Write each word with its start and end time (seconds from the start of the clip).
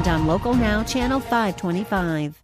and 0.00 0.08
on 0.08 0.26
Local 0.26 0.54
Now, 0.54 0.82
Channel 0.82 1.20
525. 1.20 2.42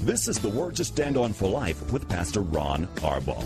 This 0.00 0.26
is 0.26 0.38
the 0.40 0.48
Word 0.48 0.74
to 0.76 0.84
Stand 0.84 1.16
On 1.16 1.32
for 1.32 1.48
Life 1.48 1.92
with 1.92 2.08
Pastor 2.08 2.40
Ron 2.40 2.88
Arbaugh. 2.96 3.44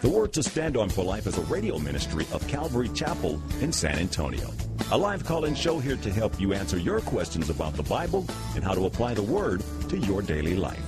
The 0.00 0.08
word 0.08 0.32
to 0.32 0.42
Stand 0.42 0.76
On 0.76 0.88
for 0.88 1.04
Life 1.04 1.26
is 1.26 1.36
a 1.36 1.42
radio 1.42 1.78
ministry 1.78 2.26
of 2.32 2.46
Calvary 2.48 2.88
Chapel 2.90 3.40
in 3.60 3.72
San 3.72 3.98
Antonio. 3.98 4.50
A 4.92 4.96
live 4.96 5.24
call-in 5.24 5.56
show 5.56 5.80
here 5.80 5.96
to 5.96 6.12
help 6.12 6.40
you 6.40 6.52
answer 6.52 6.78
your 6.78 7.00
questions 7.00 7.50
about 7.50 7.74
the 7.74 7.82
Bible 7.82 8.24
and 8.54 8.62
how 8.62 8.72
to 8.72 8.86
apply 8.86 9.14
the 9.14 9.22
Word 9.22 9.64
to 9.88 9.98
your 9.98 10.22
daily 10.22 10.54
life. 10.54 10.78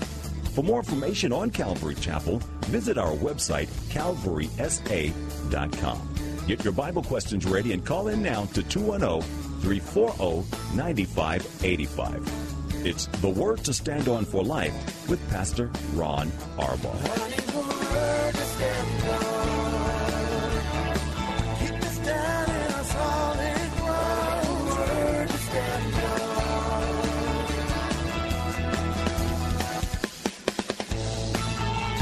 For 0.55 0.62
more 0.62 0.79
information 0.79 1.33
on 1.33 1.51
Calvary 1.51 1.97
Chapel, 1.97 2.38
visit 2.66 2.97
our 2.97 3.16
website, 3.16 3.66
calvarysa.com. 3.91 6.09
Get 6.46 6.63
your 6.63 6.74
Bible 6.74 7.02
questions 7.02 7.45
ready 7.45 7.73
and 7.73 7.85
call 7.85 8.07
in 8.07 8.23
now 8.23 8.45
to 8.54 8.63
210 8.63 9.21
340 9.63 10.76
9585. 10.76 12.87
It's 12.87 13.07
The 13.07 13.29
Word 13.29 13.65
to 13.65 13.74
Stand 13.74 14.07
On 14.07 14.24
for 14.24 14.45
Life 14.45 15.09
with 15.09 15.19
Pastor 15.29 15.73
Ron 15.95 16.29
Arbaugh. 16.57 17.02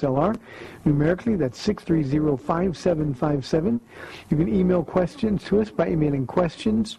877-630-KSLR. 0.00 0.38
Numerically, 0.84 1.36
that's 1.36 1.66
630-5757. 1.66 3.80
You 4.30 4.36
can 4.36 4.54
email 4.54 4.84
questions 4.84 5.44
to 5.44 5.60
us 5.60 5.70
by 5.70 5.88
emailing 5.88 6.26
questions 6.26 6.98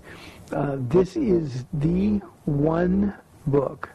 uh, 0.54 0.78
this 0.80 1.18
is 1.18 1.66
the 1.74 2.20
one 2.46 3.14
book 3.48 3.90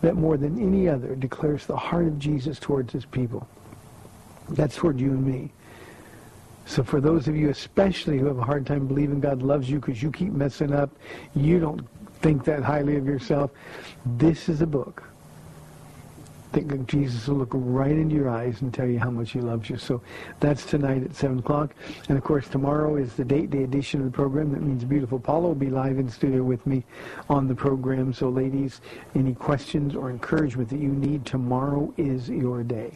that 0.00 0.14
more 0.14 0.36
than 0.36 0.58
any 0.58 0.88
other 0.88 1.14
declares 1.14 1.66
the 1.66 1.76
heart 1.76 2.06
of 2.06 2.18
Jesus 2.18 2.58
towards 2.58 2.92
his 2.92 3.04
people. 3.04 3.46
That's 4.50 4.76
toward 4.76 4.98
you 4.98 5.10
and 5.10 5.26
me. 5.26 5.52
So 6.64 6.82
for 6.82 7.00
those 7.00 7.28
of 7.28 7.36
you 7.36 7.50
especially 7.50 8.18
who 8.18 8.26
have 8.26 8.38
a 8.38 8.44
hard 8.44 8.66
time 8.66 8.86
believing 8.86 9.20
God 9.20 9.42
loves 9.42 9.68
you 9.68 9.80
because 9.80 10.02
you 10.02 10.10
keep 10.10 10.32
messing 10.32 10.72
up, 10.72 10.90
you 11.34 11.60
don't 11.60 11.86
think 12.20 12.44
that 12.44 12.62
highly 12.62 12.96
of 12.96 13.06
yourself, 13.06 13.50
this 14.16 14.48
is 14.48 14.62
a 14.62 14.66
book 14.66 15.02
think 16.52 16.86
Jesus 16.86 17.26
will 17.28 17.36
look 17.36 17.50
right 17.52 17.90
into 17.90 18.14
your 18.14 18.28
eyes 18.28 18.62
and 18.62 18.72
tell 18.72 18.86
you 18.86 18.98
how 18.98 19.10
much 19.10 19.32
he 19.32 19.40
loves 19.40 19.68
you. 19.70 19.76
So 19.76 20.00
that's 20.40 20.64
tonight 20.64 21.02
at 21.04 21.14
7 21.14 21.38
o'clock. 21.40 21.74
And 22.08 22.16
of 22.16 22.24
course, 22.24 22.48
tomorrow 22.48 22.96
is 22.96 23.14
the 23.14 23.24
date 23.24 23.50
day 23.50 23.64
edition 23.64 24.00
of 24.00 24.06
the 24.06 24.12
program. 24.12 24.52
That 24.52 24.62
means 24.62 24.84
beautiful 24.84 25.18
Paula 25.18 25.48
will 25.48 25.54
be 25.54 25.70
live 25.70 25.98
in 25.98 26.08
studio 26.08 26.42
with 26.42 26.66
me 26.66 26.84
on 27.28 27.48
the 27.48 27.54
program. 27.54 28.12
So 28.12 28.28
ladies, 28.28 28.80
any 29.14 29.34
questions 29.34 29.94
or 29.94 30.10
encouragement 30.10 30.68
that 30.70 30.80
you 30.80 30.88
need, 30.88 31.24
tomorrow 31.24 31.92
is 31.96 32.28
your 32.28 32.62
day. 32.62 32.92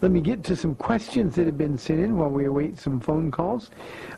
Let 0.00 0.10
me 0.10 0.20
get 0.20 0.44
to 0.44 0.56
some 0.56 0.74
questions 0.74 1.34
that 1.36 1.46
have 1.46 1.58
been 1.58 1.78
sent 1.78 2.00
in 2.00 2.16
while 2.16 2.30
we 2.30 2.46
await 2.46 2.78
some 2.78 3.00
phone 3.00 3.30
calls. 3.30 3.70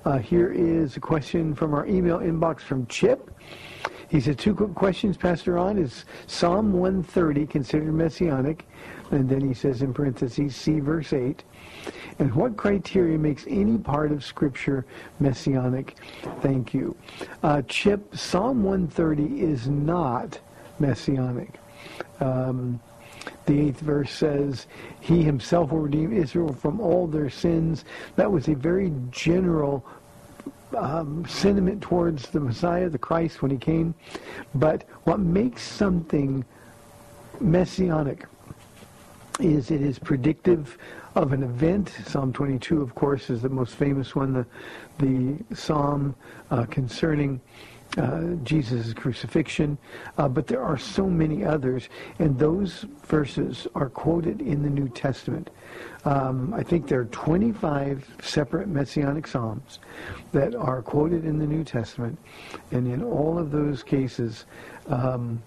Uh, 0.05 0.19
here 0.19 0.53
is 0.53 0.97
a 0.97 1.01
question 1.01 1.55
from 1.55 1.75
our 1.75 1.87
email 1.87 2.19
inbox 2.19 2.61
from 2.61 2.87
Chip. 2.87 3.31
He 4.09 4.21
said, 4.21 4.39
two 4.39 4.55
quick 4.55 4.75
questions, 4.75 5.17
Pastor 5.17 5.55
Ron. 5.55 5.79
Is 5.79 6.05
Psalm 6.27 6.73
130 6.73 7.47
considered 7.47 7.93
messianic? 7.93 8.67
And 9.11 9.29
then 9.29 9.41
he 9.41 9.55
says 9.55 9.83
in 9.83 9.93
parentheses, 9.93 10.55
see 10.55 10.81
verse 10.81 11.13
8. 11.13 11.43
And 12.19 12.35
what 12.35 12.57
criteria 12.57 13.19
makes 13.19 13.45
any 13.49 13.79
part 13.79 14.13
of 14.13 14.25
Scripture 14.25 14.87
messianic? 15.21 15.97
Thank 16.41 16.73
you. 16.73 16.97
Uh, 17.43 17.63
Chip, 17.63 18.17
Psalm 18.17 18.63
130 18.63 19.43
is 19.43 19.69
not 19.69 20.39
messianic. 20.79 21.59
Um, 22.21 22.81
the 23.47 23.61
eighth 23.61 23.81
verse 23.81 24.13
says, 24.13 24.67
He 25.01 25.23
himself 25.23 25.71
will 25.71 25.81
redeem 25.81 26.13
Israel 26.13 26.53
from 26.53 26.81
all 26.81 27.07
their 27.07 27.31
sins. 27.31 27.85
That 28.17 28.31
was 28.31 28.49
a 28.49 28.55
very 28.55 28.93
general 29.11 29.85
um, 30.75 31.27
sentiment 31.27 31.83
towards 31.83 32.29
the 32.31 32.41
Messiah, 32.41 32.89
the 32.89 32.99
Christ, 32.99 33.43
when 33.43 33.51
he 33.51 33.59
came. 33.59 33.95
But 34.55 34.85
what 35.05 35.21
makes 35.21 35.63
something 35.63 36.45
messianic 37.41 38.27
is 39.41 39.71
it 39.71 39.83
is 39.83 39.99
predictive 39.99 40.79
of 41.15 41.33
an 41.33 41.43
event. 41.43 41.93
Psalm 42.07 42.33
22, 42.33 42.81
of 42.83 42.95
course, 42.95 43.31
is 43.31 43.43
the 43.43 43.49
most 43.49 43.75
famous 43.75 44.15
one, 44.15 44.33
the, 44.33 44.47
the 44.99 45.55
psalm 45.55 46.15
uh, 46.51 46.65
concerning 46.67 47.41
uh, 47.97 48.35
Jesus' 48.45 48.93
crucifixion. 48.93 49.79
Uh, 50.19 50.29
but 50.29 50.47
there 50.47 50.63
are 50.63 50.79
so 50.79 51.07
many 51.07 51.45
others, 51.45 51.89
and 52.19 52.39
those 52.39 52.85
verses 53.07 53.67
are 53.75 53.89
quoted 53.89 54.41
in 54.41 54.63
the 54.63 54.71
New 54.71 54.89
Testament. 54.89 55.51
Um, 56.05 56.55
I 56.55 56.63
think 56.63 56.89
there 56.89 57.01
are 57.01 57.07
25 57.07 58.09
separate 58.23 58.69
messianic 58.69 59.27
psalms 59.27 59.81
that 60.33 60.55
are 60.55 60.83
quoted 60.83 61.25
in 61.25 61.39
the 61.39 61.47
New 61.47 61.65
Testament, 61.65 62.19
and 62.71 62.87
in 62.87 63.03
all 63.03 63.39
of 63.39 63.51
those 63.51 63.83
cases, 63.83 64.45
um, 64.89 65.43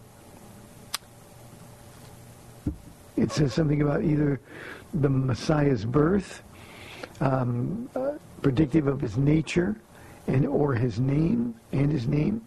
it 3.16 3.32
says 3.32 3.54
something 3.54 3.82
about 3.82 4.04
either 4.04 4.40
the 4.94 5.10
Messiah's 5.10 5.86
birth, 5.86 6.42
um, 7.22 7.90
uh, 7.96 8.14
predictive 8.42 8.88
of 8.88 9.02
his 9.02 9.18
nature, 9.18 9.76
and 10.30 10.46
or 10.46 10.74
his 10.74 11.00
name 11.00 11.56
and 11.72 11.92
his 11.92 12.08
name. 12.08 12.42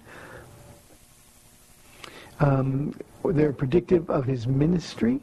Um, 2.41 2.95
they're 3.25 3.53
predictive 3.53 4.09
of 4.09 4.25
his 4.25 4.47
ministry, 4.47 5.21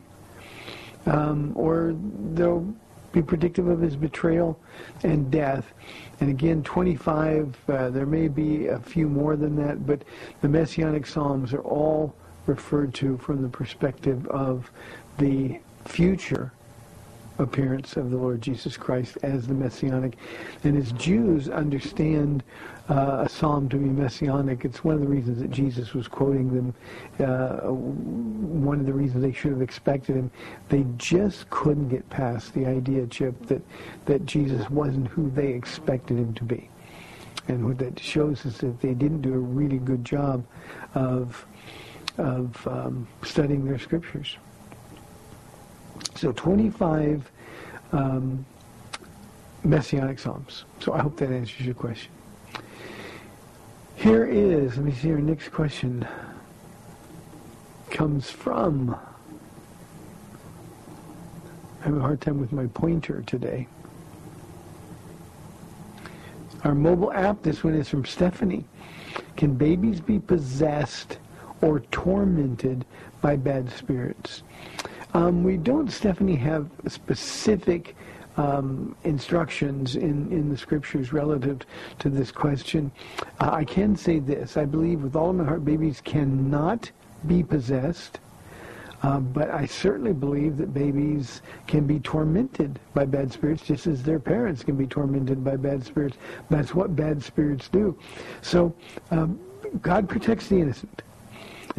um, 1.05 1.53
or 1.55 1.95
they'll 2.33 2.67
be 3.11 3.21
predictive 3.21 3.67
of 3.67 3.81
his 3.81 3.95
betrayal 3.95 4.59
and 5.03 5.31
death. 5.31 5.73
And 6.19 6.29
again, 6.29 6.61
25, 6.63 7.57
uh, 7.67 7.89
there 7.89 8.05
may 8.05 8.27
be 8.27 8.67
a 8.67 8.79
few 8.79 9.07
more 9.07 9.35
than 9.35 9.55
that, 9.55 9.85
but 9.85 10.03
the 10.41 10.47
Messianic 10.47 11.07
Psalms 11.07 11.53
are 11.53 11.63
all 11.63 12.13
referred 12.45 12.93
to 12.95 13.17
from 13.17 13.41
the 13.41 13.49
perspective 13.49 14.27
of 14.27 14.69
the 15.17 15.59
future 15.85 16.51
appearance 17.39 17.95
of 17.95 18.11
the 18.11 18.17
Lord 18.17 18.41
Jesus 18.41 18.77
Christ 18.77 19.17
as 19.23 19.47
the 19.47 19.53
Messianic. 19.53 20.17
And 20.63 20.77
as 20.77 20.91
Jews 20.93 21.49
understand 21.49 22.43
uh, 22.89 23.23
a 23.25 23.29
psalm 23.29 23.69
to 23.69 23.77
be 23.77 23.85
messianic, 23.85 24.65
it's 24.65 24.83
one 24.83 24.95
of 24.95 25.01
the 25.01 25.07
reasons 25.07 25.39
that 25.39 25.51
Jesus 25.51 25.93
was 25.93 26.07
quoting 26.07 26.53
them, 26.53 26.73
uh, 27.25 27.71
one 27.71 28.79
of 28.79 28.85
the 28.85 28.93
reasons 28.93 29.23
they 29.23 29.31
should 29.31 29.51
have 29.51 29.61
expected 29.61 30.15
him. 30.15 30.31
They 30.69 30.85
just 30.97 31.49
couldn't 31.49 31.89
get 31.89 32.09
past 32.09 32.53
the 32.53 32.65
idea, 32.65 33.07
Chip, 33.07 33.45
that, 33.47 33.61
that 34.05 34.25
Jesus 34.25 34.69
wasn't 34.69 35.07
who 35.07 35.29
they 35.31 35.47
expected 35.47 36.17
him 36.17 36.33
to 36.35 36.43
be. 36.43 36.69
And 37.47 37.65
what 37.65 37.77
that 37.79 37.99
shows 37.99 38.45
is 38.45 38.57
that 38.57 38.79
they 38.81 38.93
didn't 38.93 39.21
do 39.21 39.33
a 39.33 39.39
really 39.39 39.79
good 39.79 40.05
job 40.05 40.45
of, 40.93 41.45
of 42.17 42.67
um, 42.67 43.07
studying 43.23 43.65
their 43.65 43.79
scriptures. 43.79 44.37
So 46.15 46.31
25 46.31 47.31
um, 47.91 48.45
messianic 49.63 50.19
psalms. 50.19 50.65
So 50.79 50.93
I 50.93 51.01
hope 51.01 51.17
that 51.17 51.31
answers 51.31 51.65
your 51.65 51.75
question. 51.75 52.11
Here 53.95 54.25
is, 54.25 54.77
let 54.77 54.85
me 54.85 54.93
see, 54.93 55.11
our 55.11 55.19
next 55.19 55.49
question 55.49 56.07
comes 57.89 58.29
from, 58.29 58.95
I 61.81 61.85
have 61.85 61.97
a 61.97 61.99
hard 61.99 62.21
time 62.21 62.39
with 62.39 62.51
my 62.53 62.67
pointer 62.67 63.21
today. 63.27 63.67
Our 66.63 66.75
mobile 66.75 67.11
app, 67.13 67.41
this 67.41 67.63
one 67.63 67.73
is 67.73 67.89
from 67.89 68.05
Stephanie. 68.05 68.65
Can 69.37 69.55
babies 69.55 70.01
be 70.01 70.19
possessed 70.19 71.17
or 71.61 71.81
tormented 71.91 72.85
by 73.21 73.35
bad 73.35 73.69
spirits? 73.71 74.43
Um, 75.13 75.43
we 75.43 75.57
don't, 75.57 75.91
Stephanie, 75.91 76.35
have 76.35 76.69
specific 76.87 77.95
um, 78.37 78.95
instructions 79.03 79.95
in, 79.95 80.31
in 80.31 80.49
the 80.49 80.57
scriptures 80.57 81.11
relative 81.11 81.61
to 81.99 82.09
this 82.09 82.31
question. 82.31 82.91
Uh, 83.39 83.49
I 83.51 83.63
can 83.65 83.95
say 83.95 84.19
this. 84.19 84.55
I 84.55 84.65
believe 84.65 85.01
with 85.01 85.15
all 85.15 85.29
of 85.31 85.35
my 85.35 85.45
heart 85.45 85.65
babies 85.65 86.01
cannot 86.01 86.91
be 87.27 87.43
possessed. 87.43 88.19
Uh, 89.01 89.19
but 89.19 89.49
I 89.49 89.65
certainly 89.65 90.11
believe 90.13 90.57
that 90.57 90.73
babies 90.73 91.41
can 91.67 91.87
be 91.87 91.99
tormented 91.99 92.79
by 92.93 93.05
bad 93.05 93.31
spirits 93.31 93.63
just 93.63 93.87
as 93.87 94.03
their 94.03 94.19
parents 94.19 94.61
can 94.61 94.75
be 94.75 94.85
tormented 94.85 95.43
by 95.43 95.55
bad 95.55 95.85
spirits. 95.85 96.17
That's 96.49 96.75
what 96.75 96.95
bad 96.95 97.23
spirits 97.23 97.69
do. 97.69 97.97
So 98.41 98.75
um, 99.11 99.39
God 99.81 100.09
protects 100.09 100.47
the 100.47 100.59
innocent. 100.59 101.01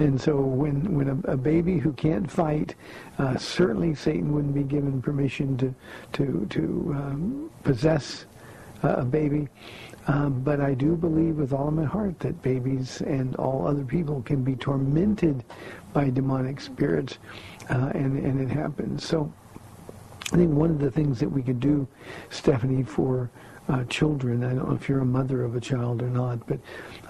And 0.01 0.19
so 0.19 0.41
when, 0.41 0.95
when 0.95 1.09
a, 1.09 1.33
a 1.33 1.37
baby 1.37 1.77
who 1.79 1.93
can't 1.93 2.29
fight, 2.31 2.75
uh, 3.19 3.37
certainly 3.37 3.95
Satan 3.95 4.33
wouldn't 4.33 4.55
be 4.55 4.63
given 4.63 5.03
permission 5.03 5.59
to, 5.59 5.75
to, 6.15 6.47
to 6.49 6.95
um, 6.97 7.51
possess 7.65 8.25
a 8.83 9.05
baby. 9.05 9.47
Um, 10.07 10.41
but 10.41 10.59
I 10.59 10.73
do 10.73 10.97
believe 10.97 11.37
with 11.37 11.53
all 11.53 11.69
of 11.69 11.75
my 11.75 11.85
heart 11.85 12.19
that 12.21 12.41
babies 12.41 13.03
and 13.03 13.37
all 13.37 13.69
other 13.69 13.85
people 13.85 14.23
can 14.23 14.43
be 14.43 14.57
tormented 14.57 15.45
by 15.93 16.09
demonic 16.09 16.63
spirits, 16.63 17.19
uh, 17.69 17.91
and, 17.95 18.19
and 18.19 18.41
it 18.41 18.49
happens. 18.49 19.05
So 19.05 19.31
I 20.33 20.37
think 20.37 20.55
one 20.55 20.71
of 20.71 20.79
the 20.79 20.91
things 20.91 21.21
that 21.21 21.29
we 21.29 21.43
could 21.43 21.61
do, 21.61 21.87
Stephanie, 22.31 22.85
for 22.85 23.31
uh, 23.69 23.85
children, 23.85 24.45
I 24.45 24.55
don't 24.55 24.71
know 24.71 24.75
if 24.75 24.89
you're 24.89 25.01
a 25.01 25.05
mother 25.05 25.45
of 25.45 25.57
a 25.57 25.61
child 25.61 26.01
or 26.01 26.09
not, 26.09 26.47
but 26.47 26.59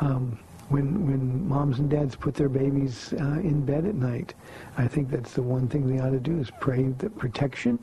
um, 0.01 0.41
when 0.71 1.07
when 1.07 1.49
moms 1.49 1.81
and 1.81 1.91
dads 1.91 2.15
put 2.15 2.35
their 2.35 2.49
babies 2.49 3.13
uh, 3.21 3.41
in 3.41 3.65
bed 3.65 3.85
at 3.87 3.97
night, 3.97 4.35
I 4.79 4.87
think 4.87 5.11
that's 5.11 5.33
the 5.33 5.43
one 5.43 5.69
thing 5.69 5.87
they 5.87 6.01
ought 6.01 6.11
to 6.11 6.21
do 6.21 6.39
is 6.39 6.51
pray 6.61 6.85
that 6.99 7.19
protection, 7.19 7.79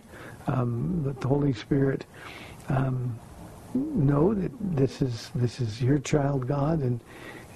um, 0.48 1.02
that 1.06 1.20
the 1.20 1.28
Holy 1.28 1.54
Spirit 1.54 2.06
um, 2.70 3.18
know 3.74 4.34
that 4.34 4.52
this 4.62 5.02
is 5.02 5.32
this 5.36 5.60
is 5.60 5.82
your 5.82 6.00
child, 6.00 6.48
God, 6.48 6.80
and 6.80 7.00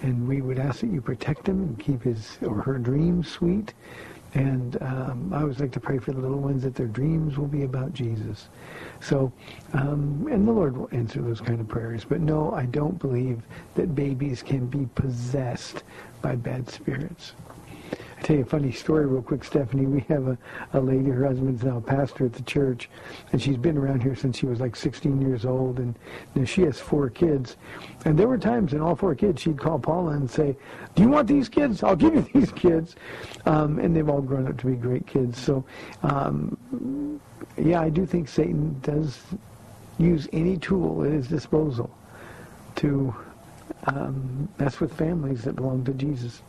and 0.01 0.27
we 0.27 0.41
would 0.41 0.59
ask 0.59 0.81
that 0.81 0.91
you 0.91 1.01
protect 1.01 1.47
him 1.47 1.61
and 1.61 1.79
keep 1.79 2.03
his 2.03 2.37
or 2.41 2.61
her 2.61 2.77
dreams 2.77 3.29
sweet. 3.29 3.73
And 4.33 4.81
um, 4.81 5.31
I 5.33 5.41
always 5.41 5.59
like 5.59 5.73
to 5.73 5.79
pray 5.79 5.97
for 5.97 6.13
the 6.13 6.19
little 6.19 6.39
ones 6.39 6.63
that 6.63 6.73
their 6.75 6.87
dreams 6.87 7.37
will 7.37 7.47
be 7.47 7.63
about 7.63 7.93
Jesus. 7.93 8.47
So, 9.01 9.31
um, 9.73 10.27
and 10.31 10.47
the 10.47 10.51
Lord 10.51 10.77
will 10.77 10.89
answer 10.93 11.21
those 11.21 11.41
kind 11.41 11.59
of 11.59 11.67
prayers. 11.67 12.05
But 12.05 12.21
no, 12.21 12.53
I 12.53 12.65
don't 12.65 12.97
believe 12.97 13.41
that 13.75 13.93
babies 13.93 14.41
can 14.41 14.67
be 14.67 14.87
possessed 14.95 15.83
by 16.21 16.35
bad 16.35 16.69
spirits. 16.69 17.33
I 18.21 18.23
tell 18.23 18.35
you 18.35 18.43
a 18.43 18.45
funny 18.45 18.71
story 18.71 19.07
real 19.07 19.23
quick, 19.23 19.43
Stephanie. 19.43 19.87
We 19.87 20.01
have 20.01 20.27
a, 20.27 20.37
a 20.73 20.79
lady, 20.79 21.09
her 21.09 21.25
husband's 21.25 21.63
now 21.63 21.77
a 21.77 21.81
pastor 21.81 22.25
at 22.25 22.33
the 22.33 22.43
church, 22.43 22.87
and 23.31 23.41
she's 23.41 23.57
been 23.57 23.75
around 23.79 24.03
here 24.03 24.15
since 24.15 24.37
she 24.37 24.45
was 24.45 24.59
like 24.59 24.75
16 24.75 25.19
years 25.19 25.43
old, 25.43 25.79
and 25.79 25.97
know, 26.35 26.45
she 26.45 26.61
has 26.61 26.79
four 26.79 27.09
kids. 27.09 27.57
And 28.05 28.19
there 28.19 28.27
were 28.27 28.37
times 28.37 28.73
in 28.73 28.79
all 28.79 28.95
four 28.95 29.15
kids 29.15 29.41
she'd 29.41 29.57
call 29.57 29.79
Paula 29.79 30.11
and 30.11 30.29
say, 30.29 30.55
do 30.93 31.01
you 31.01 31.09
want 31.09 31.27
these 31.27 31.49
kids? 31.49 31.81
I'll 31.81 31.95
give 31.95 32.13
you 32.13 32.21
these 32.33 32.51
kids. 32.51 32.95
Um, 33.47 33.79
and 33.79 33.95
they've 33.95 34.07
all 34.07 34.21
grown 34.21 34.47
up 34.47 34.57
to 34.59 34.67
be 34.67 34.75
great 34.75 35.07
kids. 35.07 35.41
So, 35.41 35.65
um, 36.03 37.19
yeah, 37.57 37.81
I 37.81 37.89
do 37.89 38.05
think 38.05 38.27
Satan 38.27 38.79
does 38.83 39.19
use 39.97 40.27
any 40.31 40.57
tool 40.57 41.03
at 41.03 41.11
his 41.11 41.27
disposal 41.27 41.89
to 42.75 43.15
um, 43.85 44.47
mess 44.59 44.79
with 44.79 44.93
families 44.93 45.43
that 45.45 45.55
belong 45.55 45.83
to 45.85 45.93
Jesus. 45.93 46.43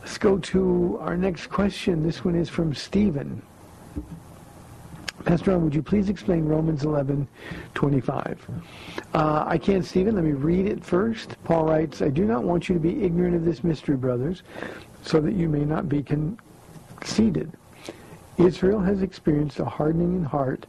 Let's 0.00 0.18
go 0.18 0.38
to 0.38 0.98
our 1.00 1.16
next 1.16 1.48
question. 1.48 2.02
This 2.02 2.24
one 2.24 2.34
is 2.34 2.48
from 2.48 2.74
Stephen. 2.74 3.42
Pastor 5.24 5.50
Ron, 5.50 5.64
would 5.64 5.74
you 5.74 5.82
please 5.82 6.08
explain 6.08 6.46
Romans 6.46 6.84
11, 6.84 7.28
25? 7.74 8.46
Uh, 9.12 9.44
I 9.46 9.58
can't, 9.58 9.84
Stephen. 9.84 10.14
Let 10.14 10.24
me 10.24 10.32
read 10.32 10.66
it 10.66 10.82
first. 10.82 11.36
Paul 11.44 11.66
writes, 11.66 12.00
I 12.00 12.08
do 12.08 12.24
not 12.24 12.42
want 12.42 12.68
you 12.68 12.74
to 12.74 12.80
be 12.80 13.02
ignorant 13.02 13.36
of 13.36 13.44
this 13.44 13.62
mystery, 13.62 13.96
brothers, 13.96 14.42
so 15.02 15.20
that 15.20 15.34
you 15.34 15.48
may 15.48 15.64
not 15.66 15.88
be 15.88 16.02
conceited. 16.02 17.52
Israel 18.38 18.80
has 18.80 19.02
experienced 19.02 19.60
a 19.60 19.66
hardening 19.66 20.16
in 20.16 20.24
heart, 20.24 20.64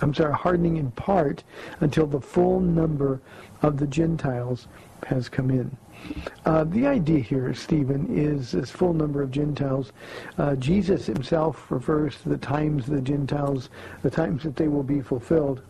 I'm 0.00 0.14
sorry, 0.14 0.32
hardening 0.32 0.78
in 0.78 0.90
part 0.92 1.44
until 1.80 2.06
the 2.06 2.20
full 2.20 2.60
number 2.60 3.20
of 3.60 3.76
the 3.76 3.86
Gentiles 3.86 4.66
has 5.06 5.28
come 5.28 5.50
in. 5.50 5.76
Uh, 6.44 6.64
the 6.64 6.86
idea 6.86 7.20
here, 7.20 7.52
Stephen, 7.54 8.06
is 8.10 8.52
this 8.52 8.70
full 8.70 8.92
number 8.92 9.22
of 9.22 9.30
Gentiles. 9.30 9.92
Uh, 10.38 10.56
Jesus 10.56 11.06
himself 11.06 11.70
refers 11.70 12.16
to 12.22 12.28
the 12.28 12.38
times 12.38 12.88
of 12.88 12.94
the 12.94 13.00
Gentiles, 13.00 13.68
the 14.02 14.10
times 14.10 14.42
that 14.42 14.56
they 14.56 14.68
will 14.68 14.82
be 14.82 15.00
fulfilled. 15.00 15.62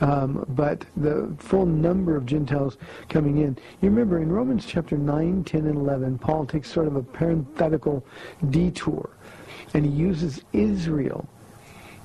Um, 0.00 0.44
but 0.48 0.84
the 0.96 1.32
full 1.38 1.66
number 1.66 2.16
of 2.16 2.26
Gentiles 2.26 2.76
coming 3.08 3.38
in. 3.38 3.56
You 3.80 3.90
remember 3.90 4.20
in 4.20 4.32
Romans 4.32 4.66
chapter 4.66 4.96
9, 4.96 5.44
10, 5.44 5.66
and 5.66 5.76
11, 5.76 6.18
Paul 6.18 6.46
takes 6.46 6.72
sort 6.72 6.86
of 6.86 6.96
a 6.96 7.02
parenthetical 7.02 8.04
detour, 8.50 9.10
and 9.74 9.84
he 9.84 9.92
uses 9.92 10.42
Israel 10.52 11.28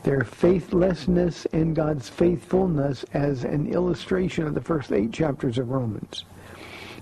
their 0.04 0.24
faithlessness 0.24 1.46
and 1.54 1.76
God's 1.76 2.08
faithfulness 2.08 3.04
as 3.14 3.44
an 3.44 3.68
illustration 3.68 4.48
of 4.48 4.54
the 4.54 4.62
first 4.62 4.92
eight 4.92 5.12
chapters 5.12 5.58
of 5.58 5.70
Romans. 5.70 6.24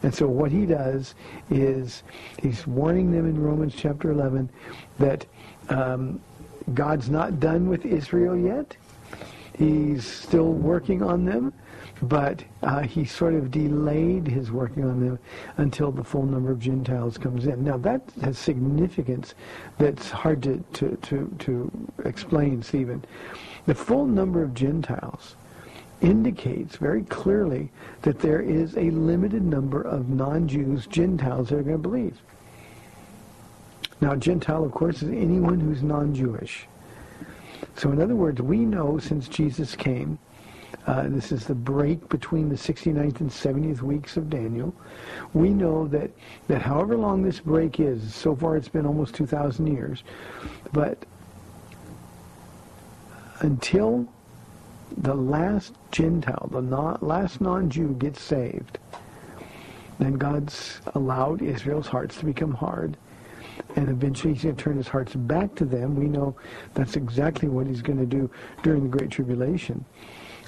And 0.06 0.14
so 0.14 0.28
what 0.28 0.52
he 0.52 0.68
does 0.68 1.16
is 1.50 2.04
he's 2.40 2.68
warning 2.68 3.12
them 3.12 3.26
in 3.28 3.42
Romans 3.42 3.74
chapter 3.76 4.12
11 4.12 4.48
that 5.00 5.26
um, 5.70 6.22
God's 6.76 7.10
not 7.10 7.40
done 7.40 7.68
with 7.68 7.88
Israel 7.88 8.38
yet. 8.38 8.78
He's 9.58 10.06
still 10.06 10.54
working 10.54 11.02
on 11.02 11.26
them, 11.26 11.52
but 12.04 12.44
uh, 12.62 12.82
he 12.82 13.04
sort 13.04 13.34
of 13.34 13.50
delayed 13.50 14.28
his 14.28 14.52
working 14.52 14.84
on 14.84 15.00
them 15.00 15.18
until 15.58 15.90
the 15.90 16.04
full 16.04 16.28
number 16.28 16.52
of 16.52 16.60
Gentiles 16.60 17.18
comes 17.18 17.48
in. 17.48 17.64
Now 17.64 17.78
that 17.78 18.04
has 18.22 18.38
significance 18.38 19.34
that's 19.80 20.12
hard 20.12 20.44
to, 20.44 20.64
to, 20.74 20.98
to, 20.98 21.36
to 21.40 21.72
explain, 22.06 22.62
Stephen. 22.62 23.04
The 23.66 23.74
full 23.74 24.06
number 24.06 24.44
of 24.44 24.54
Gentiles 24.54 25.36
indicates 26.02 26.76
very 26.78 27.04
clearly 27.04 27.72
that 28.02 28.20
there 28.20 28.42
is 28.42 28.76
a 28.78 28.90
limited 28.92 29.44
number 29.44 29.82
of 29.82 30.10
non-Jews, 30.10 30.88
Gentiles 30.88 31.50
that 31.50 31.60
are 31.60 31.64
going 31.64 31.78
to 31.78 31.90
believe. 31.90 32.18
Now, 34.02 34.16
Gentile, 34.16 34.64
of 34.66 34.72
course, 34.72 35.02
is 35.02 35.10
anyone 35.10 35.60
who's 35.60 35.82
non-Jewish. 35.82 36.68
So 37.78 37.92
in 37.92 38.02
other 38.02 38.16
words, 38.16 38.42
we 38.42 38.60
know 38.60 39.00
since 39.00 39.28
Jesus 39.28 39.76
came 39.76 40.20
Uh, 40.88 41.08
this 41.08 41.32
is 41.32 41.46
the 41.46 41.56
break 41.56 42.08
between 42.10 42.48
the 42.48 42.56
69th 42.56 43.20
and 43.20 43.30
70th 43.30 43.82
weeks 43.82 44.18
of 44.18 44.30
Daniel. 44.30 44.74
We 45.34 45.50
know 45.50 45.88
that, 45.88 46.12
that 46.48 46.62
however 46.62 46.96
long 46.96 47.24
this 47.24 47.40
break 47.40 47.80
is, 47.80 48.14
so 48.14 48.36
far 48.36 48.56
it's 48.56 48.68
been 48.68 48.86
almost 48.86 49.16
2,000 49.16 49.66
years, 49.66 50.04
but 50.74 51.04
until 53.40 54.08
the 54.98 55.14
last 55.14 55.74
Gentile, 55.92 56.48
the 56.52 56.62
last 56.62 57.42
non-Jew 57.42 57.96
gets 58.00 58.22
saved, 58.22 58.80
then 60.00 60.14
God's 60.14 60.80
allowed 60.94 61.42
Israel's 61.42 61.88
hearts 61.88 62.18
to 62.18 62.26
become 62.26 62.54
hard. 62.54 62.98
And 63.76 63.90
eventually 63.90 64.34
he's 64.34 64.44
going 64.44 64.56
to 64.56 64.64
turn 64.64 64.78
his 64.78 64.88
hearts 64.88 65.16
back 65.16 65.56
to 65.56 65.66
them. 65.66 65.96
We 65.96 66.08
know 66.08 66.36
that's 66.74 66.96
exactly 66.96 67.48
what 67.48 67.68
he's 67.68 67.82
going 67.82 68.00
to 68.00 68.06
do 68.06 68.30
during 68.64 68.84
the 68.84 68.98
Great 68.98 69.12
Tribulation. 69.12 69.84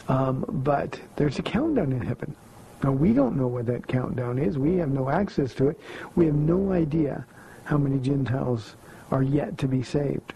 Um, 0.10 0.46
but 0.48 1.00
there's 1.16 1.40
a 1.40 1.42
countdown 1.42 1.92
in 1.92 2.02
heaven. 2.02 2.36
Now, 2.84 2.92
we 2.92 3.12
don't 3.12 3.36
know 3.36 3.48
what 3.48 3.66
that 3.66 3.88
countdown 3.88 4.38
is. 4.38 4.58
We 4.58 4.76
have 4.76 4.90
no 4.90 5.10
access 5.10 5.54
to 5.56 5.70
it. 5.70 5.80
We 6.16 6.26
have 6.28 6.36
no 6.36 6.72
idea 6.72 7.26
how 7.64 7.78
many 7.78 8.00
Gentiles 8.00 8.76
are 9.12 9.24
yet 9.24 9.58
to 9.58 9.68
be 9.68 9.84
saved. 9.84 10.34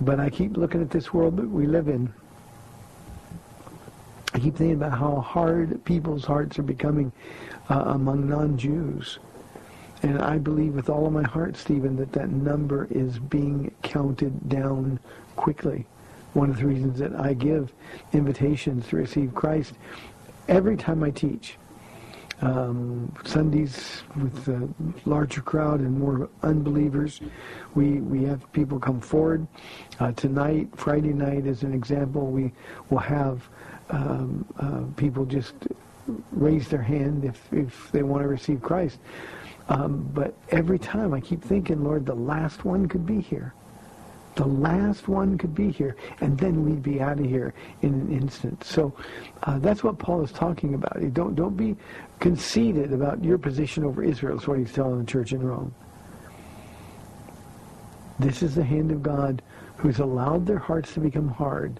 But 0.00 0.18
I 0.18 0.28
keep 0.28 0.56
looking 0.56 0.82
at 0.82 0.90
this 0.90 1.14
world 1.14 1.36
that 1.36 1.48
we 1.48 1.66
live 1.66 1.88
in. 1.88 2.12
I 4.34 4.40
keep 4.40 4.56
thinking 4.56 4.74
about 4.74 4.98
how 4.98 5.20
hard 5.20 5.84
people's 5.84 6.24
hearts 6.24 6.58
are 6.58 6.64
becoming 6.64 7.12
uh, 7.70 7.84
among 7.86 8.28
non-Jews. 8.28 9.20
And 10.02 10.20
I 10.20 10.38
believe 10.38 10.74
with 10.74 10.90
all 10.90 11.06
of 11.06 11.12
my 11.12 11.22
heart, 11.22 11.56
Stephen, 11.56 11.96
that 11.96 12.12
that 12.12 12.30
number 12.30 12.88
is 12.90 13.18
being 13.18 13.72
counted 13.82 14.48
down 14.48 14.98
quickly. 15.36 15.86
One 16.32 16.50
of 16.50 16.56
the 16.58 16.66
reasons 16.66 16.98
that 16.98 17.14
I 17.14 17.32
give 17.32 17.72
invitations 18.12 18.88
to 18.88 18.96
receive 18.96 19.34
Christ 19.34 19.74
every 20.48 20.76
time 20.76 21.04
I 21.04 21.10
teach. 21.10 21.56
Um, 22.42 23.14
Sundays 23.24 24.02
with 24.20 24.48
a 24.48 24.68
larger 25.08 25.40
crowd 25.40 25.78
and 25.78 25.96
more 25.98 26.28
unbelievers, 26.42 27.20
we 27.76 28.00
we 28.00 28.24
have 28.24 28.52
people 28.52 28.80
come 28.80 29.00
forward. 29.00 29.46
Uh, 30.00 30.10
tonight, 30.12 30.68
Friday 30.74 31.12
night, 31.12 31.46
as 31.46 31.62
an 31.62 31.72
example, 31.72 32.26
we 32.26 32.52
will 32.90 32.98
have 32.98 33.48
um, 33.94 34.44
uh, 34.58 34.82
people 34.96 35.24
just 35.24 35.54
raise 36.32 36.68
their 36.68 36.82
hand 36.82 37.24
if 37.24 37.40
if 37.52 37.90
they 37.92 38.02
want 38.02 38.22
to 38.22 38.28
receive 38.28 38.60
Christ. 38.60 38.98
Um, 39.68 40.10
but 40.12 40.34
every 40.50 40.78
time 40.78 41.14
I 41.14 41.20
keep 41.20 41.42
thinking, 41.42 41.82
Lord, 41.82 42.04
the 42.04 42.14
last 42.14 42.64
one 42.64 42.86
could 42.86 43.06
be 43.06 43.20
here. 43.20 43.54
The 44.34 44.46
last 44.46 45.06
one 45.06 45.38
could 45.38 45.54
be 45.54 45.70
here, 45.70 45.94
and 46.20 46.36
then 46.36 46.64
we'd 46.64 46.82
be 46.82 47.00
out 47.00 47.20
of 47.20 47.24
here 47.24 47.54
in 47.82 47.94
an 47.94 48.12
instant. 48.12 48.64
So 48.64 48.92
uh, 49.44 49.60
that's 49.60 49.84
what 49.84 49.96
Paul 49.96 50.24
is 50.24 50.32
talking 50.32 50.74
about. 50.74 50.96
Don't 51.14 51.36
don't 51.36 51.56
be 51.56 51.76
conceited 52.18 52.92
about 52.92 53.22
your 53.22 53.38
position 53.38 53.84
over 53.84 54.02
Israel. 54.02 54.36
Is 54.36 54.48
what 54.48 54.58
he's 54.58 54.72
telling 54.72 54.98
the 54.98 55.06
church 55.06 55.32
in 55.32 55.40
Rome. 55.40 55.72
This 58.18 58.42
is 58.42 58.56
the 58.56 58.64
hand 58.64 58.90
of 58.90 59.02
God 59.02 59.40
who's 59.76 60.00
allowed 60.00 60.46
their 60.46 60.58
hearts 60.58 60.94
to 60.94 61.00
become 61.00 61.28
hard, 61.28 61.78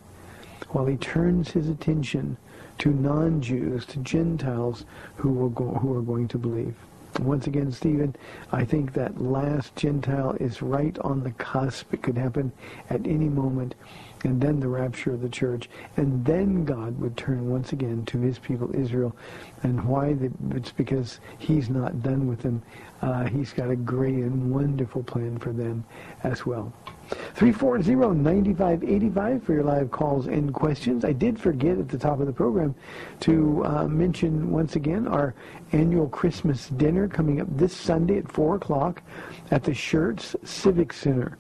while 0.75 0.87
he 0.87 0.97
turns 0.97 1.52
his 1.52 1.69
attention 1.69 2.37
to 2.78 2.90
non-Jews, 2.90 3.87
to 3.87 3.99
Gentiles 4.00 4.85
who 5.14 5.28
will 5.31 5.50
go, 5.50 5.66
who 5.66 5.97
are 5.97 6.02
going 6.02 6.26
to 6.26 6.37
believe. 6.37 6.75
Once 7.21 7.47
again, 7.47 7.71
Stephen, 7.71 8.16
I 8.50 8.64
think 8.64 8.93
that 8.95 9.23
last 9.23 9.76
Gentile 9.76 10.37
is 10.40 10.62
right 10.62 10.99
on 10.99 11.23
the 11.23 11.31
cusp. 11.31 11.95
It 11.95 12.02
could 12.02 12.19
happen 12.19 12.50
at 12.90 13.07
any 13.07 13.28
moment. 13.28 13.76
And 14.25 14.40
then 14.40 14.59
the 14.59 14.69
rapture 14.69 15.12
of 15.12 15.21
the 15.21 15.28
church. 15.28 15.69
And 15.97 16.25
then 16.25 16.64
God 16.64 16.99
would 16.99 17.16
turn 17.16 17.50
once 17.50 17.73
again 17.73 18.04
to 18.07 18.19
his 18.19 18.38
people, 18.38 18.75
Israel. 18.75 19.14
And 19.62 19.85
why? 19.85 20.16
It's 20.50 20.73
because 20.73 21.21
he's 21.38 21.71
not 21.71 22.02
done 22.02 22.26
with 22.26 22.40
them. 22.40 22.62
Uh, 23.02 23.25
he's 23.25 23.52
got 23.52 23.71
a 23.71 23.76
great 23.76 24.14
and 24.14 24.50
wonderful 24.50 25.02
plan 25.02 25.38
for 25.38 25.52
them 25.52 25.85
as 26.23 26.47
well. 26.47 26.73
340-9585 27.35 29.43
for 29.43 29.52
your 29.52 29.64
live 29.64 29.90
calls 29.90 30.26
and 30.26 30.54
questions. 30.54 31.04
I 31.04 31.12
did 31.12 31.38
forget 31.38 31.76
at 31.78 31.90
the 31.90 31.99
top 31.99 32.21
of 32.21 32.26
the 32.26 32.33
program 32.33 32.75
to 33.21 33.62
uh, 33.64 33.87
mention 33.88 34.50
once 34.50 34.76
again 34.76 35.07
our 35.07 35.35
annual 35.73 36.09
Christmas 36.09 36.71
dinner 36.71 37.07
coming 37.09 37.43
up 37.43 37.49
this 37.57 37.76
Sunday 37.76 38.16
at 38.19 38.33
4 38.33 38.57
o'clock 38.57 39.02
at 39.50 39.64
the 39.64 39.73
Schertz 39.73 40.35
Civic 40.47 40.93
Center. 40.93 41.38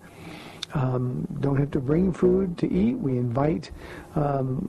Um, 0.74 1.26
don't 1.40 1.56
have 1.56 1.70
to 1.72 1.80
bring 1.80 2.12
food 2.12 2.58
to 2.58 2.70
eat. 2.70 2.94
We 2.94 3.16
invite 3.16 3.70
um, 4.16 4.68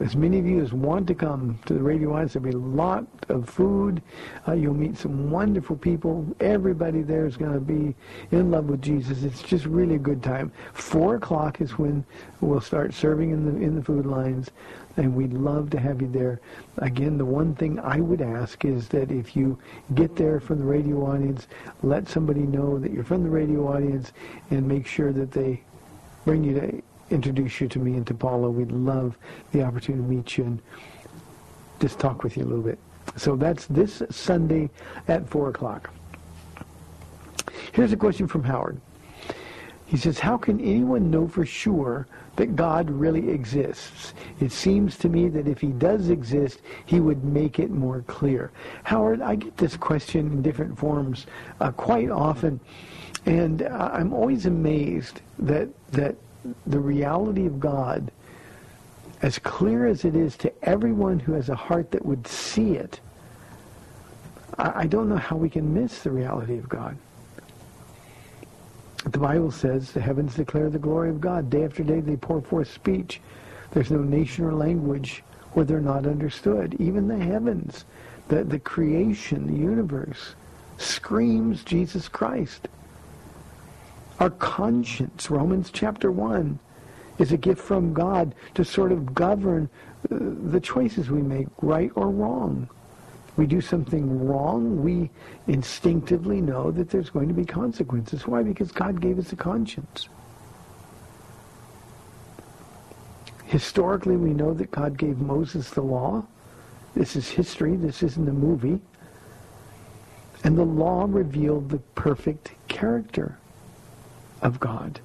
as 0.00 0.16
many 0.16 0.38
of 0.38 0.46
you 0.46 0.60
as 0.60 0.72
want 0.72 1.06
to 1.08 1.14
come 1.14 1.58
to 1.66 1.74
the 1.74 1.80
Radio 1.80 2.14
Audience, 2.14 2.32
there'll 2.32 2.48
be 2.48 2.56
a 2.56 2.58
lot 2.58 3.06
of 3.28 3.48
food. 3.48 4.00
Uh, 4.48 4.52
you'll 4.52 4.74
meet 4.74 4.96
some 4.96 5.30
wonderful 5.30 5.76
people. 5.76 6.26
Everybody 6.40 7.02
there 7.02 7.26
is 7.26 7.36
going 7.36 7.52
to 7.52 7.60
be 7.60 7.94
in 8.30 8.50
love 8.50 8.66
with 8.66 8.80
Jesus. 8.80 9.22
It's 9.24 9.42
just 9.42 9.66
really 9.66 9.96
a 9.96 9.98
good 9.98 10.22
time. 10.22 10.52
Four 10.72 11.16
o'clock 11.16 11.60
is 11.60 11.72
when 11.78 12.04
we'll 12.40 12.62
start 12.62 12.94
serving 12.94 13.30
in 13.30 13.44
the 13.44 13.64
in 13.64 13.74
the 13.74 13.82
food 13.82 14.06
lines, 14.06 14.50
and 15.00 15.14
we'd 15.14 15.32
love 15.32 15.70
to 15.70 15.80
have 15.80 16.02
you 16.02 16.08
there. 16.08 16.40
Again, 16.76 17.16
the 17.16 17.24
one 17.24 17.54
thing 17.54 17.80
I 17.80 18.00
would 18.00 18.20
ask 18.20 18.66
is 18.66 18.86
that 18.88 19.10
if 19.10 19.34
you 19.34 19.58
get 19.94 20.14
there 20.14 20.40
from 20.40 20.58
the 20.58 20.64
radio 20.66 21.06
audience, 21.06 21.46
let 21.82 22.06
somebody 22.06 22.42
know 22.42 22.78
that 22.78 22.92
you're 22.92 23.02
from 23.02 23.22
the 23.22 23.30
radio 23.30 23.66
audience, 23.74 24.12
and 24.50 24.68
make 24.68 24.86
sure 24.86 25.10
that 25.12 25.32
they 25.32 25.62
bring 26.26 26.44
you 26.44 26.60
to 26.60 26.82
introduce 27.08 27.62
you 27.62 27.68
to 27.68 27.78
me 27.78 27.94
and 27.94 28.06
to 28.08 28.14
Paula. 28.14 28.50
We'd 28.50 28.72
love 28.72 29.16
the 29.52 29.62
opportunity 29.62 30.04
to 30.04 30.08
meet 30.08 30.36
you 30.36 30.44
and 30.44 30.62
just 31.80 31.98
talk 31.98 32.22
with 32.22 32.36
you 32.36 32.44
a 32.44 32.48
little 32.48 32.62
bit. 32.62 32.78
So 33.16 33.36
that's 33.36 33.64
this 33.66 34.02
Sunday 34.10 34.68
at 35.08 35.26
4 35.30 35.48
o'clock. 35.48 35.90
Here's 37.72 37.92
a 37.92 37.96
question 37.96 38.28
from 38.28 38.44
Howard. 38.44 38.78
He 39.90 39.96
says, 39.96 40.20
how 40.20 40.36
can 40.36 40.60
anyone 40.60 41.10
know 41.10 41.26
for 41.26 41.44
sure 41.44 42.06
that 42.36 42.54
God 42.54 42.88
really 42.88 43.28
exists? 43.28 44.14
It 44.38 44.52
seems 44.52 44.96
to 44.98 45.08
me 45.08 45.28
that 45.30 45.48
if 45.48 45.60
he 45.60 45.72
does 45.72 46.10
exist, 46.10 46.60
he 46.86 47.00
would 47.00 47.24
make 47.24 47.58
it 47.58 47.72
more 47.72 48.02
clear. 48.06 48.52
Howard, 48.84 49.20
I 49.20 49.34
get 49.34 49.56
this 49.56 49.76
question 49.76 50.26
in 50.26 50.42
different 50.42 50.78
forms 50.78 51.26
uh, 51.60 51.72
quite 51.72 52.08
often, 52.08 52.60
and 53.26 53.62
I'm 53.62 54.12
always 54.12 54.46
amazed 54.46 55.22
that, 55.40 55.68
that 55.90 56.14
the 56.68 56.78
reality 56.78 57.46
of 57.46 57.58
God, 57.58 58.12
as 59.22 59.40
clear 59.40 59.88
as 59.88 60.04
it 60.04 60.14
is 60.14 60.36
to 60.36 60.52
everyone 60.62 61.18
who 61.18 61.32
has 61.32 61.48
a 61.48 61.56
heart 61.56 61.90
that 61.90 62.06
would 62.06 62.28
see 62.28 62.76
it, 62.76 63.00
I, 64.56 64.82
I 64.82 64.86
don't 64.86 65.08
know 65.08 65.16
how 65.16 65.34
we 65.34 65.50
can 65.50 65.74
miss 65.74 66.02
the 66.02 66.12
reality 66.12 66.58
of 66.58 66.68
God. 66.68 66.96
The 69.04 69.18
Bible 69.18 69.50
says 69.50 69.92
the 69.92 70.00
heavens 70.00 70.34
declare 70.34 70.68
the 70.68 70.78
glory 70.78 71.08
of 71.08 71.20
God. 71.20 71.48
Day 71.48 71.64
after 71.64 71.82
day 71.82 72.00
they 72.00 72.16
pour 72.16 72.42
forth 72.42 72.70
speech. 72.70 73.20
There's 73.70 73.90
no 73.90 74.02
nation 74.02 74.44
or 74.44 74.52
language 74.52 75.22
where 75.52 75.64
they're 75.64 75.80
not 75.80 76.06
understood. 76.06 76.76
Even 76.78 77.08
the 77.08 77.18
heavens, 77.18 77.86
the, 78.28 78.44
the 78.44 78.58
creation, 78.58 79.46
the 79.46 79.58
universe, 79.58 80.34
screams 80.76 81.64
Jesus 81.64 82.08
Christ. 82.08 82.68
Our 84.18 84.30
conscience, 84.30 85.30
Romans 85.30 85.70
chapter 85.72 86.12
1, 86.12 86.58
is 87.18 87.32
a 87.32 87.38
gift 87.38 87.60
from 87.60 87.94
God 87.94 88.34
to 88.54 88.64
sort 88.64 88.92
of 88.92 89.14
govern 89.14 89.68
uh, 90.10 90.16
the 90.50 90.60
choices 90.60 91.10
we 91.10 91.22
make, 91.22 91.48
right 91.62 91.90
or 91.94 92.10
wrong. 92.10 92.68
We 93.40 93.46
do 93.46 93.62
something 93.62 94.26
wrong, 94.26 94.82
we 94.82 95.08
instinctively 95.46 96.42
know 96.42 96.70
that 96.72 96.90
there's 96.90 97.08
going 97.08 97.28
to 97.28 97.32
be 97.32 97.46
consequences. 97.46 98.26
Why? 98.26 98.42
Because 98.42 98.70
God 98.70 99.00
gave 99.00 99.18
us 99.18 99.32
a 99.32 99.36
conscience. 99.36 100.10
Historically, 103.46 104.18
we 104.18 104.34
know 104.34 104.52
that 104.52 104.70
God 104.70 104.98
gave 104.98 105.20
Moses 105.20 105.70
the 105.70 105.80
law. 105.80 106.22
This 106.94 107.16
is 107.16 107.30
history. 107.30 107.76
This 107.76 108.02
isn't 108.02 108.28
a 108.28 108.32
movie. 108.32 108.78
And 110.44 110.58
the 110.58 110.66
law 110.66 111.06
revealed 111.08 111.70
the 111.70 111.78
perfect 111.94 112.50
character 112.68 113.38
of 114.42 114.60
God. 114.60 115.00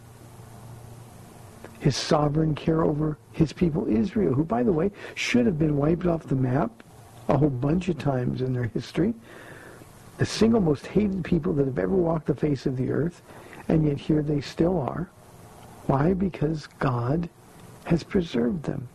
His 1.79 1.95
sovereign 1.95 2.53
care 2.53 2.83
over 2.83 3.17
his 3.31 3.53
people 3.53 3.87
Israel, 3.87 4.33
who, 4.33 4.43
by 4.43 4.61
the 4.61 4.73
way, 4.73 4.91
should 5.13 5.45
have 5.45 5.57
been 5.57 5.77
wiped 5.77 6.05
off 6.05 6.23
the 6.23 6.35
map 6.35 6.83
a 7.27 7.37
whole 7.37 7.49
bunch 7.49 7.89
of 7.89 7.97
times 7.97 8.41
in 8.41 8.53
their 8.53 8.65
history. 8.65 9.13
The 10.17 10.25
single 10.25 10.61
most 10.61 10.87
hated 10.87 11.23
people 11.23 11.53
that 11.53 11.65
have 11.65 11.79
ever 11.79 11.95
walked 11.95 12.27
the 12.27 12.35
face 12.35 12.65
of 12.65 12.77
the 12.77 12.91
earth, 12.91 13.21
and 13.67 13.85
yet 13.85 13.97
here 13.97 14.21
they 14.21 14.41
still 14.41 14.79
are. 14.79 15.09
Why? 15.87 16.13
Because 16.13 16.67
God 16.79 17.29
has 17.85 18.03
preserved 18.03 18.63
them. 18.63 18.87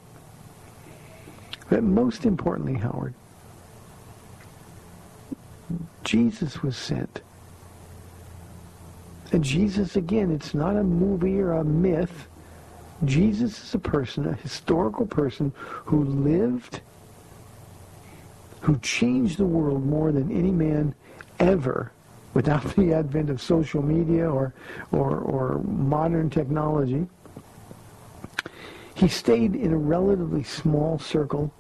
But 1.69 1.83
most 1.83 2.25
importantly, 2.25 2.75
Howard, 2.75 3.15
Jesus 6.03 6.63
was 6.63 6.77
sent 6.77 7.21
and 9.33 9.45
Jesus, 9.45 9.97
again, 9.97 10.31
it's 10.31 10.55
not 10.55 10.77
a 10.77 10.83
movie 10.83 11.39
or 11.39 11.53
a 11.53 11.65
myth. 11.65 12.27
Jesus 13.05 13.63
is 13.63 13.75
a 13.75 13.79
person, 13.79 14.27
a 14.27 14.35
historical 14.35 15.07
person 15.07 15.53
who 15.85 16.05
lived, 16.05 16.81
who 18.61 18.79
changed 18.79 19.39
the 19.39 19.47
world 19.47 19.85
more 19.85 20.13
than 20.13 20.31
any 20.31 20.51
man 20.51 20.95
ever 21.39 21.93
without 22.35 22.63
the 22.77 22.93
advent 22.93 23.31
of 23.31 23.41
social 23.41 23.83
media 23.83 24.31
or, 24.31 24.55
or, 24.93 25.19
or 25.19 25.59
modern 25.65 26.31
technology. 26.31 27.07
He 28.95 29.09
stayed 29.09 29.57
in 29.57 29.73
a 29.73 29.79
relatively 29.79 30.43
small 30.43 30.99
circle 30.99 31.53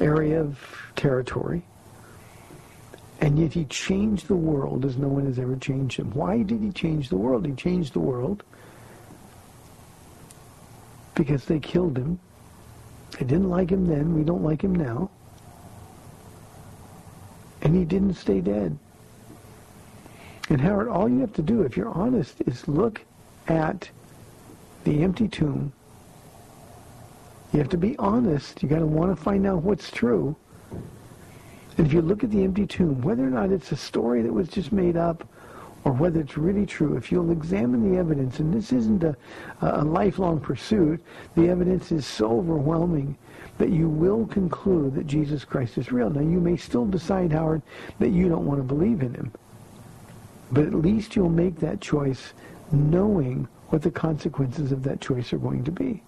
area 0.00 0.40
of 0.40 0.58
territory, 0.96 1.62
and 3.20 3.38
yet 3.38 3.52
he 3.52 3.64
changed 3.66 4.26
the 4.26 4.36
world 4.36 4.84
as 4.84 4.96
no 4.96 5.08
one 5.08 5.26
has 5.26 5.38
ever 5.38 5.56
changed 5.56 5.98
him. 5.98 6.10
Why 6.12 6.42
did 6.42 6.60
he 6.60 6.72
change 6.72 7.10
the 7.10 7.16
world? 7.16 7.46
He 7.46 7.52
changed 7.52 7.92
the 7.92 8.00
world 8.00 8.42
because 11.14 11.44
they 11.44 11.60
killed 11.60 11.96
him. 11.96 12.18
They 13.12 13.26
didn't 13.26 13.50
like 13.50 13.70
him 13.70 13.86
then. 13.86 14.14
We 14.14 14.24
don't 14.24 14.42
like 14.42 14.62
him 14.62 14.74
now. 14.74 15.10
And 17.64 17.74
he 17.74 17.84
didn't 17.84 18.14
stay 18.14 18.40
dead. 18.40 18.78
And 20.50 20.60
Howard, 20.60 20.88
all 20.88 21.08
you 21.08 21.20
have 21.20 21.32
to 21.34 21.42
do, 21.42 21.62
if 21.62 21.76
you're 21.76 21.88
honest, 21.88 22.42
is 22.46 22.68
look 22.68 23.00
at 23.48 23.90
the 24.84 25.02
empty 25.02 25.26
tomb. 25.26 25.72
You 27.52 27.60
have 27.60 27.70
to 27.70 27.78
be 27.78 27.96
honest. 27.98 28.62
You 28.62 28.68
got 28.68 28.80
to 28.80 28.86
want 28.86 29.16
to 29.16 29.22
find 29.22 29.46
out 29.46 29.62
what's 29.62 29.90
true. 29.90 30.36
And 31.78 31.86
if 31.86 31.92
you 31.92 32.02
look 32.02 32.22
at 32.22 32.30
the 32.30 32.44
empty 32.44 32.66
tomb, 32.66 33.00
whether 33.00 33.24
or 33.24 33.30
not 33.30 33.50
it's 33.50 33.72
a 33.72 33.76
story 33.76 34.22
that 34.22 34.32
was 34.32 34.48
just 34.48 34.70
made 34.70 34.96
up 34.96 35.26
or 35.84 35.92
whether 35.92 36.20
it's 36.20 36.38
really 36.38 36.64
true, 36.64 36.96
if 36.96 37.12
you'll 37.12 37.30
examine 37.30 37.92
the 37.92 37.98
evidence, 37.98 38.40
and 38.40 38.52
this 38.52 38.72
isn't 38.72 39.04
a, 39.04 39.14
a 39.60 39.84
lifelong 39.84 40.40
pursuit, 40.40 41.02
the 41.36 41.48
evidence 41.48 41.92
is 41.92 42.06
so 42.06 42.38
overwhelming 42.38 43.16
that 43.58 43.70
you 43.70 43.88
will 43.88 44.26
conclude 44.26 44.94
that 44.94 45.06
Jesus 45.06 45.44
Christ 45.44 45.78
is 45.78 45.92
real. 45.92 46.10
Now, 46.10 46.22
you 46.22 46.40
may 46.40 46.56
still 46.56 46.86
decide, 46.86 47.32
Howard, 47.32 47.62
that 47.98 48.08
you 48.08 48.28
don't 48.28 48.46
want 48.46 48.60
to 48.60 48.64
believe 48.64 49.02
in 49.02 49.14
him. 49.14 49.30
But 50.50 50.64
at 50.64 50.74
least 50.74 51.14
you'll 51.14 51.28
make 51.28 51.60
that 51.60 51.80
choice 51.80 52.32
knowing 52.72 53.46
what 53.68 53.82
the 53.82 53.90
consequences 53.90 54.72
of 54.72 54.82
that 54.84 55.00
choice 55.00 55.32
are 55.32 55.38
going 55.38 55.64
to 55.64 55.70
be. 55.70 56.02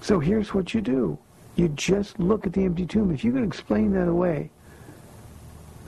So 0.00 0.18
here's 0.18 0.54
what 0.54 0.74
you 0.74 0.80
do. 0.80 1.18
You 1.56 1.68
just 1.68 2.18
look 2.18 2.46
at 2.46 2.52
the 2.52 2.64
empty 2.64 2.86
tomb. 2.86 3.10
If 3.12 3.24
you 3.24 3.32
can 3.32 3.44
explain 3.44 3.92
that 3.92 4.08
away, 4.08 4.50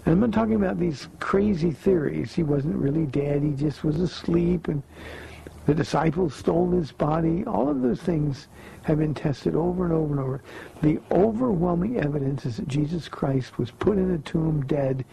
and 0.05 0.13
I'm 0.13 0.21
not 0.21 0.33
talking 0.33 0.57
about 0.57 0.79
these 0.79 1.09
crazy 1.19 1.71
theories. 1.71 2.35
He 2.35 2.43
wasn't 2.43 2.77
really 2.77 3.07
dead. 3.07 3.43
He 3.43 3.53
just 3.53 3.85
was 3.85 4.01
asleep 4.01 4.69
and 4.69 4.83
the 5.67 5.75
disciples 5.75 6.35
stole 6.35 6.71
his 6.73 6.93
body. 6.93 7.43
All 7.47 7.71
of 7.71 7.81
those 7.81 8.01
things 8.01 8.49
have 8.83 8.99
been 8.99 9.15
tested 9.15 9.55
over 9.55 9.85
and 9.85 9.95
over 9.95 10.13
and 10.13 10.21
over. 10.21 10.43
The 10.83 11.01
overwhelming 11.11 11.99
evidence 11.99 12.45
is 12.45 12.59
that 12.59 12.69
Jesus 12.69 13.09
Christ 13.09 13.59
was 13.59 13.71
put 13.71 13.97
in 13.97 14.11
a 14.11 14.19
tomb 14.19 14.67
dead. 14.67 15.07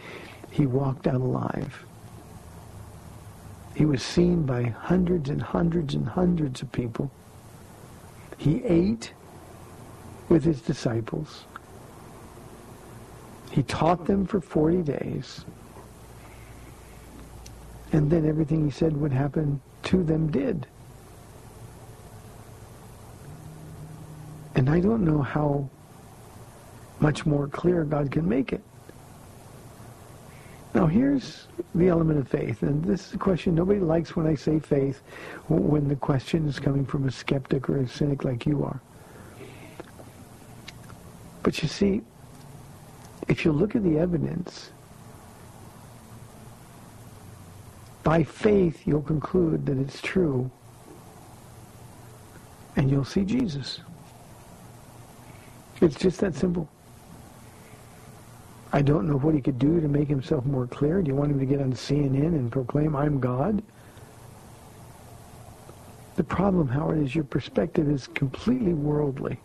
He 0.50 0.66
walked 0.66 1.06
out 1.06 1.22
alive. 1.22 1.86
He 3.74 3.86
was 3.86 4.02
seen 4.02 4.44
by 4.44 4.64
hundreds 4.64 5.30
and 5.30 5.40
hundreds 5.40 5.94
and 5.94 6.06
hundreds 6.06 6.60
of 6.60 6.70
people. 6.70 7.10
He 8.36 8.62
ate 8.64 9.14
with 10.28 10.44
his 10.44 10.60
disciples. 10.60 11.44
He 13.52 13.62
taught 13.64 14.06
them 14.06 14.24
for 14.24 14.40
40 14.40 14.82
days. 14.82 15.44
And 17.92 18.10
then 18.10 18.26
everything 18.26 18.64
he 18.64 18.70
said 18.70 18.96
would 18.96 19.12
happen 19.12 19.60
to 19.84 20.02
them 20.02 20.30
did. 20.30 20.66
And 24.54 24.70
I 24.70 24.80
don't 24.80 25.04
know 25.04 25.20
how 25.20 25.68
much 26.98 27.26
more 27.26 27.46
clear 27.46 27.84
God 27.84 28.10
can 28.10 28.26
make 28.26 28.54
it. 28.54 28.62
Now 30.74 30.86
here's 30.86 31.46
the 31.74 31.88
element 31.88 32.18
of 32.18 32.28
faith, 32.28 32.62
and 32.62 32.82
this 32.82 33.08
is 33.08 33.14
a 33.14 33.18
question 33.18 33.54
nobody 33.54 33.80
likes 33.80 34.16
when 34.16 34.26
I 34.26 34.34
say 34.34 34.58
faith, 34.58 35.02
when 35.48 35.88
the 35.88 35.96
question 35.96 36.48
is 36.48 36.58
coming 36.58 36.86
from 36.86 37.06
a 37.06 37.10
skeptic 37.10 37.68
or 37.68 37.78
a 37.78 37.88
cynic 37.88 38.24
like 38.24 38.46
you 38.46 38.64
are. 38.64 38.80
But 41.42 41.60
you 41.60 41.68
see, 41.68 42.00
if 43.28 43.44
you 43.44 43.52
look 43.52 43.76
at 43.76 43.82
the 43.82 43.98
evidence, 43.98 44.70
by 48.02 48.22
faith 48.22 48.86
you'll 48.86 49.02
conclude 49.02 49.64
that 49.66 49.78
it's 49.78 50.00
true, 50.00 50.50
and 52.76 52.90
you'll 52.90 53.04
see 53.04 53.24
Jesus. 53.24 53.80
It's 55.80 55.96
just 55.96 56.20
that 56.20 56.34
simple. 56.34 56.68
I 58.72 58.80
don't 58.80 59.06
know 59.06 59.18
what 59.18 59.34
he 59.34 59.40
could 59.40 59.58
do 59.58 59.80
to 59.80 59.88
make 59.88 60.08
himself 60.08 60.46
more 60.46 60.66
clear. 60.66 61.02
Do 61.02 61.08
you 61.08 61.14
want 61.14 61.30
him 61.30 61.38
to 61.38 61.44
get 61.44 61.60
on 61.60 61.72
CNN 61.72 62.28
and 62.28 62.50
proclaim, 62.50 62.96
I'm 62.96 63.20
God? 63.20 63.62
The 66.16 66.24
problem, 66.24 66.68
Howard, 66.68 67.02
is 67.02 67.14
your 67.14 67.24
perspective 67.24 67.90
is 67.90 68.06
completely 68.06 68.72
worldly. 68.72 69.38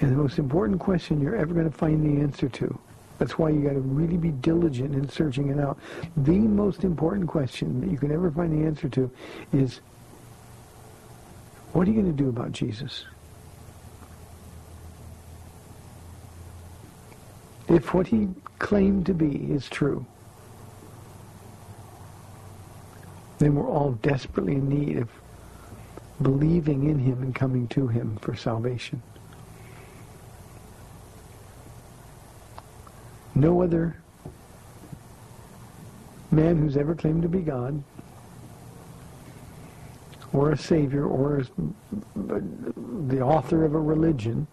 And 0.00 0.12
the 0.12 0.16
most 0.16 0.38
important 0.38 0.80
question 0.80 1.20
you're 1.20 1.36
ever 1.36 1.54
going 1.54 1.70
to 1.70 1.76
find 1.76 2.04
the 2.04 2.22
answer 2.22 2.48
to. 2.48 2.78
That's 3.18 3.36
why 3.36 3.50
you 3.50 3.60
got 3.60 3.72
to 3.72 3.80
really 3.80 4.16
be 4.16 4.30
diligent 4.30 4.94
in 4.94 5.08
searching 5.08 5.48
it 5.48 5.58
out. 5.58 5.78
The 6.18 6.38
most 6.38 6.84
important 6.84 7.28
question 7.28 7.80
that 7.80 7.90
you 7.90 7.98
can 7.98 8.12
ever 8.12 8.30
find 8.30 8.52
the 8.52 8.64
answer 8.64 8.88
to 8.90 9.10
is, 9.52 9.80
what 11.72 11.88
are 11.88 11.90
you 11.90 12.00
going 12.00 12.16
to 12.16 12.22
do 12.22 12.28
about 12.28 12.52
Jesus? 12.52 13.04
if 17.68 17.92
what 17.92 18.06
he 18.06 18.28
claimed 18.58 19.06
to 19.06 19.14
be 19.14 19.52
is 19.52 19.68
true, 19.68 20.04
then 23.38 23.54
we're 23.54 23.68
all 23.68 23.92
desperately 23.92 24.54
in 24.54 24.68
need 24.68 24.96
of 24.96 25.08
believing 26.22 26.88
in 26.88 26.98
him 26.98 27.22
and 27.22 27.34
coming 27.34 27.68
to 27.68 27.86
him 27.86 28.16
for 28.20 28.34
salvation. 28.34 29.00
No 33.38 33.62
other 33.62 33.94
man 36.32 36.56
who's 36.56 36.76
ever 36.76 36.96
claimed 36.96 37.22
to 37.22 37.28
be 37.28 37.38
God 37.38 37.80
or 40.32 40.50
a 40.50 40.58
savior 40.58 41.06
or 41.06 41.44
the 42.16 43.20
author 43.20 43.64
of 43.64 43.76
a 43.76 43.80
religion 43.80 44.48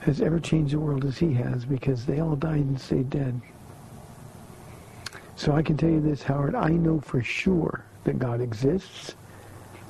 has 0.00 0.20
ever 0.20 0.40
changed 0.40 0.74
the 0.74 0.80
world 0.80 1.04
as 1.04 1.18
he 1.18 1.32
has 1.34 1.64
because 1.64 2.04
they 2.04 2.18
all 2.18 2.34
died 2.34 2.64
and 2.64 2.80
stayed 2.80 3.10
dead. 3.10 3.40
So 5.36 5.52
I 5.52 5.62
can 5.62 5.76
tell 5.76 5.90
you 5.90 6.00
this, 6.00 6.24
Howard, 6.24 6.56
I 6.56 6.70
know 6.70 6.98
for 6.98 7.22
sure 7.22 7.84
that 8.02 8.18
God 8.18 8.40
exists. 8.40 9.14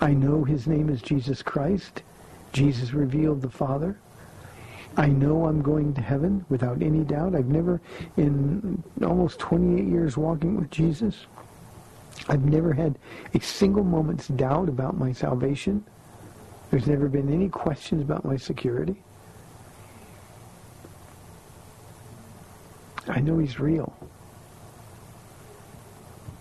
I 0.02 0.12
know 0.12 0.44
his 0.44 0.66
name 0.66 0.90
is 0.90 1.00
Jesus 1.00 1.40
Christ. 1.40 2.02
Jesus 2.52 2.92
revealed 2.92 3.40
the 3.40 3.48
Father. 3.48 3.96
I 4.98 5.06
know 5.06 5.46
I'm 5.46 5.62
going 5.62 5.94
to 5.94 6.00
heaven 6.00 6.44
without 6.48 6.82
any 6.82 7.04
doubt. 7.04 7.36
I've 7.36 7.46
never, 7.46 7.80
in 8.16 8.82
almost 9.00 9.38
28 9.38 9.86
years 9.86 10.16
walking 10.16 10.56
with 10.56 10.72
Jesus, 10.72 11.26
I've 12.28 12.44
never 12.44 12.72
had 12.72 12.98
a 13.32 13.40
single 13.40 13.84
moment's 13.84 14.26
doubt 14.26 14.68
about 14.68 14.98
my 14.98 15.12
salvation. 15.12 15.84
There's 16.72 16.88
never 16.88 17.08
been 17.08 17.32
any 17.32 17.48
questions 17.48 18.02
about 18.02 18.24
my 18.24 18.36
security. 18.36 19.00
I 23.06 23.20
know 23.20 23.38
he's 23.38 23.60
real. 23.60 23.96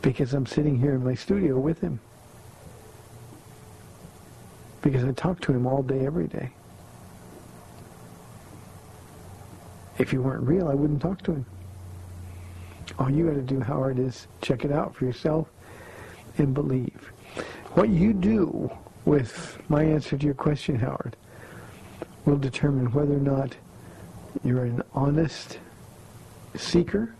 Because 0.01 0.33
I'm 0.33 0.47
sitting 0.47 0.79
here 0.79 0.95
in 0.95 1.03
my 1.03 1.13
studio 1.13 1.59
with 1.59 1.79
him. 1.79 1.99
Because 4.81 5.03
I 5.03 5.11
talk 5.11 5.41
to 5.41 5.53
him 5.53 5.67
all 5.67 5.83
day, 5.83 6.07
every 6.07 6.27
day. 6.27 6.49
If 9.97 10.13
you 10.13 10.21
weren't 10.21 10.43
real, 10.43 10.67
I 10.67 10.73
wouldn't 10.73 11.01
talk 11.01 11.21
to 11.23 11.33
him. 11.33 11.45
All 12.99 13.09
you 13.09 13.27
got 13.27 13.35
to 13.35 13.41
do, 13.41 13.59
Howard, 13.59 13.99
is 13.99 14.27
check 14.41 14.63
it 14.63 14.71
out 14.71 14.95
for 14.95 15.05
yourself 15.05 15.47
and 16.37 16.53
believe. 16.53 17.11
What 17.73 17.89
you 17.89 18.13
do 18.13 18.71
with 19.05 19.61
my 19.69 19.83
answer 19.83 20.17
to 20.17 20.25
your 20.25 20.33
question, 20.33 20.77
Howard, 20.77 21.15
will 22.25 22.37
determine 22.37 22.91
whether 22.91 23.13
or 23.13 23.19
not 23.19 23.55
you're 24.43 24.65
an 24.65 24.83
honest 24.93 25.59
seeker 26.55 27.13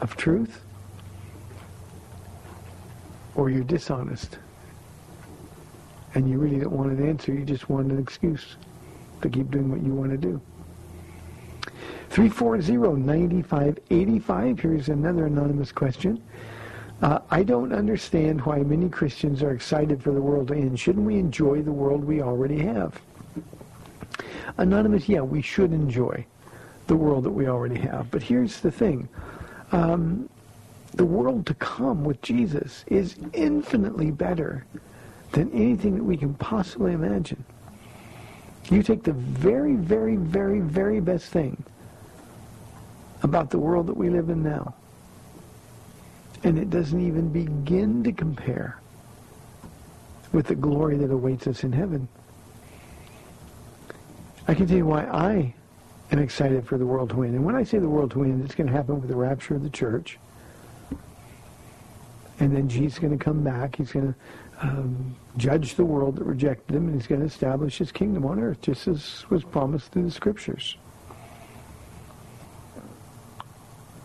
of 0.00 0.16
truth 0.16 0.60
or 3.34 3.50
you're 3.50 3.64
dishonest 3.64 4.38
and 6.14 6.28
you 6.28 6.38
really 6.38 6.58
don't 6.58 6.72
want 6.72 6.90
an 6.90 7.08
answer, 7.08 7.32
you 7.32 7.44
just 7.44 7.68
want 7.68 7.90
an 7.90 7.98
excuse 7.98 8.56
to 9.22 9.28
keep 9.28 9.50
doing 9.50 9.70
what 9.70 9.82
you 9.82 9.92
want 9.92 10.10
to 10.10 10.16
do. 10.16 10.40
340-9585. 12.10 14.60
Here's 14.60 14.88
another 14.88 15.26
anonymous 15.26 15.70
question. 15.70 16.20
Uh, 17.02 17.20
I 17.30 17.44
don't 17.44 17.72
understand 17.72 18.42
why 18.42 18.58
many 18.58 18.88
Christians 18.88 19.42
are 19.42 19.52
excited 19.52 20.02
for 20.02 20.12
the 20.12 20.20
world 20.20 20.48
to 20.48 20.54
end. 20.54 20.78
Shouldn't 20.78 21.06
we 21.06 21.18
enjoy 21.18 21.62
the 21.62 21.72
world 21.72 22.04
we 22.04 22.20
already 22.20 22.58
have? 22.58 23.00
Anonymous, 24.58 25.08
yeah, 25.08 25.20
we 25.20 25.40
should 25.40 25.72
enjoy 25.72 26.26
the 26.88 26.96
world 26.96 27.24
that 27.24 27.30
we 27.30 27.46
already 27.46 27.78
have. 27.78 28.10
But 28.10 28.22
here's 28.22 28.60
the 28.60 28.72
thing. 28.72 29.08
Um, 29.72 30.28
the 30.94 31.04
world 31.04 31.46
to 31.46 31.54
come 31.54 32.04
with 32.04 32.20
Jesus 32.20 32.84
is 32.88 33.14
infinitely 33.32 34.10
better 34.10 34.66
than 35.30 35.50
anything 35.52 35.94
that 35.94 36.02
we 36.02 36.16
can 36.16 36.34
possibly 36.34 36.92
imagine. 36.92 37.44
You 38.68 38.82
take 38.82 39.04
the 39.04 39.12
very, 39.12 39.76
very, 39.76 40.16
very, 40.16 40.58
very 40.58 40.98
best 41.00 41.26
thing 41.26 41.62
about 43.22 43.50
the 43.50 43.58
world 43.58 43.86
that 43.86 43.96
we 43.96 44.10
live 44.10 44.30
in 44.30 44.42
now, 44.42 44.74
and 46.42 46.58
it 46.58 46.70
doesn't 46.70 47.00
even 47.00 47.28
begin 47.28 48.02
to 48.04 48.12
compare 48.12 48.80
with 50.32 50.46
the 50.46 50.54
glory 50.54 50.96
that 50.96 51.10
awaits 51.10 51.46
us 51.46 51.64
in 51.64 51.72
heaven. 51.72 52.08
I 54.48 54.54
can 54.54 54.66
tell 54.66 54.76
you 54.76 54.86
why 54.86 55.04
I 55.04 55.54
am 56.12 56.18
excited 56.18 56.66
for 56.66 56.78
the 56.78 56.86
world 56.86 57.10
to 57.10 57.16
win. 57.16 57.34
And 57.34 57.44
when 57.44 57.54
I 57.54 57.62
say 57.62 57.78
the 57.78 57.88
world 57.88 58.10
to 58.12 58.20
win, 58.20 58.42
it's 58.44 58.54
going 58.54 58.66
to 58.66 58.72
happen 58.72 59.00
with 59.00 59.08
the 59.08 59.16
rapture 59.16 59.54
of 59.54 59.62
the 59.62 59.70
church. 59.70 60.18
And 62.38 62.56
then 62.56 62.68
Jesus 62.68 62.94
is 62.94 62.98
going 62.98 63.16
to 63.16 63.22
come 63.22 63.44
back. 63.44 63.76
He's 63.76 63.92
going 63.92 64.14
to 64.14 64.66
um, 64.66 65.14
judge 65.36 65.74
the 65.74 65.84
world 65.84 66.16
that 66.16 66.24
rejected 66.24 66.74
him, 66.74 66.86
and 66.86 66.94
he's 66.94 67.06
going 67.06 67.20
to 67.20 67.26
establish 67.26 67.78
his 67.78 67.92
kingdom 67.92 68.24
on 68.24 68.40
earth, 68.40 68.60
just 68.62 68.88
as 68.88 69.24
was 69.30 69.44
promised 69.44 69.92
through 69.92 70.04
the 70.04 70.10
scriptures. 70.10 70.76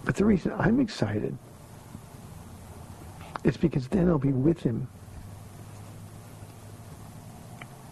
But 0.06 0.16
the 0.16 0.26
reason 0.26 0.54
I'm 0.58 0.80
excited 0.80 1.36
is 3.44 3.58
because 3.58 3.88
then 3.88 4.08
I'll 4.08 4.20
be 4.20 4.32
with 4.32 4.60
him. 4.60 4.88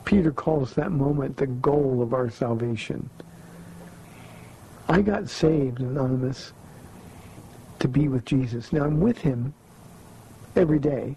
Peter 0.05 0.31
calls 0.31 0.73
that 0.75 0.91
moment 0.91 1.37
the 1.37 1.47
goal 1.47 2.01
of 2.03 2.13
our 2.13 2.29
salvation. 2.29 3.09
I 4.87 5.01
got 5.01 5.27
saved, 5.27 5.79
Anonymous, 5.79 6.53
to 7.79 7.87
be 7.87 8.07
with 8.07 8.25
Jesus. 8.25 8.71
Now 8.71 8.83
I'm 8.83 8.99
with 8.99 9.17
him 9.17 9.53
every 10.55 10.79
day. 10.79 11.15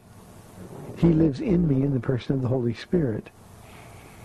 He 0.97 1.09
lives 1.09 1.41
in 1.41 1.69
me 1.69 1.83
in 1.83 1.93
the 1.93 2.01
person 2.01 2.37
of 2.37 2.43
the 2.43 2.49
Holy 2.49 2.73
Spirit. 2.73 3.29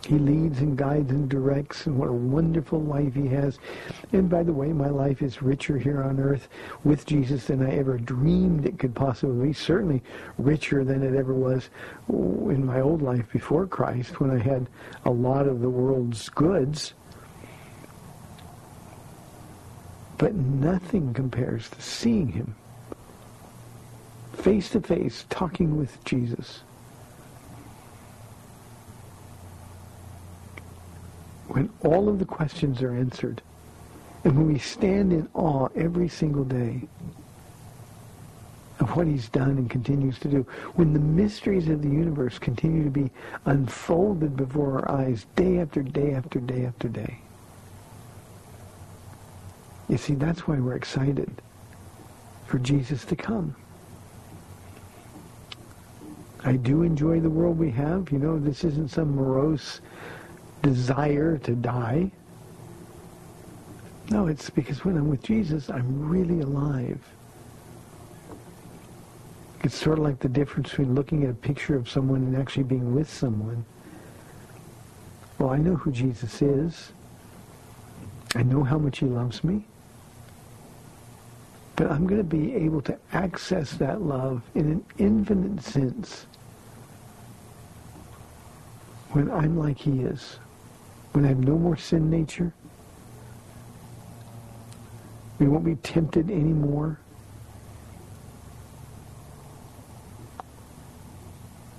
He 0.05 0.17
leads 0.17 0.59
and 0.59 0.75
guides 0.75 1.11
and 1.11 1.29
directs, 1.29 1.85
and 1.85 1.97
what 1.97 2.09
a 2.09 2.13
wonderful 2.13 2.81
life 2.81 3.13
he 3.13 3.27
has. 3.27 3.59
And 4.13 4.29
by 4.29 4.43
the 4.43 4.51
way, 4.51 4.73
my 4.73 4.89
life 4.89 5.21
is 5.21 5.41
richer 5.41 5.77
here 5.77 6.01
on 6.01 6.19
earth 6.19 6.47
with 6.83 7.05
Jesus 7.05 7.45
than 7.45 7.65
I 7.65 7.75
ever 7.77 7.97
dreamed 7.97 8.65
it 8.65 8.79
could 8.79 8.95
possibly 8.95 9.47
be. 9.47 9.53
Certainly 9.53 10.01
richer 10.37 10.83
than 10.83 11.03
it 11.03 11.15
ever 11.15 11.33
was 11.33 11.69
in 12.09 12.65
my 12.65 12.81
old 12.81 13.01
life 13.01 13.31
before 13.31 13.67
Christ, 13.67 14.19
when 14.19 14.31
I 14.31 14.39
had 14.39 14.67
a 15.05 15.11
lot 15.11 15.47
of 15.47 15.61
the 15.61 15.69
world's 15.69 16.29
goods. 16.29 16.93
But 20.17 20.33
nothing 20.33 21.13
compares 21.13 21.69
to 21.69 21.81
seeing 21.81 22.29
him 22.29 22.55
face 24.33 24.71
to 24.71 24.81
face, 24.81 25.25
talking 25.29 25.77
with 25.77 26.03
Jesus. 26.03 26.61
When 31.51 31.69
all 31.83 32.07
of 32.07 32.17
the 32.17 32.25
questions 32.25 32.81
are 32.81 32.93
answered, 32.93 33.41
and 34.23 34.37
when 34.37 34.47
we 34.47 34.57
stand 34.57 35.11
in 35.11 35.27
awe 35.33 35.67
every 35.75 36.07
single 36.07 36.45
day 36.45 36.87
of 38.79 38.95
what 38.95 39.05
he's 39.05 39.27
done 39.27 39.57
and 39.57 39.69
continues 39.69 40.17
to 40.19 40.29
do, 40.29 40.47
when 40.75 40.93
the 40.93 40.99
mysteries 40.99 41.67
of 41.67 41.81
the 41.81 41.89
universe 41.89 42.39
continue 42.39 42.85
to 42.85 42.89
be 42.89 43.11
unfolded 43.45 44.37
before 44.37 44.79
our 44.79 45.01
eyes 45.01 45.25
day 45.35 45.59
after 45.59 45.83
day 45.83 46.13
after 46.13 46.39
day 46.39 46.65
after 46.65 46.87
day. 46.87 47.19
You 49.89 49.97
see, 49.97 50.15
that's 50.15 50.47
why 50.47 50.57
we're 50.57 50.77
excited 50.77 51.29
for 52.45 52.59
Jesus 52.59 53.03
to 53.05 53.15
come. 53.17 53.53
I 56.45 56.53
do 56.53 56.83
enjoy 56.83 57.19
the 57.19 57.29
world 57.29 57.59
we 57.59 57.71
have. 57.71 58.09
You 58.09 58.19
know, 58.19 58.39
this 58.39 58.63
isn't 58.63 58.89
some 58.89 59.15
morose 59.17 59.81
desire 60.61 61.37
to 61.39 61.55
die. 61.55 62.11
No, 64.09 64.27
it's 64.27 64.49
because 64.49 64.83
when 64.83 64.97
I'm 64.97 65.09
with 65.09 65.23
Jesus, 65.23 65.69
I'm 65.69 66.09
really 66.09 66.41
alive. 66.41 66.99
It's 69.63 69.75
sort 69.75 69.99
of 69.99 70.03
like 70.03 70.19
the 70.19 70.29
difference 70.29 70.69
between 70.69 70.95
looking 70.95 71.23
at 71.23 71.29
a 71.29 71.33
picture 71.35 71.75
of 71.75 71.89
someone 71.89 72.21
and 72.23 72.35
actually 72.35 72.63
being 72.63 72.93
with 72.95 73.11
someone. 73.11 73.63
Well, 75.37 75.49
I 75.49 75.57
know 75.57 75.75
who 75.75 75.91
Jesus 75.91 76.41
is. 76.41 76.91
I 78.35 78.43
know 78.43 78.63
how 78.63 78.77
much 78.77 78.99
he 78.99 79.05
loves 79.05 79.43
me. 79.43 79.65
But 81.75 81.91
I'm 81.91 82.05
going 82.05 82.19
to 82.19 82.23
be 82.23 82.53
able 82.55 82.81
to 82.81 82.97
access 83.13 83.73
that 83.73 84.01
love 84.01 84.41
in 84.55 84.71
an 84.71 84.85
infinite 84.97 85.63
sense 85.63 86.25
when 89.11 89.29
I'm 89.29 89.57
like 89.57 89.77
he 89.77 90.01
is, 90.01 90.37
when 91.13 91.25
I 91.25 91.29
have 91.29 91.39
no 91.39 91.57
more 91.57 91.75
sin 91.75 92.09
nature, 92.09 92.53
we 95.39 95.47
won't 95.47 95.65
be 95.65 95.75
tempted 95.75 96.29
anymore. 96.29 96.99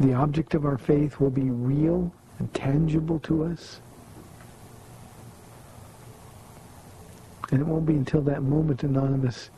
The 0.01 0.14
object 0.14 0.55
of 0.55 0.64
our 0.64 0.79
faith 0.79 1.21
will 1.21 1.31
be 1.31 1.51
real 1.51 2.12
and 2.38 2.53
tangible 2.53 3.21
to 3.21 3.45
us. 3.45 3.81
And 7.51 7.61
it 7.61 7.66
won't 7.66 7.87
be 7.87 7.95
until 7.95 8.23
that 8.23 8.42
moment, 8.42 8.83
Anonymous, 8.83 9.51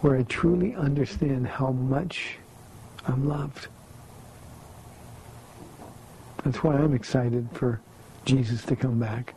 where 0.00 0.16
I 0.16 0.22
truly 0.24 0.74
understand 0.74 1.46
how 1.46 1.70
much 1.70 2.38
I'm 3.06 3.28
loved. 3.28 3.68
That's 6.42 6.62
why 6.64 6.74
I'm 6.74 6.94
excited 6.94 7.48
for 7.52 7.80
Jesus 8.26 8.64
to 8.64 8.76
come 8.76 8.98
back. 8.98 9.34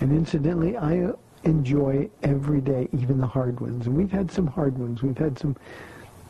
And 0.00 0.12
incidentally, 0.12 0.76
I 0.76 1.04
uh, 1.04 1.12
enjoy 1.44 2.10
every 2.22 2.60
day, 2.60 2.88
even 2.92 3.18
the 3.18 3.26
hard 3.26 3.60
ones. 3.60 3.86
And 3.86 3.96
we've 3.96 4.10
had 4.10 4.30
some 4.30 4.46
hard 4.46 4.76
ones. 4.76 5.02
We've 5.02 5.16
had 5.16 5.38
some 5.38 5.56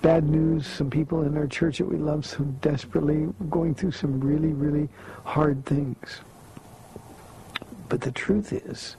bad 0.03 0.29
news, 0.29 0.67
some 0.67 0.91
people 0.91 1.23
in 1.23 1.37
our 1.37 1.47
church 1.47 1.79
that 1.79 1.87
we 1.87 1.97
love 1.97 2.25
so 2.25 2.45
desperately 2.61 3.27
going 3.51 3.75
through 3.75 3.93
some 3.93 4.21
really, 4.21 4.53
really 4.53 4.89
hard 5.25 5.65
things. 5.65 6.21
But 7.89 8.03
the 8.03 8.13
truth 8.13 8.53
is, 8.53 8.97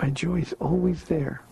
my 0.00 0.10
joy 0.10 0.40
is 0.40 0.54
always 0.60 1.04
there. 1.04 1.42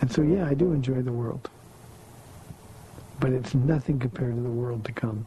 And 0.00 0.10
so, 0.10 0.22
yeah, 0.22 0.46
I 0.46 0.54
do 0.54 0.72
enjoy 0.72 1.02
the 1.02 1.12
world 1.12 1.50
but 3.20 3.32
it's 3.32 3.54
nothing 3.54 3.98
compared 3.98 4.36
to 4.36 4.42
the 4.42 4.48
world 4.48 4.84
to 4.84 4.92
come. 4.92 5.26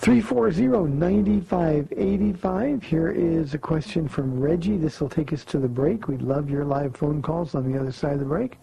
340-9585. 0.00 2.82
Here 2.82 3.10
is 3.10 3.54
a 3.54 3.58
question 3.58 4.08
from 4.08 4.40
Reggie. 4.40 4.76
This 4.76 5.00
will 5.00 5.08
take 5.08 5.32
us 5.32 5.44
to 5.44 5.60
the 5.60 5.68
break. 5.68 6.08
We'd 6.08 6.22
love 6.22 6.50
your 6.50 6.64
live 6.64 6.96
phone 6.96 7.22
calls 7.22 7.54
on 7.54 7.70
the 7.70 7.78
other 7.78 7.92
side 7.92 8.14
of 8.14 8.18
the 8.18 8.24
break. 8.24 8.58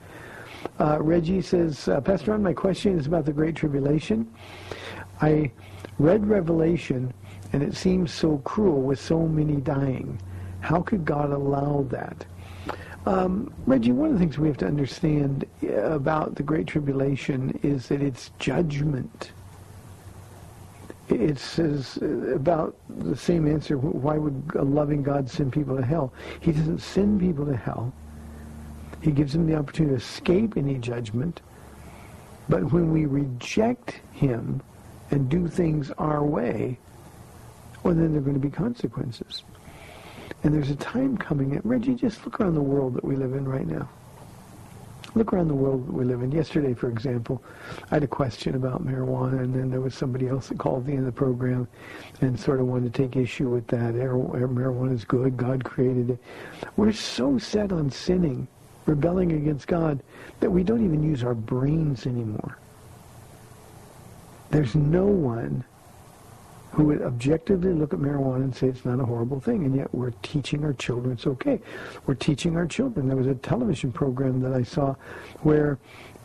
Uh, 0.79 0.97
Reggie 0.99 1.41
says, 1.41 1.87
uh, 1.87 2.01
Pastor 2.01 2.31
Ron, 2.31 2.43
my 2.43 2.51
question 2.51 2.99
is 2.99 3.07
about 3.07 3.23
the 3.23 3.31
Great 3.31 3.55
Tribulation. 3.55 4.29
I 5.21 5.49
read 5.97 6.27
Revelation, 6.27 7.13
and 7.53 7.63
it 7.63 7.73
seems 7.73 8.13
so 8.13 8.39
cruel 8.39 8.81
with 8.81 8.99
so 8.99 9.25
many 9.25 9.55
dying. 9.57 10.19
How 10.59 10.81
could 10.81 11.05
God 11.05 11.31
allow 11.31 11.85
that? 11.89 12.25
Um, 13.05 13.53
Reggie, 13.65 13.91
one 13.91 14.09
of 14.09 14.13
the 14.13 14.19
things 14.19 14.37
we 14.37 14.47
have 14.47 14.57
to 14.57 14.67
understand 14.67 15.45
uh, 15.63 15.67
about 15.91 16.35
the 16.35 16.43
Great 16.43 16.67
Tribulation 16.67 17.57
is 17.63 17.87
that 17.87 18.01
it's 18.01 18.31
judgment. 18.39 19.31
It 21.09 21.39
says 21.39 21.97
uh, 22.01 22.05
about 22.35 22.75
the 22.89 23.15
same 23.15 23.47
answer, 23.47 23.77
why 23.77 24.17
would 24.17 24.51
a 24.55 24.63
loving 24.63 25.01
God 25.01 25.29
send 25.29 25.53
people 25.53 25.77
to 25.77 25.85
hell? 25.85 26.13
He 26.39 26.51
doesn't 26.51 26.79
send 26.79 27.19
people 27.19 27.45
to 27.45 27.55
hell. 27.55 27.93
He 29.01 29.11
gives 29.11 29.33
them 29.33 29.47
the 29.47 29.55
opportunity 29.55 29.95
to 29.95 30.01
escape 30.01 30.57
any 30.57 30.75
judgment. 30.75 31.41
But 32.49 32.71
when 32.71 32.91
we 32.91 33.05
reject 33.05 34.01
him 34.11 34.61
and 35.11 35.29
do 35.29 35.47
things 35.47 35.89
our 35.91 36.23
way, 36.23 36.77
well, 37.83 37.93
then 37.95 38.11
there 38.11 38.19
are 38.19 38.23
going 38.23 38.39
to 38.39 38.45
be 38.45 38.49
consequences. 38.49 39.43
And 40.43 40.53
there's 40.53 40.69
a 40.69 40.75
time 40.75 41.17
coming. 41.17 41.59
Reggie, 41.63 41.95
just 41.95 42.23
look 42.25 42.39
around 42.39 42.55
the 42.55 42.61
world 42.61 42.93
that 42.95 43.03
we 43.03 43.15
live 43.15 43.33
in 43.33 43.47
right 43.47 43.67
now. 43.67 43.89
Look 45.15 45.33
around 45.33 45.47
the 45.47 45.55
world 45.55 45.87
that 45.87 45.93
we 45.93 46.05
live 46.05 46.21
in. 46.21 46.31
Yesterday, 46.31 46.73
for 46.73 46.87
example, 46.87 47.43
I 47.91 47.95
had 47.95 48.03
a 48.03 48.07
question 48.07 48.55
about 48.55 48.85
marijuana, 48.85 49.39
and 49.39 49.53
then 49.53 49.71
there 49.71 49.81
was 49.81 49.95
somebody 49.95 50.27
else 50.27 50.49
that 50.49 50.59
called 50.59 50.87
me 50.87 50.93
in 50.95 51.03
the 51.03 51.11
program 51.11 51.67
and 52.21 52.39
sort 52.39 52.59
of 52.59 52.67
wanted 52.67 52.93
to 52.93 53.01
take 53.01 53.15
issue 53.15 53.49
with 53.49 53.65
that. 53.67 53.95
Marijuana 53.95 54.93
is 54.93 55.03
good. 55.03 55.35
God 55.35 55.63
created 55.63 56.11
it. 56.11 56.19
We're 56.77 56.93
so 56.93 57.37
set 57.39 57.71
on 57.71 57.89
sinning, 57.89 58.47
rebelling 58.85 59.31
against 59.31 59.67
God, 59.67 60.03
that 60.41 60.51
we 60.51 60.63
don't 60.63 60.85
even 60.85 61.03
use 61.03 61.23
our 61.23 61.35
brains 61.35 62.05
anymore. 62.05 62.59
There's 64.51 64.75
no 64.75 65.05
one 65.05 65.65
who 66.71 66.83
would 66.83 67.01
objectively 67.01 67.73
look 67.73 67.93
at 67.93 67.99
marijuana 67.99 68.43
and 68.43 68.55
say 68.55 68.67
it's 68.67 68.85
not 68.85 68.99
a 68.99 69.05
horrible 69.05 69.39
thing, 69.39 69.65
and 69.65 69.75
yet 69.75 69.93
we're 69.93 70.11
teaching 70.21 70.63
our 70.63 70.73
children 70.73 71.13
it's 71.13 71.25
okay. 71.25 71.59
We're 72.05 72.13
teaching 72.13 72.55
our 72.55 72.67
children. 72.67 73.07
There 73.07 73.17
was 73.17 73.27
a 73.27 73.35
television 73.35 73.91
program 73.91 74.39
that 74.41 74.53
I 74.53 74.63
saw 74.63 74.95
where 75.41 75.79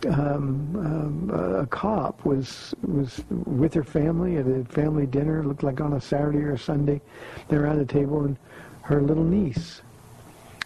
um, 0.07 0.76
um, 0.76 1.30
a 1.61 1.66
cop 1.66 2.24
was 2.26 2.74
was 2.83 3.24
with 3.28 3.72
her 3.74 3.85
family 3.85 4.37
at 4.37 4.46
a 4.46 4.64
family 4.64 5.07
dinner. 5.07 5.40
It 5.40 5.46
looked 5.46 5.62
like 5.62 5.80
on 5.80 5.94
a 5.94 6.00
Saturday 6.00 6.40
or 6.40 6.52
a 6.52 6.59
Sunday. 6.59 7.00
They're 7.48 7.66
at 7.66 7.78
a 7.78 7.87
table, 7.87 8.24
and 8.24 8.37
her 8.83 9.00
little 9.00 9.24
niece 9.24 9.80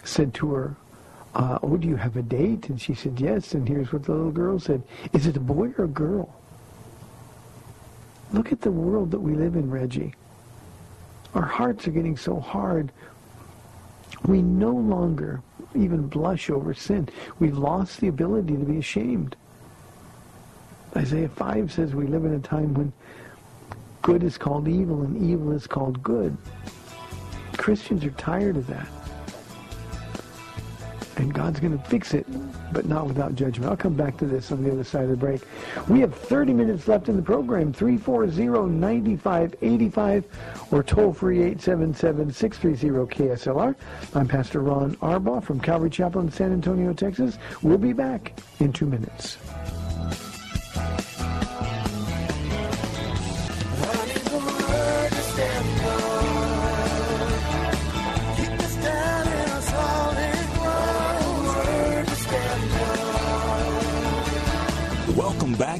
said 0.03 0.33
to 0.35 0.51
her, 0.53 0.75
uh, 1.35 1.59
"Oh, 1.63 1.77
do 1.77 1.87
you 1.87 1.95
have 1.95 2.17
a 2.17 2.21
date?" 2.21 2.69
And 2.69 2.81
she 2.81 2.93
said, 2.93 3.19
"Yes." 3.19 3.53
And 3.53 3.67
here's 3.67 3.93
what 3.93 4.03
the 4.03 4.11
little 4.11 4.31
girl 4.31 4.59
said: 4.59 4.83
"Is 5.13 5.25
it 5.25 5.37
a 5.37 5.41
boy 5.41 5.73
or 5.77 5.85
a 5.85 5.87
girl?" 5.87 6.35
Look 8.31 8.51
at 8.51 8.61
the 8.61 8.71
world 8.71 9.11
that 9.11 9.19
we 9.19 9.33
live 9.33 9.55
in, 9.55 9.69
Reggie. 9.69 10.13
Our 11.33 11.45
hearts 11.45 11.87
are 11.87 11.91
getting 11.91 12.17
so 12.17 12.39
hard. 12.39 12.91
We 14.25 14.41
no 14.41 14.71
longer 14.71 15.41
even 15.75 16.07
blush 16.07 16.49
over 16.49 16.73
sin. 16.73 17.09
We've 17.39 17.57
lost 17.57 17.99
the 17.99 18.07
ability 18.07 18.55
to 18.55 18.65
be 18.65 18.77
ashamed. 18.77 19.35
Isaiah 20.95 21.29
5 21.29 21.71
says 21.71 21.93
we 21.93 22.07
live 22.07 22.25
in 22.25 22.33
a 22.33 22.39
time 22.39 22.73
when 22.73 22.91
good 24.01 24.23
is 24.23 24.37
called 24.37 24.67
evil 24.67 25.03
and 25.03 25.29
evil 25.29 25.51
is 25.51 25.67
called 25.67 26.01
good. 26.01 26.35
Christians 27.57 28.03
are 28.05 28.11
tired 28.11 28.57
of 28.57 28.65
that 28.67 28.87
and 31.19 31.31
God's 31.33 31.59
going 31.59 31.77
to 31.77 31.85
fix 31.85 32.13
it, 32.13 32.25
but 32.71 32.85
not 32.85 33.05
without 33.05 33.35
judgment. 33.35 33.69
I'll 33.69 33.75
come 33.77 33.93
back 33.93 34.15
to 34.17 34.25
this 34.25 34.51
on 34.51 34.63
the 34.63 34.71
other 34.71 34.85
side 34.85 35.03
of 35.03 35.09
the 35.09 35.17
break. 35.17 35.41
We 35.87 35.99
have 35.99 36.15
30 36.15 36.53
minutes 36.53 36.87
left 36.87 37.09
in 37.09 37.17
the 37.17 37.21
program, 37.21 37.73
340-9585 37.73 40.23
or 40.71 40.81
toll-free 40.81 41.53
877-630-KSLR. 41.55 43.75
I'm 44.15 44.27
Pastor 44.27 44.61
Ron 44.61 44.95
Arbaugh 44.97 45.43
from 45.43 45.59
Calvary 45.59 45.89
Chapel 45.89 46.21
in 46.21 46.31
San 46.31 46.53
Antonio, 46.53 46.93
Texas. 46.93 47.37
We'll 47.61 47.77
be 47.77 47.93
back 47.93 48.39
in 48.59 48.71
two 48.71 48.85
minutes. 48.85 49.37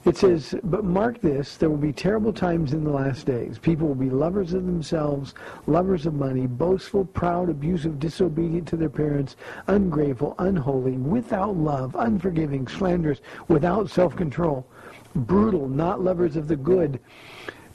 It 0.05 0.19
says, 0.19 0.55
but 0.65 0.85
mark 0.85 1.23
this, 1.23 1.57
there 1.57 1.71
will 1.71 1.79
be 1.79 1.93
terrible 1.93 2.33
times 2.33 2.75
in 2.75 2.85
the 2.85 2.91
last 2.91 3.25
days. 3.25 3.59
People 3.59 3.89
will 3.89 3.95
be 3.95 4.11
lovers 4.11 4.53
of 4.53 4.67
themselves, 4.67 5.33
lovers 5.67 6.05
of 6.05 6.13
money, 6.13 6.47
boastful, 6.47 7.07
proud, 7.07 7.49
abusive, 7.49 7.99
disobedient 7.99 8.69
to 8.69 8.77
their 8.77 8.91
parents, 8.91 9.37
ungrateful, 9.67 10.35
unholy, 10.39 10.99
without 10.99 11.57
love, 11.57 11.97
unforgiving, 11.99 12.69
slanderous, 12.69 13.23
without 13.49 13.89
self-control, 13.89 14.67
brutal, 15.15 15.69
not 15.69 16.03
lovers 16.03 16.37
of 16.37 16.49
the 16.49 16.57
good, 16.57 17.01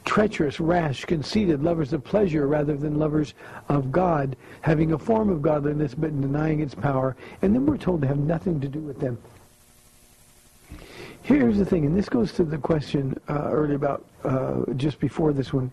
treacherous, 0.05 0.59
rash, 0.59 1.05
conceited, 1.05 1.63
lovers 1.63 1.93
of 1.93 2.03
pleasure 2.03 2.45
rather 2.45 2.77
than 2.77 2.99
lovers 2.99 3.33
of 3.69 3.91
God, 3.91 4.35
having 4.61 4.91
a 4.91 4.99
form 4.99 5.29
of 5.29 5.41
godliness 5.41 5.95
but 5.95 6.21
denying 6.21 6.59
its 6.59 6.75
power. 6.75 7.15
And 7.41 7.55
then 7.55 7.65
we're 7.65 7.77
told 7.77 8.01
to 8.01 8.07
have 8.07 8.19
nothing 8.19 8.59
to 8.61 8.67
do 8.67 8.79
with 8.79 8.99
them. 8.99 9.17
Here's 11.29 11.59
the 11.59 11.65
thing, 11.65 11.85
and 11.85 11.95
this 11.95 12.09
goes 12.09 12.31
to 12.33 12.43
the 12.43 12.57
question 12.57 13.15
uh, 13.29 13.49
earlier 13.51 13.75
about 13.75 14.03
uh, 14.23 14.61
just 14.77 14.99
before 14.99 15.31
this 15.31 15.53
one 15.53 15.71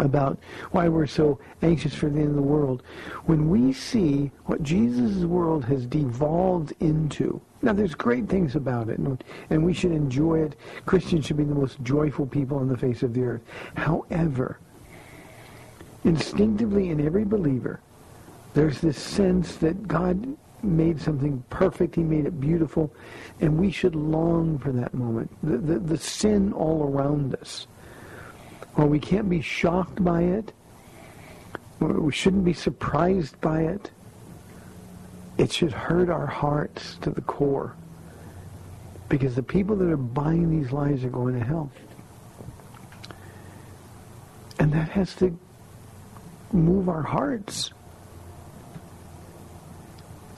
about 0.00 0.36
why 0.72 0.88
we're 0.88 1.06
so 1.06 1.38
anxious 1.62 1.94
for 1.94 2.10
the 2.10 2.18
end 2.18 2.30
of 2.30 2.34
the 2.34 2.42
world. 2.42 2.82
When 3.26 3.48
we 3.48 3.72
see 3.72 4.32
what 4.46 4.64
Jesus' 4.64 5.24
world 5.24 5.64
has 5.66 5.86
devolved 5.86 6.72
into, 6.80 7.40
now 7.62 7.72
there's 7.72 7.94
great 7.94 8.28
things 8.28 8.56
about 8.56 8.88
it, 8.88 8.98
and, 8.98 9.22
and 9.48 9.64
we 9.64 9.72
should 9.72 9.92
enjoy 9.92 10.40
it. 10.40 10.56
Christians 10.86 11.26
should 11.26 11.36
be 11.36 11.44
the 11.44 11.54
most 11.54 11.80
joyful 11.84 12.26
people 12.26 12.58
on 12.58 12.66
the 12.66 12.76
face 12.76 13.04
of 13.04 13.14
the 13.14 13.22
earth. 13.22 13.42
However, 13.76 14.58
instinctively 16.02 16.90
in 16.90 17.06
every 17.06 17.24
believer, 17.24 17.78
there's 18.54 18.80
this 18.80 18.98
sense 18.98 19.54
that 19.58 19.86
God 19.86 20.36
made 20.62 21.00
something 21.00 21.42
perfect. 21.50 21.94
He 21.94 22.02
made 22.02 22.26
it 22.26 22.40
beautiful. 22.40 22.92
And 23.40 23.58
we 23.58 23.70
should 23.70 23.94
long 23.94 24.58
for 24.58 24.72
that 24.72 24.94
moment. 24.94 25.30
The, 25.42 25.58
the, 25.58 25.78
the 25.78 25.98
sin 25.98 26.52
all 26.52 26.84
around 26.84 27.34
us. 27.36 27.66
Well, 28.76 28.88
we 28.88 28.98
can't 28.98 29.28
be 29.28 29.40
shocked 29.40 30.02
by 30.04 30.22
it. 30.22 30.52
We 31.80 32.12
shouldn't 32.12 32.44
be 32.44 32.52
surprised 32.52 33.40
by 33.40 33.62
it. 33.62 33.90
It 35.36 35.52
should 35.52 35.72
hurt 35.72 36.10
our 36.10 36.26
hearts 36.26 36.96
to 37.02 37.10
the 37.10 37.20
core. 37.20 37.76
Because 39.08 39.34
the 39.36 39.42
people 39.42 39.76
that 39.76 39.88
are 39.88 39.96
buying 39.96 40.50
these 40.50 40.72
lies 40.72 41.04
are 41.04 41.10
going 41.10 41.38
to 41.38 41.44
hell. 41.44 41.70
And 44.58 44.72
that 44.72 44.88
has 44.90 45.14
to 45.16 45.38
move 46.52 46.88
our 46.88 47.02
hearts. 47.02 47.70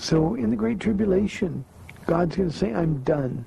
So 0.01 0.35
in 0.35 0.49
the 0.49 0.57
Great 0.57 0.81
Tribulation, 0.81 1.63
God's 2.07 2.35
going 2.35 2.51
to 2.51 2.57
say, 2.57 2.73
I'm 2.73 3.03
done. 3.03 3.45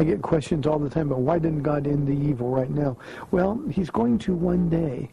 I 0.00 0.04
get 0.04 0.20
questions 0.20 0.66
all 0.66 0.80
the 0.80 0.90
time 0.90 1.06
about 1.06 1.20
why 1.20 1.38
didn't 1.38 1.62
God 1.62 1.86
end 1.86 2.08
the 2.08 2.28
evil 2.28 2.50
right 2.50 2.68
now? 2.68 2.98
Well, 3.30 3.62
he's 3.70 3.88
going 3.88 4.18
to 4.20 4.34
one 4.34 4.68
day. 4.68 5.08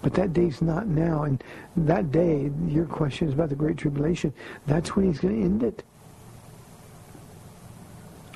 But 0.00 0.14
that 0.14 0.32
day's 0.32 0.62
not 0.62 0.86
now. 0.86 1.24
And 1.24 1.42
that 1.76 2.12
day, 2.12 2.52
your 2.68 2.86
question 2.86 3.26
is 3.26 3.34
about 3.34 3.48
the 3.48 3.56
Great 3.56 3.76
Tribulation. 3.76 4.32
That's 4.66 4.94
when 4.94 5.06
he's 5.06 5.18
going 5.18 5.34
to 5.34 5.42
end 5.42 5.62
it. 5.64 5.82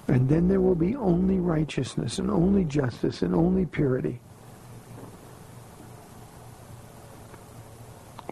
And 0.09 0.29
then 0.29 0.48
there 0.48 0.61
will 0.61 0.74
be 0.74 0.96
only 0.96 1.38
righteousness 1.38 2.18
and 2.18 2.33
only 2.33 2.64
justice 2.64 3.22
and 3.22 3.33
only 3.33 3.64
purity. 3.64 4.20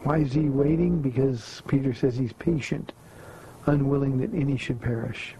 Why 0.09 0.21
is 0.21 0.33
he 0.33 0.49
waiting? 0.49 1.03
Because 1.03 1.61
Peter 1.69 1.93
says 1.93 2.17
he's 2.17 2.33
patient, 2.33 2.95
unwilling 3.67 4.17
that 4.21 4.33
any 4.33 4.57
should 4.57 4.81
perish. 4.81 5.35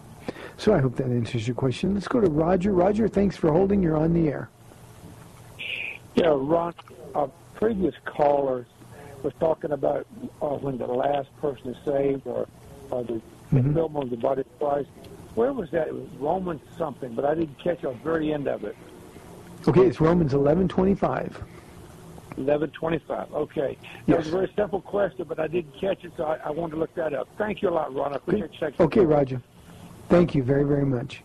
So 0.57 0.75
I 0.75 0.77
hope 0.77 0.95
that 0.97 1.07
answers 1.07 1.47
your 1.47 1.55
question. 1.55 1.95
Let's 1.95 2.07
go 2.07 2.21
to 2.21 2.29
Roger. 2.29 2.71
Roger, 2.71 3.07
thanks 3.07 3.35
for 3.35 3.51
holding. 3.51 3.81
You're 3.81 3.97
on 3.97 4.13
the 4.13 4.27
air. 4.27 4.51
Yeah, 6.13 6.35
Ron, 6.37 6.75
a 7.15 7.29
previous 7.55 7.95
caller 8.05 8.67
was 9.23 9.33
talking 9.39 9.71
about 9.71 10.05
uh, 10.39 10.49
when 10.49 10.77
the 10.77 10.85
last 10.85 11.35
person 11.41 11.71
is 11.71 11.77
saved 11.83 12.27
or, 12.27 12.47
or 12.91 13.03
the 13.03 13.19
mm-hmm. 13.51 13.97
of 13.97 14.09
the 14.11 14.17
body 14.17 14.41
of 14.41 14.59
Christ. 14.59 14.89
Where 15.33 15.51
was 15.51 15.71
that? 15.71 15.87
It 15.87 15.95
was 15.95 16.09
Romans 16.19 16.61
something, 16.77 17.15
but 17.15 17.25
I 17.25 17.33
didn't 17.33 17.57
catch 17.57 17.81
the 17.81 17.93
very 18.03 18.31
end 18.31 18.47
of 18.47 18.63
it. 18.65 18.77
Okay, 19.67 19.87
it's 19.87 19.99
Romans 19.99 20.33
11:25. 20.33 21.33
1125. 22.39 23.33
Okay. 23.33 23.77
That 24.07 24.17
was 24.17 24.27
a 24.27 24.31
very 24.31 24.51
simple 24.55 24.81
question, 24.81 25.25
but 25.27 25.39
I 25.39 25.47
didn't 25.47 25.79
catch 25.79 26.03
it, 26.03 26.11
so 26.17 26.23
I, 26.23 26.37
I 26.45 26.51
wanted 26.51 26.73
to 26.73 26.79
look 26.79 26.93
that 26.95 27.13
up. 27.13 27.27
Thank 27.37 27.61
you 27.61 27.69
a 27.69 27.71
lot, 27.71 27.93
Ron. 27.93 28.13
I 28.13 28.15
appreciate 28.15 28.51
you 28.61 28.85
Okay, 28.85 29.05
Roger. 29.05 29.39
Thank 30.09 30.33
you 30.33 30.41
very, 30.43 30.63
very 30.63 30.85
much. 30.85 31.21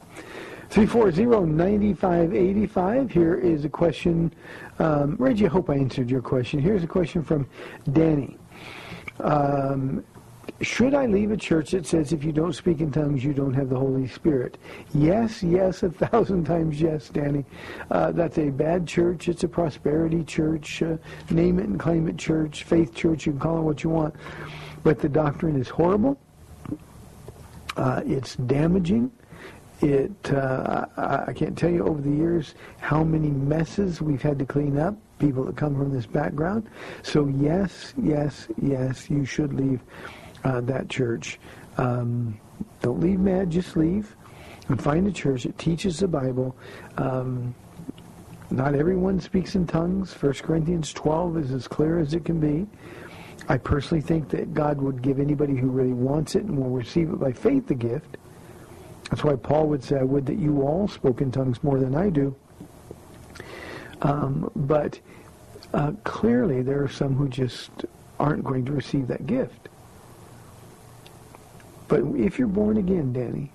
340-9585. 0.71 3.11
Here 3.11 3.37
is 3.37 3.65
a 3.65 3.69
question. 3.69 4.33
Um, 4.79 5.17
Reggie, 5.19 5.47
I 5.47 5.49
hope 5.49 5.71
I 5.71 5.75
answered 5.75 6.11
your 6.11 6.21
question. 6.21 6.61
Here's 6.61 6.83
a 6.83 6.89
question 6.89 7.23
from 7.23 7.47
Danny. 7.93 8.37
Um, 9.21 10.05
should 10.61 10.95
I 10.95 11.07
leave 11.07 11.31
a 11.31 11.37
church 11.37 11.73
that 11.73 11.87
says 11.87 12.13
if 12.13 12.25
you 12.25 12.33
don't 12.33 12.53
speak 12.53 12.81
in 12.81 12.91
tongues, 12.91 13.25
you 13.25 13.33
don't 13.33 13.55
have 13.55 13.69
the 13.69 13.79
Holy 13.79 14.07
Spirit? 14.07 14.59
Yes, 14.95 15.43
yes, 15.43 15.83
a 15.83 15.91
thousand 15.91 16.45
times 16.47 16.81
yes, 16.81 17.09
Danny. 17.09 17.45
Uh, 17.91 18.13
that's 18.13 18.39
a 18.39 18.51
bad 18.51 18.87
church. 18.87 19.29
It's 19.29 19.45
a 19.45 19.49
prosperity 19.49 20.23
church, 20.25 20.83
uh, 20.83 20.97
name 21.31 21.59
it 21.59 21.67
and 21.67 21.79
claim 21.79 22.09
it 22.09 22.17
church, 22.17 22.65
faith 22.65 22.95
church. 22.95 23.27
You 23.27 23.33
can 23.33 23.41
call 23.41 23.59
it 23.59 23.63
what 23.63 23.85
you 23.85 23.91
want. 23.91 24.15
But 24.83 25.01
the 25.01 25.09
doctrine 25.09 25.61
is 25.61 25.69
horrible. 25.69 26.19
Uh, 27.77 28.03
it's 28.07 28.37
damaging. 28.37 29.11
It, 29.81 30.33
uh, 30.33 30.87
I, 30.97 31.25
I 31.29 31.33
can't 31.33 31.59
tell 31.59 31.71
you 31.71 31.85
over 31.87 32.01
the 32.01 32.11
years 32.11 32.55
how 32.79 33.03
many 33.03 33.29
messes 33.29 34.01
we've 34.01 34.23
had 34.23 34.39
to 34.39 34.47
clean 34.47 34.79
up, 34.79 34.97
people 35.19 35.45
that 35.45 35.57
come 35.57 35.77
from 35.77 35.93
this 35.93 36.07
background. 36.07 36.69
So 37.03 37.27
yes, 37.27 37.93
yes, 38.01 38.47
yes, 38.63 39.11
you 39.11 39.25
should 39.25 39.53
leave 39.53 39.81
uh, 40.45 40.61
that 40.63 40.89
church. 40.89 41.39
Um, 41.77 42.39
don't 42.83 43.01
leave 43.01 43.19
mad, 43.19 43.51
just 43.51 43.77
leave 43.77 44.15
and 44.69 44.83
find 44.83 45.07
a 45.07 45.13
church 45.13 45.45
that 45.45 45.59
teaches 45.59 45.99
the 45.99 46.09
Bible. 46.09 46.57
Um, 46.97 47.55
not 48.51 48.75
everyone 48.75 49.21
speaks 49.21 49.55
in 49.55 49.67
tongues. 49.67 50.13
1 50.13 50.35
Corinthians 50.35 50.93
12 50.93 51.39
is 51.39 51.51
as 51.53 51.69
clear 51.69 51.99
as 51.99 52.15
it 52.15 52.25
can 52.25 52.41
be. 52.41 52.67
I 53.49 53.59
personally 53.59 54.01
think 54.01 54.29
that 54.31 54.55
God 54.55 54.81
would 54.81 55.03
give 55.03 55.19
anybody 55.19 55.55
who 55.55 55.69
really 55.69 55.93
wants 55.93 56.35
it 56.35 56.45
and 56.45 56.59
will 56.59 56.71
receive 56.71 57.11
it 57.11 57.19
by 57.21 57.33
faith 57.33 57.67
the 57.67 57.75
gift. 57.75 58.17
That's 59.11 59.23
why 59.23 59.37
Paul 59.37 59.67
would 59.69 59.85
say, 59.85 59.99
I 59.99 60.03
would 60.03 60.25
that 60.27 60.39
you 60.39 60.63
all 60.63 60.89
spoke 60.89 61.21
in 61.21 61.31
tongues 61.31 61.63
more 61.63 61.79
than 61.79 61.95
I 61.95 62.09
do. 62.09 62.35
Um, 64.03 64.51
but 64.57 64.99
uh, 65.75 65.93
clearly 66.05 66.63
there 66.63 66.83
are 66.83 66.89
some 66.89 67.15
who 67.15 67.29
just 67.29 67.71
aren't 68.19 68.45
going 68.45 68.65
to 68.65 68.73
receive 68.73 69.09
that 69.09 69.27
gift. 69.27 69.69
But 71.89 72.03
if 72.17 72.39
you're 72.39 72.49
born 72.49 72.79
again, 72.79 73.13
Danny, 73.13 73.53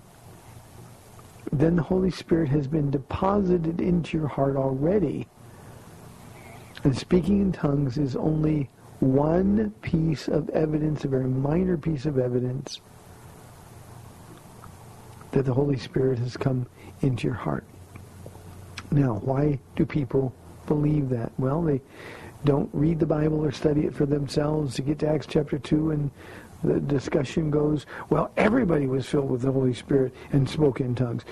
then 1.52 1.76
the 1.76 1.84
Holy 1.84 2.12
Spirit 2.12 2.50
has 2.50 2.68
been 2.68 2.92
deposited 2.92 3.82
into 3.82 4.18
your 4.18 4.28
heart 4.28 4.56
already. 4.56 5.28
And 6.84 6.98
speaking 6.98 7.42
in 7.42 7.52
tongues 7.52 7.98
is 7.98 8.16
only 8.16 8.70
one 9.00 9.72
piece 9.82 10.28
of 10.28 10.50
evidence, 10.50 11.04
a 11.04 11.08
very 11.08 11.28
minor 11.28 11.78
piece 11.78 12.06
of 12.06 12.20
evidence, 12.20 12.82
that 15.32 15.46
the 15.46 15.54
Holy 15.54 15.78
Spirit 15.78 16.20
has 16.20 16.38
come 16.38 16.66
into 17.02 17.28
your 17.28 17.36
heart. 17.36 17.64
Now, 18.92 19.16
why 19.24 19.60
do 19.76 19.86
people 19.86 20.34
believe 20.68 21.10
that? 21.10 21.32
Well, 21.38 21.62
they 21.62 21.82
don't 22.46 22.70
read 22.74 23.00
the 23.00 23.06
Bible 23.06 23.44
or 23.44 23.52
study 23.52 23.86
it 23.86 23.94
for 23.94 24.06
themselves. 24.06 24.76
To 24.76 24.82
get 24.82 25.00
to 25.00 25.08
Acts 25.08 25.28
chapter 25.28 25.60
2 25.60 25.92
and 25.92 26.12
the 26.64 26.80
discussion 26.80 27.50
goes, 27.50 27.86
well, 28.10 28.32
everybody 28.38 28.88
was 28.88 29.06
filled 29.06 29.30
with 29.30 29.42
the 29.42 29.52
Holy 29.52 29.74
Spirit 29.74 30.14
and 30.32 30.50
spoke 30.50 30.82
in 30.82 30.96
tongues. 30.96 31.24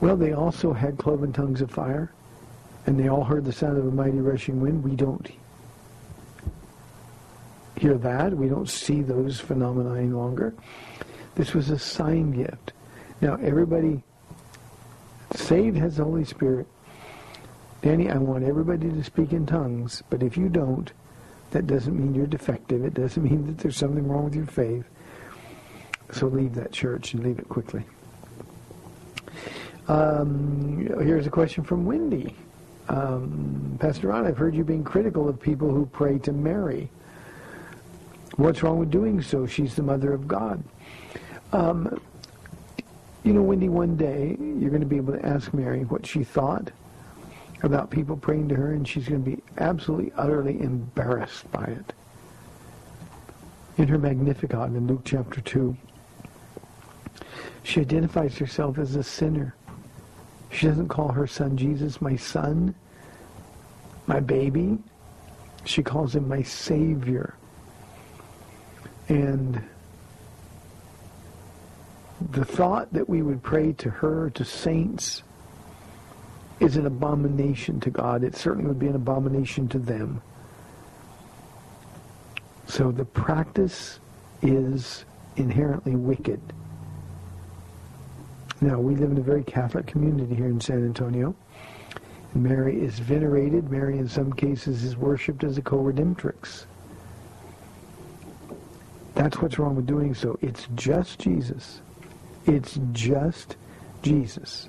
Well, 0.00 0.16
they 0.16 0.32
also 0.32 0.72
had 0.72 0.98
cloven 0.98 1.32
tongues 1.32 1.60
of 1.60 1.70
fire, 1.70 2.12
and 2.86 2.98
they 2.98 3.08
all 3.08 3.24
heard 3.24 3.44
the 3.44 3.52
sound 3.52 3.78
of 3.78 3.86
a 3.86 3.90
mighty 3.90 4.18
rushing 4.18 4.60
wind. 4.60 4.82
We 4.82 4.96
don't 4.96 5.30
hear 7.76 7.96
that. 7.98 8.36
We 8.36 8.48
don't 8.48 8.68
see 8.68 9.02
those 9.02 9.40
phenomena 9.40 9.94
any 9.98 10.08
longer. 10.10 10.54
This 11.34 11.54
was 11.54 11.70
a 11.70 11.78
sign 11.78 12.32
gift. 12.32 12.72
Now, 13.20 13.36
everybody 13.36 14.02
saved 15.34 15.76
has 15.78 15.96
the 15.96 16.04
Holy 16.04 16.24
Spirit. 16.24 16.66
Danny, 17.82 18.10
I 18.10 18.16
want 18.16 18.44
everybody 18.44 18.90
to 18.90 19.04
speak 19.04 19.32
in 19.32 19.46
tongues, 19.46 20.02
but 20.10 20.22
if 20.22 20.36
you 20.36 20.48
don't, 20.48 20.92
that 21.54 21.68
doesn't 21.68 21.96
mean 21.96 22.16
you're 22.16 22.26
defective. 22.26 22.84
It 22.84 22.94
doesn't 22.94 23.22
mean 23.30 23.46
that 23.46 23.58
there's 23.58 23.76
something 23.76 24.06
wrong 24.06 24.24
with 24.24 24.34
your 24.34 24.46
faith. 24.46 24.84
So 26.12 26.26
leave 26.26 26.54
that 26.56 26.72
church 26.72 27.14
and 27.14 27.24
leave 27.24 27.38
it 27.38 27.48
quickly. 27.48 27.84
Um, 29.88 30.86
here's 31.00 31.26
a 31.26 31.30
question 31.30 31.62
from 31.62 31.86
Wendy. 31.86 32.34
Um, 32.88 33.76
Pastor 33.80 34.08
Ron, 34.08 34.26
I've 34.26 34.36
heard 34.36 34.54
you 34.54 34.64
being 34.64 34.84
critical 34.84 35.28
of 35.28 35.40
people 35.40 35.70
who 35.70 35.86
pray 35.86 36.18
to 36.20 36.32
Mary. 36.32 36.90
What's 38.36 38.62
wrong 38.62 38.78
with 38.78 38.90
doing 38.90 39.22
so? 39.22 39.46
She's 39.46 39.76
the 39.76 39.82
mother 39.82 40.12
of 40.12 40.26
God. 40.26 40.62
Um, 41.52 42.00
you 43.22 43.32
know, 43.32 43.42
Wendy, 43.42 43.68
one 43.68 43.96
day 43.96 44.36
you're 44.38 44.70
going 44.70 44.80
to 44.80 44.86
be 44.86 44.96
able 44.96 45.14
to 45.14 45.24
ask 45.24 45.54
Mary 45.54 45.84
what 45.84 46.04
she 46.04 46.24
thought 46.24 46.70
about 47.62 47.90
people 47.90 48.16
praying 48.16 48.48
to 48.48 48.54
her, 48.54 48.72
and 48.72 48.86
she's 48.86 49.08
going 49.08 49.24
to 49.24 49.30
be 49.30 49.42
absolutely, 49.58 50.12
utterly 50.16 50.60
embarrassed 50.60 51.50
by 51.50 51.64
it. 51.64 51.92
In 53.76 53.88
her 53.88 53.98
Magnificat 53.98 54.68
in 54.68 54.86
Luke 54.86 55.02
chapter 55.04 55.40
2, 55.40 55.76
she 57.62 57.80
identifies 57.80 58.36
herself 58.36 58.78
as 58.78 58.94
a 58.96 59.02
sinner. 59.02 59.54
She 60.50 60.66
doesn't 60.66 60.88
call 60.88 61.08
her 61.08 61.26
son 61.26 61.56
Jesus 61.56 62.00
my 62.00 62.14
son, 62.14 62.74
my 64.06 64.20
baby. 64.20 64.78
She 65.64 65.82
calls 65.82 66.14
him 66.14 66.28
my 66.28 66.42
Savior. 66.42 67.34
And 69.08 69.62
the 72.30 72.44
thought 72.44 72.92
that 72.92 73.08
we 73.08 73.22
would 73.22 73.42
pray 73.42 73.72
to 73.72 73.90
her, 73.90 74.30
to 74.30 74.44
saints, 74.44 75.22
is 76.60 76.76
an 76.76 76.86
abomination 76.86 77.80
to 77.80 77.90
God. 77.90 78.22
It 78.22 78.36
certainly 78.36 78.68
would 78.68 78.78
be 78.78 78.86
an 78.88 78.94
abomination 78.94 79.68
to 79.68 79.78
them. 79.78 80.22
So 82.66 82.90
the 82.90 83.04
practice 83.04 83.98
is 84.42 85.04
inherently 85.36 85.96
wicked. 85.96 86.40
Now, 88.60 88.78
we 88.78 88.94
live 88.94 89.10
in 89.10 89.18
a 89.18 89.22
very 89.22 89.44
Catholic 89.44 89.86
community 89.86 90.34
here 90.34 90.46
in 90.46 90.60
San 90.60 90.84
Antonio. 90.84 91.34
Mary 92.34 92.80
is 92.80 92.98
venerated. 92.98 93.70
Mary, 93.70 93.98
in 93.98 94.08
some 94.08 94.32
cases, 94.32 94.84
is 94.84 94.96
worshipped 94.96 95.44
as 95.44 95.58
a 95.58 95.62
co-redemptrix. 95.62 96.64
That's 99.14 99.38
what's 99.38 99.58
wrong 99.58 99.76
with 99.76 99.86
doing 99.86 100.14
so. 100.14 100.38
It's 100.40 100.66
just 100.74 101.18
Jesus. 101.18 101.80
It's 102.46 102.78
just 102.92 103.56
Jesus. 104.02 104.68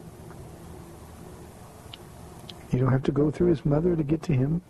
You 2.75 2.81
don't 2.81 2.91
have 2.91 3.03
to 3.03 3.13
go 3.13 3.31
through 3.31 3.51
his 3.51 3.63
mother 3.63 3.95
to 3.95 4.03
get 4.03 4.21
to 4.23 4.33
him. 4.33 4.61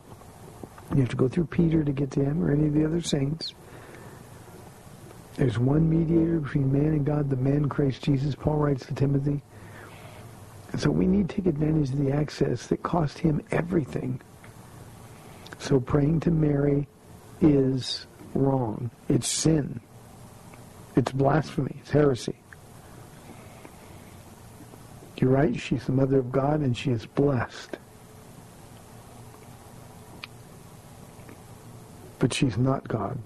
You 0.92 1.02
have 1.02 1.10
to 1.10 1.16
go 1.16 1.28
through 1.28 1.46
Peter 1.46 1.84
to 1.84 1.92
get 1.92 2.12
to 2.12 2.24
him 2.24 2.44
or 2.44 2.52
any 2.52 2.68
of 2.68 2.74
the 2.76 2.86
other 2.86 3.02
saints. 3.02 3.56
There's 5.38 5.58
one 5.58 5.90
mediator 5.90 6.40
between 6.40 6.72
man 6.72 6.94
and 6.94 7.04
God, 7.04 7.32
the 7.32 7.36
man 7.36 7.68
Christ 7.68 8.04
Jesus, 8.04 8.36
Paul 8.36 8.58
writes 8.58 8.86
to 8.86 8.94
Timothy. 8.94 9.42
And 10.72 10.80
so 10.80 10.92
we 10.92 11.08
need 11.08 11.30
to 11.30 11.38
take 11.38 11.48
advantage 11.48 11.90
of 11.90 11.98
the 11.98 12.12
access 12.12 12.68
that 12.68 12.84
cost 12.84 13.18
him 13.18 13.42
everything. 13.50 14.22
So 15.58 15.80
praying 15.80 16.20
to 16.22 16.32
Mary 16.32 16.88
is 17.42 18.06
wrong. 18.36 18.92
It's 19.10 19.28
sin. 19.28 19.80
It's 20.96 21.12
blasphemy. 21.12 21.78
It's 21.80 21.90
heresy. 21.90 22.36
You're 25.18 25.32
right. 25.32 25.60
She's 25.60 25.88
the 25.88 25.92
mother 25.92 26.20
of 26.20 26.32
God 26.32 26.60
and 26.60 26.78
she 26.78 26.92
is 26.92 27.08
blessed. 27.08 27.80
But 32.20 32.34
she's 32.34 32.58
not 32.58 32.88
God. 32.88 33.18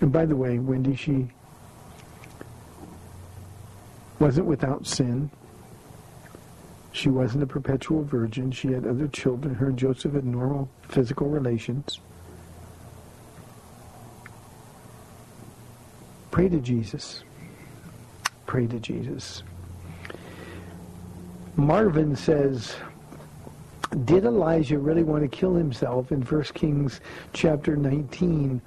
And 0.00 0.12
by 0.12 0.26
the 0.26 0.36
way, 0.36 0.58
Wendy, 0.58 0.96
she 0.96 1.28
wasn't 4.18 4.46
without 4.46 4.86
sin. 4.86 5.30
She 6.92 7.08
wasn't 7.08 7.42
a 7.42 7.46
perpetual 7.46 8.04
virgin. 8.04 8.50
She 8.50 8.72
had 8.72 8.86
other 8.86 9.08
children. 9.08 9.54
Her 9.54 9.66
and 9.66 9.78
Joseph 9.78 10.14
had 10.14 10.24
normal 10.24 10.68
physical 10.88 11.28
relations. 11.28 12.00
Pray 16.30 16.48
to 16.48 16.60
Jesus. 16.60 17.22
Pray 18.46 18.66
to 18.66 18.78
Jesus. 18.78 19.42
Marvin 21.56 22.16
says, 22.16 22.74
did 24.04 24.24
Elijah 24.24 24.78
really 24.78 25.02
want 25.02 25.22
to 25.22 25.28
kill 25.28 25.54
himself 25.54 26.12
in 26.12 26.22
1 26.22 26.42
Kings 26.54 27.00
chapter 27.32 27.76
19? 27.76 28.60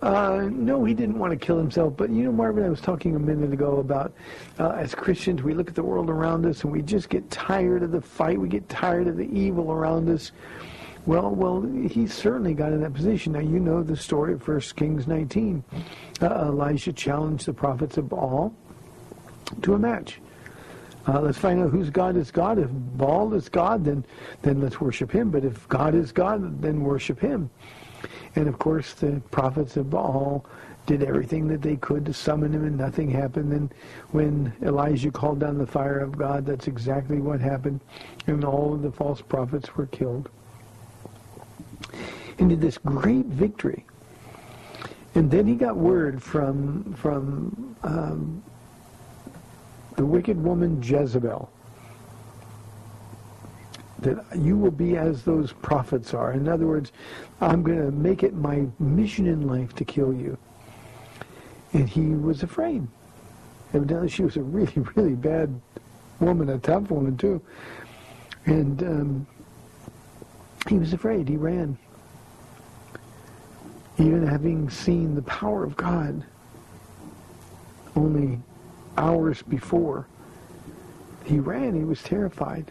Uh, 0.00 0.48
no, 0.50 0.84
he 0.84 0.94
didn't 0.94 1.18
want 1.18 1.32
to 1.32 1.36
kill 1.36 1.58
himself. 1.58 1.96
But 1.96 2.10
you 2.10 2.22
know, 2.24 2.32
Marvin, 2.32 2.64
I 2.64 2.68
was 2.68 2.80
talking 2.80 3.16
a 3.16 3.18
minute 3.18 3.52
ago 3.52 3.78
about 3.78 4.12
uh, 4.58 4.70
as 4.70 4.94
Christians, 4.94 5.42
we 5.42 5.54
look 5.54 5.68
at 5.68 5.74
the 5.74 5.82
world 5.82 6.08
around 6.08 6.46
us 6.46 6.64
and 6.64 6.72
we 6.72 6.82
just 6.82 7.08
get 7.08 7.30
tired 7.30 7.82
of 7.82 7.90
the 7.90 8.00
fight. 8.00 8.38
We 8.38 8.48
get 8.48 8.68
tired 8.68 9.06
of 9.08 9.16
the 9.16 9.28
evil 9.36 9.72
around 9.72 10.08
us. 10.08 10.32
Well, 11.04 11.30
well, 11.30 11.62
he 11.62 12.06
certainly 12.06 12.54
got 12.54 12.72
in 12.72 12.80
that 12.82 12.94
position. 12.94 13.32
Now, 13.32 13.40
you 13.40 13.58
know 13.58 13.82
the 13.82 13.96
story 13.96 14.34
of 14.34 14.46
1 14.46 14.60
Kings 14.76 15.08
19. 15.08 15.64
Uh, 16.20 16.26
Elijah 16.26 16.92
challenged 16.92 17.46
the 17.46 17.52
prophets 17.52 17.96
of 17.96 18.08
Baal 18.08 18.54
to 19.62 19.74
a 19.74 19.78
match. 19.78 20.20
Uh, 21.06 21.20
let's 21.20 21.38
find 21.38 21.60
out 21.60 21.70
whose 21.70 21.90
God 21.90 22.16
is 22.16 22.30
God. 22.30 22.58
If 22.58 22.68
Baal 22.70 23.34
is 23.34 23.48
God, 23.48 23.84
then, 23.84 24.04
then 24.42 24.60
let's 24.60 24.80
worship 24.80 25.10
him. 25.10 25.30
But 25.30 25.44
if 25.44 25.68
God 25.68 25.94
is 25.94 26.12
God, 26.12 26.62
then 26.62 26.82
worship 26.82 27.18
him. 27.18 27.50
And 28.36 28.48
of 28.48 28.58
course, 28.58 28.94
the 28.94 29.20
prophets 29.30 29.76
of 29.76 29.90
Baal 29.90 30.44
did 30.86 31.02
everything 31.02 31.46
that 31.48 31.62
they 31.62 31.76
could 31.76 32.04
to 32.06 32.12
summon 32.12 32.52
him 32.52 32.64
and 32.64 32.76
nothing 32.76 33.10
happened. 33.10 33.52
And 33.52 33.72
when 34.10 34.52
Elijah 34.62 35.10
called 35.10 35.40
down 35.40 35.58
the 35.58 35.66
fire 35.66 36.00
of 36.00 36.16
God, 36.16 36.46
that's 36.46 36.66
exactly 36.66 37.18
what 37.18 37.40
happened. 37.40 37.80
And 38.26 38.44
all 38.44 38.74
of 38.74 38.82
the 38.82 38.90
false 38.90 39.20
prophets 39.20 39.76
were 39.76 39.86
killed. 39.86 40.28
And 42.38 42.48
did 42.48 42.60
this 42.60 42.78
great 42.78 43.26
victory. 43.26 43.84
And 45.14 45.30
then 45.30 45.46
he 45.46 45.54
got 45.54 45.76
word 45.76 46.22
from, 46.22 46.94
from 46.94 47.76
um, 47.82 48.42
the 49.96 50.04
wicked 50.04 50.42
woman 50.42 50.82
Jezebel 50.82 51.50
that 54.02 54.24
you 54.36 54.56
will 54.56 54.72
be 54.72 54.96
as 54.96 55.22
those 55.22 55.52
prophets 55.52 56.12
are. 56.12 56.32
In 56.32 56.48
other 56.48 56.66
words, 56.66 56.92
I'm 57.40 57.62
going 57.62 57.78
to 57.78 57.92
make 57.92 58.24
it 58.24 58.34
my 58.34 58.66
mission 58.80 59.26
in 59.26 59.46
life 59.46 59.74
to 59.76 59.84
kill 59.84 60.12
you. 60.12 60.36
And 61.72 61.88
he 61.88 62.06
was 62.06 62.42
afraid. 62.42 62.86
Evidently, 63.72 64.08
she 64.08 64.22
was 64.24 64.36
a 64.36 64.42
really, 64.42 64.74
really 64.96 65.14
bad 65.14 65.58
woman, 66.20 66.48
a 66.50 66.58
tough 66.58 66.90
woman, 66.90 67.16
too. 67.16 67.40
And 68.46 68.82
um, 68.82 69.26
he 70.68 70.78
was 70.78 70.92
afraid. 70.92 71.28
He 71.28 71.36
ran. 71.36 71.78
Even 73.98 74.26
having 74.26 74.68
seen 74.68 75.14
the 75.14 75.22
power 75.22 75.62
of 75.62 75.76
God 75.76 76.24
only 77.94 78.40
hours 78.96 79.42
before, 79.42 80.06
he 81.24 81.38
ran. 81.38 81.74
He 81.74 81.84
was 81.84 82.02
terrified. 82.02 82.70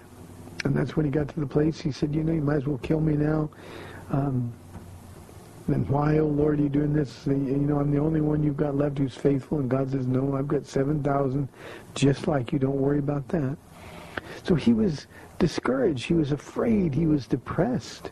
And 0.63 0.75
that's 0.75 0.95
when 0.95 1.05
he 1.05 1.11
got 1.11 1.27
to 1.29 1.39
the 1.39 1.47
place. 1.47 1.79
He 1.79 1.91
said, 1.91 2.13
you 2.13 2.23
know, 2.23 2.33
you 2.33 2.41
might 2.41 2.57
as 2.57 2.67
well 2.67 2.77
kill 2.79 2.99
me 2.99 3.13
now. 3.13 3.49
Um, 4.11 4.51
then 5.67 5.87
why, 5.87 6.17
oh 6.17 6.27
Lord, 6.27 6.59
are 6.59 6.63
you 6.63 6.69
doing 6.69 6.93
this? 6.93 7.25
You 7.25 7.35
know, 7.35 7.79
I'm 7.79 7.91
the 7.91 7.99
only 7.99 8.21
one 8.21 8.43
you've 8.43 8.57
got 8.57 8.75
left 8.75 8.97
who's 8.97 9.15
faithful. 9.15 9.59
And 9.59 9.69
God 9.69 9.91
says, 9.91 10.05
no, 10.05 10.35
I've 10.35 10.47
got 10.47 10.65
7,000 10.65 11.47
just 11.95 12.27
like 12.27 12.51
you. 12.51 12.59
Don't 12.59 12.77
worry 12.77 12.99
about 12.99 13.27
that. 13.29 13.57
So 14.43 14.55
he 14.55 14.73
was 14.73 15.07
discouraged. 15.39 16.05
He 16.05 16.13
was 16.13 16.31
afraid. 16.31 16.93
He 16.93 17.05
was 17.05 17.25
depressed. 17.25 18.11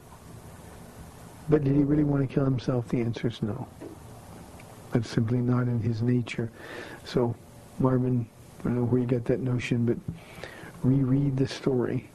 But 1.50 1.64
did 1.64 1.76
he 1.76 1.84
really 1.84 2.04
want 2.04 2.28
to 2.28 2.34
kill 2.34 2.46
himself? 2.46 2.88
The 2.90 3.02
answer 3.02 3.28
is 3.28 3.42
no. 3.42 3.68
That's 4.92 5.10
simply 5.10 5.40
not 5.40 5.64
in 5.64 5.80
his 5.80 6.02
nature. 6.02 6.52
So, 7.04 7.36
Marvin, 7.80 8.28
I 8.60 8.64
don't 8.64 8.76
know 8.76 8.84
where 8.84 9.02
you 9.02 9.08
got 9.08 9.26
that 9.26 9.40
notion, 9.40 9.86
but 9.86 9.98
reread 10.84 11.38
the 11.38 11.48
story. 11.48 12.10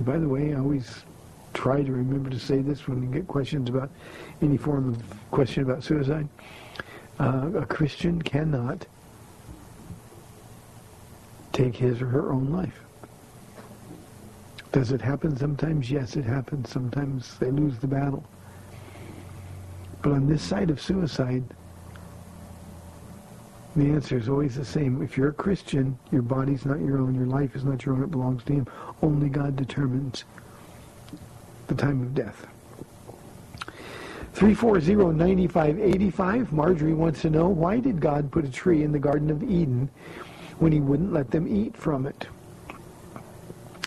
By 0.00 0.18
the 0.18 0.28
way, 0.28 0.54
I 0.54 0.58
always 0.58 1.04
try 1.52 1.82
to 1.82 1.92
remember 1.92 2.30
to 2.30 2.38
say 2.38 2.62
this 2.62 2.88
when 2.88 3.00
we 3.00 3.06
get 3.14 3.28
questions 3.28 3.68
about 3.68 3.90
any 4.40 4.56
form 4.56 4.88
of 4.88 5.30
question 5.30 5.62
about 5.62 5.84
suicide. 5.84 6.28
Uh, 7.20 7.50
a 7.56 7.66
Christian 7.66 8.20
cannot 8.22 8.86
take 11.52 11.76
his 11.76 12.00
or 12.00 12.06
her 12.06 12.32
own 12.32 12.50
life. 12.50 12.80
Does 14.72 14.90
it 14.90 15.02
happen 15.02 15.36
sometimes? 15.36 15.90
Yes, 15.90 16.16
it 16.16 16.24
happens. 16.24 16.70
Sometimes 16.70 17.36
they 17.38 17.50
lose 17.50 17.78
the 17.78 17.86
battle. 17.86 18.24
But 20.00 20.12
on 20.12 20.26
this 20.26 20.42
side 20.42 20.70
of 20.70 20.80
suicide, 20.80 21.44
the 23.74 23.90
answer 23.90 24.18
is 24.18 24.28
always 24.28 24.56
the 24.56 24.64
same. 24.64 25.02
If 25.02 25.16
you're 25.16 25.30
a 25.30 25.34
Christian, 25.34 25.98
your 26.10 26.22
body's 26.22 26.66
not 26.66 26.80
your 26.80 26.98
own, 26.98 27.14
your 27.14 27.26
life 27.26 27.56
is 27.56 27.64
not 27.64 27.86
your 27.86 27.94
own, 27.94 28.02
it 28.02 28.10
belongs 28.10 28.42
to 28.44 28.52
Him. 28.52 28.66
Only 29.00 29.28
God 29.28 29.56
determines 29.56 30.24
the 31.68 31.74
time 31.74 32.02
of 32.02 32.14
death. 32.14 32.46
340-9585. 34.34 36.52
Marjorie 36.52 36.94
wants 36.94 37.22
to 37.22 37.30
know, 37.30 37.48
why 37.48 37.78
did 37.78 38.00
God 38.00 38.30
put 38.30 38.44
a 38.44 38.50
tree 38.50 38.82
in 38.82 38.92
the 38.92 38.98
Garden 38.98 39.30
of 39.30 39.42
Eden 39.42 39.88
when 40.58 40.72
he 40.72 40.80
wouldn't 40.80 41.12
let 41.12 41.30
them 41.30 41.46
eat 41.46 41.76
from 41.76 42.06
it? 42.06 42.26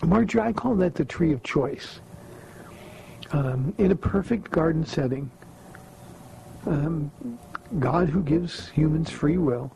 Marjorie, 0.03 0.41
I 0.41 0.53
call 0.53 0.75
that 0.75 0.95
the 0.95 1.05
tree 1.05 1.33
of 1.33 1.43
choice. 1.43 1.99
Um, 3.31 3.73
in 3.79 3.91
a 3.91 3.95
perfect 3.95 4.51
garden 4.51 4.86
setting, 4.86 5.31
um, 6.67 7.11
God 7.80 8.09
who 8.09 8.22
gives 8.22 8.70
humans 8.70 9.09
free 9.09 9.38
will 9.38 9.72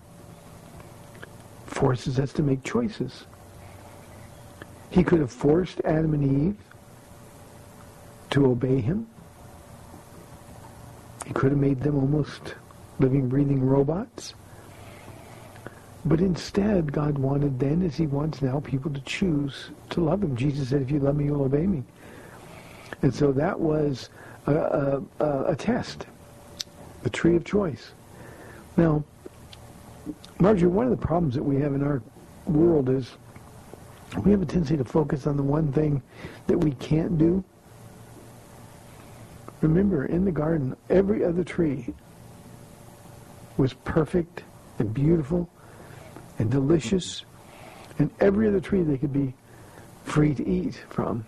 forces 1.66 2.20
us 2.20 2.34
to 2.34 2.44
make 2.44 2.64
choices. 2.64 3.26
He 4.90 5.04
could 5.04 5.20
have 5.20 5.32
forced 5.32 5.82
Adam 5.86 6.14
and 6.14 6.48
Eve 6.48 6.58
to 8.32 8.46
obey 8.48 8.80
him. 8.80 9.08
He 11.26 11.34
could 11.34 11.52
have 11.52 11.60
made 11.60 11.82
them 11.82 11.96
almost 11.96 12.56
living, 13.00 13.30
breathing 13.30 13.62
robots. 13.62 14.34
But 16.06 16.22
instead, 16.22 16.92
God 16.92 17.18
wanted 17.18 17.60
then, 17.60 17.84
as 17.84 17.96
he 17.96 18.08
wants 18.08 18.42
now, 18.42 18.62
people 18.62 18.92
to 18.94 19.02
choose 19.02 19.70
to 19.92 20.02
love 20.02 20.24
him. 20.24 20.36
Jesus 20.36 20.70
said, 20.70 20.82
if 20.82 20.90
you 20.90 21.00
love 21.00 21.16
me, 21.16 21.26
you'll 21.26 21.44
obey 21.44 21.68
me. 21.68 21.84
And 23.02 23.14
so 23.14 23.32
that 23.34 23.60
was 23.60 24.10
a, 24.48 25.02
a, 25.20 25.44
a 25.48 25.56
test, 25.56 26.06
the 27.04 27.10
tree 27.10 27.36
of 27.36 27.44
choice. 27.44 27.92
Now, 28.78 29.04
Marjorie, 30.40 30.70
one 30.70 30.86
of 30.86 30.92
the 30.92 31.06
problems 31.06 31.36
that 31.36 31.44
we 31.44 31.58
have 31.58 31.74
in 31.74 31.84
our 31.84 32.02
world 32.46 32.90
is 32.90 33.12
we 34.24 34.32
have 34.32 34.42
a 34.42 34.46
tendency 34.46 34.78
to 34.78 34.84
focus 34.84 35.28
on 35.28 35.38
the 35.38 35.44
one 35.44 35.72
thing 35.72 36.02
that 36.48 36.58
we 36.58 36.72
can't 36.72 37.18
do 37.18 37.44
Remember, 39.62 40.06
in 40.06 40.24
the 40.24 40.32
garden, 40.32 40.76
every 40.90 41.24
other 41.24 41.44
tree 41.44 41.94
was 43.58 43.74
perfect 43.74 44.44
and 44.78 44.94
beautiful 44.94 45.50
and 46.38 46.50
delicious, 46.50 47.26
and 47.98 48.10
every 48.22 48.48
other 48.48 48.62
tree 48.62 48.84
they 48.84 48.98
could 48.98 49.12
be 49.12 49.34
free 50.06 50.34
to 50.34 50.48
eat 50.48 50.82
from. 50.90 51.26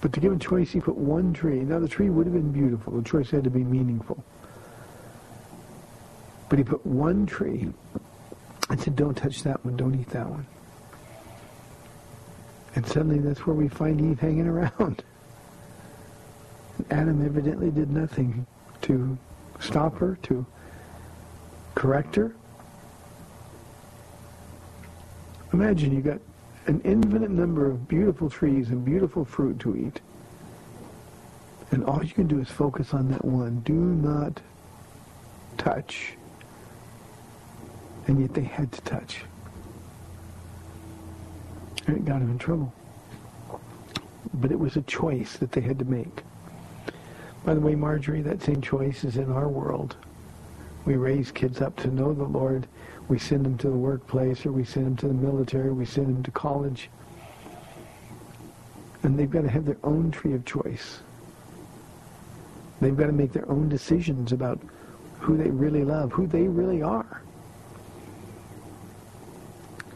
But 0.00 0.12
to 0.12 0.20
give 0.20 0.32
a 0.32 0.38
choice, 0.38 0.72
he 0.72 0.80
put 0.80 0.96
one 0.96 1.32
tree. 1.32 1.60
Now, 1.60 1.78
the 1.78 1.88
tree 1.88 2.10
would 2.10 2.26
have 2.26 2.34
been 2.34 2.52
beautiful. 2.52 2.92
The 2.94 3.08
choice 3.08 3.30
had 3.30 3.44
to 3.44 3.50
be 3.50 3.64
meaningful. 3.64 4.22
But 6.48 6.58
he 6.58 6.64
put 6.64 6.84
one 6.86 7.26
tree 7.26 7.72
and 8.68 8.80
said, 8.80 8.96
don't 8.96 9.14
touch 9.14 9.42
that 9.42 9.64
one. 9.64 9.76
Don't 9.76 9.98
eat 9.98 10.08
that 10.10 10.28
one. 10.28 10.46
And 12.74 12.86
suddenly 12.86 13.18
that's 13.18 13.46
where 13.46 13.56
we 13.56 13.68
find 13.68 14.00
Eve 14.00 14.20
hanging 14.20 14.46
around. 14.46 15.02
Adam 16.90 17.24
evidently 17.24 17.70
did 17.70 17.90
nothing 17.90 18.46
to 18.82 19.16
stop 19.60 19.96
her, 19.98 20.18
to 20.24 20.44
correct 21.74 22.16
her. 22.16 22.34
Imagine 25.52 25.94
you 25.94 26.02
got 26.02 26.20
an 26.66 26.80
infinite 26.84 27.30
number 27.30 27.70
of 27.70 27.86
beautiful 27.86 28.28
trees 28.28 28.70
and 28.70 28.84
beautiful 28.84 29.24
fruit 29.24 29.58
to 29.60 29.76
eat. 29.76 30.00
And 31.70 31.84
all 31.84 32.02
you 32.04 32.12
can 32.12 32.26
do 32.26 32.40
is 32.40 32.48
focus 32.48 32.94
on 32.94 33.08
that 33.10 33.24
one. 33.24 33.60
Do 33.60 33.72
not 33.72 34.40
touch. 35.56 36.14
And 38.06 38.20
yet 38.20 38.34
they 38.34 38.42
had 38.42 38.70
to 38.72 38.80
touch. 38.82 39.22
And 41.86 41.96
it 41.96 42.04
got 42.04 42.20
him 42.20 42.30
in 42.30 42.38
trouble. 42.38 42.72
But 44.34 44.50
it 44.50 44.58
was 44.58 44.76
a 44.76 44.82
choice 44.82 45.36
that 45.36 45.52
they 45.52 45.60
had 45.60 45.78
to 45.78 45.84
make. 45.84 46.22
By 47.44 47.54
the 47.54 47.60
way, 47.60 47.76
Marjorie, 47.76 48.22
that 48.22 48.42
same 48.42 48.60
choice 48.60 49.04
is 49.04 49.16
in 49.16 49.30
our 49.30 49.48
world. 49.48 49.96
We 50.84 50.96
raise 50.96 51.30
kids 51.30 51.60
up 51.60 51.76
to 51.76 51.88
know 51.88 52.12
the 52.12 52.24
Lord. 52.24 52.66
We 53.08 53.18
send 53.18 53.44
them 53.44 53.56
to 53.58 53.68
the 53.68 53.76
workplace 53.76 54.44
or 54.46 54.52
we 54.52 54.64
send 54.64 54.86
them 54.86 54.96
to 54.96 55.08
the 55.08 55.14
military. 55.14 55.72
We 55.72 55.84
send 55.84 56.08
them 56.08 56.22
to 56.22 56.30
college. 56.30 56.90
And 59.02 59.18
they've 59.18 59.30
got 59.30 59.42
to 59.42 59.50
have 59.50 59.64
their 59.64 59.78
own 59.84 60.10
tree 60.10 60.34
of 60.34 60.44
choice. 60.44 61.00
They've 62.80 62.96
got 62.96 63.06
to 63.06 63.12
make 63.12 63.32
their 63.32 63.48
own 63.50 63.68
decisions 63.68 64.32
about 64.32 64.60
who 65.20 65.36
they 65.36 65.50
really 65.50 65.84
love, 65.84 66.12
who 66.12 66.26
they 66.26 66.48
really 66.48 66.82
are. 66.82 67.22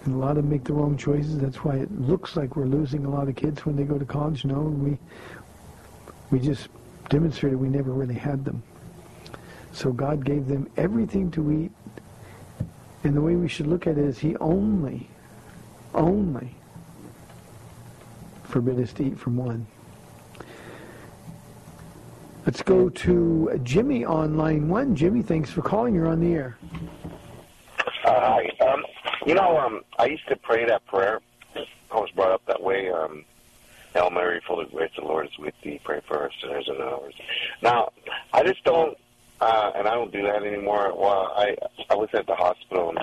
And 0.05 0.15
a 0.15 0.17
lot 0.17 0.31
of 0.31 0.37
them 0.37 0.51
make 0.51 0.65
the 0.65 0.73
wrong 0.73 0.97
choices. 0.97 1.39
That's 1.39 1.59
why 1.59 1.77
it 1.77 2.01
looks 2.01 2.37
like 2.37 2.57
we're 2.57 2.65
losing 2.65 3.05
a 3.05 3.11
lot 3.11 3.29
of 3.29 3.37
kids 3.37 3.67
when 3.67 3.77
they 3.77 3.85
go 3.85 3.99
to 3.99 4.05
college. 4.05 4.45
No, 4.45 4.61
we 4.61 4.97
we 6.31 6.39
just 6.39 6.69
demonstrated 7.09 7.59
we 7.59 7.69
never 7.69 7.93
really 7.93 8.15
had 8.15 8.45
them. 8.45 8.63
So 9.73 9.93
God 9.93 10.25
gave 10.25 10.47
them 10.47 10.71
everything 10.77 11.31
to 11.33 11.53
eat. 11.53 11.71
And 13.03 13.15
the 13.15 13.21
way 13.21 13.35
we 13.35 13.49
should 13.49 13.67
look 13.67 13.87
at 13.87 13.97
it 13.97 14.05
is 14.05 14.19
he 14.19 14.37
only, 14.37 15.09
only 15.95 16.55
forbid 18.45 18.79
us 18.79 18.93
to 18.95 19.05
eat 19.05 19.19
from 19.19 19.37
one. 19.37 19.67
Let's 22.45 22.63
go 22.63 22.89
to 22.89 23.61
Jimmy 23.63 24.05
on 24.05 24.37
line 24.37 24.69
one. 24.69 24.97
Jimmy, 24.97 25.23
thanks 25.23 25.51
for 25.51 25.63
calling. 25.63 25.95
You're 25.95 26.09
on 26.09 26.21
the 26.21 26.33
air. 26.33 26.59
Uh, 28.05 28.21
hi. 28.21 28.51
Um, 28.67 28.85
you 29.27 29.35
know, 29.35 29.59
um, 29.59 29.83
I 29.99 30.07
used 30.07 30.27
to 30.29 30.37
pray 30.37 30.65
that 30.67 30.85
prayer. 30.87 31.21
I 31.55 31.97
was 31.97 32.11
brought 32.11 32.33
up 32.33 32.43
that 32.47 32.63
way. 32.63 32.91
Um, 32.91 33.25
Hail 33.95 34.11
Mary, 34.11 34.41
full 34.47 34.61
of 34.61 34.71
grace, 34.71 34.91
the 34.97 35.05
Lord 35.05 35.27
is 35.27 35.39
with 35.39 35.55
thee. 35.63 35.81
Pray 35.83 36.01
for 36.07 36.25
us 36.25 36.33
sinners 36.41 36.69
and 36.69 36.81
ours. 36.81 37.15
Now, 37.61 37.93
I 38.33 38.45
just 38.45 38.63
don't, 38.65 38.97
uh, 39.41 39.73
and 39.75 39.89
I 39.89 39.95
don't 39.95 40.13
do 40.13 40.23
that 40.23 40.43
anymore. 40.43 40.93
Well, 40.97 41.33
I 41.37 41.57
I 41.89 41.95
was 41.95 42.09
at 42.15 42.27
the 42.27 42.35
hospital, 42.35 42.91
and, 42.91 42.99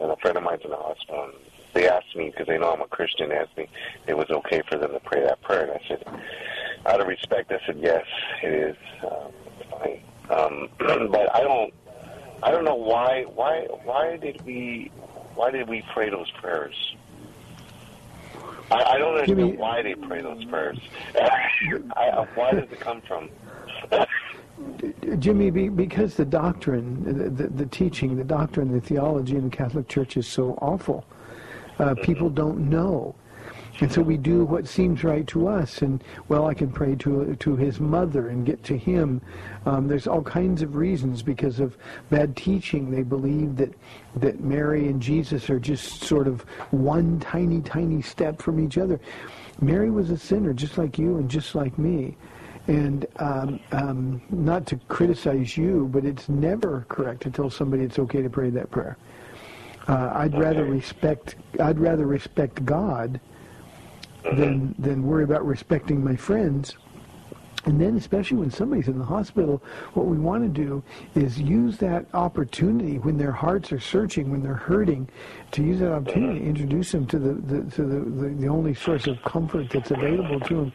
and 0.00 0.10
a 0.10 0.16
friend 0.16 0.36
of 0.36 0.42
mine's 0.42 0.62
in 0.64 0.70
the 0.70 0.76
hospital. 0.76 1.24
And 1.24 1.34
they 1.74 1.88
asked 1.88 2.16
me 2.16 2.30
because 2.30 2.46
they 2.46 2.58
know 2.58 2.72
I'm 2.72 2.80
a 2.80 2.88
Christian. 2.88 3.28
They 3.28 3.36
asked 3.36 3.56
me 3.56 3.68
if 4.02 4.08
it 4.08 4.16
was 4.16 4.30
okay 4.30 4.62
for 4.68 4.78
them 4.78 4.92
to 4.92 5.00
pray 5.00 5.22
that 5.22 5.40
prayer, 5.42 5.64
and 5.64 5.72
I 5.72 5.80
said, 5.86 6.04
out 6.86 7.00
of 7.00 7.06
respect, 7.06 7.52
I 7.52 7.58
said 7.66 7.78
yes, 7.80 8.04
it 8.42 8.52
is. 8.52 8.76
Um, 9.04 9.32
it's 9.60 9.70
fine. 9.70 10.02
Um, 10.30 10.68
but 11.10 11.34
I 11.34 11.42
don't. 11.42 11.72
I 12.42 12.50
don't 12.50 12.64
know 12.64 12.76
why. 12.76 13.24
Why? 13.34 13.66
Why 13.84 14.16
did 14.16 14.44
we? 14.44 14.90
Why 15.34 15.50
did 15.50 15.68
we 15.68 15.84
pray 15.94 16.10
those 16.10 16.30
prayers? 16.40 16.74
I, 18.70 18.82
I 18.82 18.98
don't 18.98 19.14
understand 19.14 19.58
why 19.58 19.82
they 19.82 19.94
pray 19.94 20.22
those 20.22 20.44
prayers. 20.46 20.78
I, 21.16 22.26
why 22.34 22.52
does 22.52 22.70
it 22.70 22.80
come 22.80 23.00
from? 23.06 23.30
Jimmy, 25.18 25.50
because 25.50 26.14
the 26.14 26.24
doctrine, 26.24 27.04
the, 27.04 27.30
the, 27.30 27.48
the 27.48 27.66
teaching, 27.66 28.16
the 28.16 28.24
doctrine, 28.24 28.72
the 28.72 28.80
theology 28.80 29.36
in 29.36 29.50
the 29.50 29.56
Catholic 29.56 29.88
Church 29.88 30.16
is 30.16 30.26
so 30.26 30.52
awful, 30.62 31.04
uh, 31.78 31.94
people 32.02 32.30
don't 32.30 32.68
know. 32.70 33.14
And 33.80 33.92
so 33.92 34.02
we 34.02 34.16
do 34.16 34.44
what 34.44 34.66
seems 34.66 35.04
right 35.04 35.24
to 35.28 35.46
us. 35.46 35.82
And, 35.82 36.02
well, 36.26 36.46
I 36.46 36.54
can 36.54 36.70
pray 36.72 36.96
to, 36.96 37.36
to 37.36 37.56
his 37.56 37.78
mother 37.78 38.28
and 38.28 38.44
get 38.44 38.64
to 38.64 38.76
him. 38.76 39.20
Um, 39.66 39.86
there's 39.86 40.08
all 40.08 40.22
kinds 40.22 40.62
of 40.62 40.74
reasons 40.74 41.22
because 41.22 41.60
of 41.60 41.76
bad 42.10 42.36
teaching. 42.36 42.90
They 42.90 43.04
believe 43.04 43.56
that, 43.56 43.72
that 44.16 44.40
Mary 44.40 44.88
and 44.88 45.00
Jesus 45.00 45.48
are 45.48 45.60
just 45.60 46.02
sort 46.02 46.26
of 46.26 46.40
one 46.72 47.20
tiny, 47.20 47.60
tiny 47.60 48.02
step 48.02 48.42
from 48.42 48.58
each 48.58 48.78
other. 48.78 48.98
Mary 49.60 49.90
was 49.90 50.10
a 50.10 50.18
sinner 50.18 50.52
just 50.52 50.76
like 50.76 50.98
you 50.98 51.18
and 51.18 51.30
just 51.30 51.54
like 51.54 51.78
me. 51.78 52.16
And 52.68 53.06
um, 53.16 53.60
um, 53.72 54.22
not 54.30 54.66
to 54.66 54.76
criticize 54.88 55.56
you, 55.56 55.88
but 55.90 56.04
it's 56.04 56.28
never 56.28 56.84
correct 56.88 57.22
to 57.22 57.30
tell 57.30 57.50
somebody 57.50 57.82
it's 57.82 57.98
okay 57.98 58.22
to 58.22 58.30
pray 58.30 58.50
that 58.50 58.70
prayer. 58.70 58.96
Uh, 59.88 60.10
I'd 60.14 60.38
rather 60.38 60.64
respect. 60.64 61.36
I'd 61.60 61.78
rather 61.78 62.06
respect 62.06 62.64
God 62.66 63.18
than 64.22 64.74
than 64.78 65.02
worry 65.02 65.24
about 65.24 65.46
respecting 65.46 66.04
my 66.04 66.14
friends. 66.14 66.76
And 67.64 67.80
then, 67.80 67.96
especially 67.96 68.38
when 68.38 68.50
somebody's 68.50 68.88
in 68.88 68.98
the 68.98 69.04
hospital, 69.04 69.62
what 69.94 70.06
we 70.06 70.16
want 70.16 70.42
to 70.42 70.48
do 70.48 70.82
is 71.14 71.40
use 71.40 71.76
that 71.78 72.06
opportunity 72.14 72.98
when 72.98 73.18
their 73.18 73.32
hearts 73.32 73.72
are 73.72 73.80
searching, 73.80 74.30
when 74.30 74.42
they're 74.42 74.54
hurting, 74.54 75.08
to 75.50 75.62
use 75.62 75.80
that 75.80 75.92
opportunity 75.92 76.38
to 76.38 76.46
introduce 76.46 76.92
them 76.92 77.06
to 77.06 77.18
the, 77.18 77.32
the 77.34 77.70
to 77.72 77.82
the, 77.82 77.98
the, 77.98 78.28
the 78.34 78.48
only 78.48 78.74
source 78.74 79.06
of 79.06 79.20
comfort 79.24 79.70
that's 79.70 79.90
available 79.90 80.38
to 80.40 80.54
them. 80.54 80.72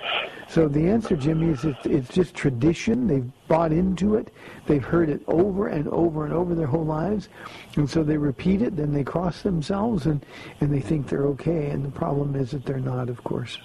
So 0.49 0.67
the 0.67 0.87
answer, 0.87 1.15
Jimmy, 1.15 1.51
is 1.51 1.63
it's, 1.63 1.85
it's 1.85 2.09
just 2.09 2.35
tradition. 2.35 3.07
They've 3.07 3.31
bought 3.47 3.71
into 3.71 4.15
it. 4.15 4.33
They've 4.67 4.83
heard 4.83 5.09
it 5.09 5.21
over 5.27 5.67
and 5.67 5.87
over 5.87 6.25
and 6.25 6.33
over 6.33 6.53
their 6.53 6.67
whole 6.67 6.85
lives, 6.85 7.29
and 7.75 7.89
so 7.89 8.03
they 8.03 8.17
repeat 8.17 8.61
it. 8.61 8.75
Then 8.75 8.93
they 8.93 9.03
cross 9.03 9.41
themselves, 9.41 10.05
and 10.05 10.23
and 10.59 10.71
they 10.71 10.81
think 10.81 11.07
they're 11.07 11.27
okay. 11.27 11.69
And 11.69 11.83
the 11.83 11.91
problem 11.91 12.35
is 12.35 12.51
that 12.51 12.65
they're 12.65 12.79
not, 12.79 13.09
of 13.09 13.23
course. 13.23 13.57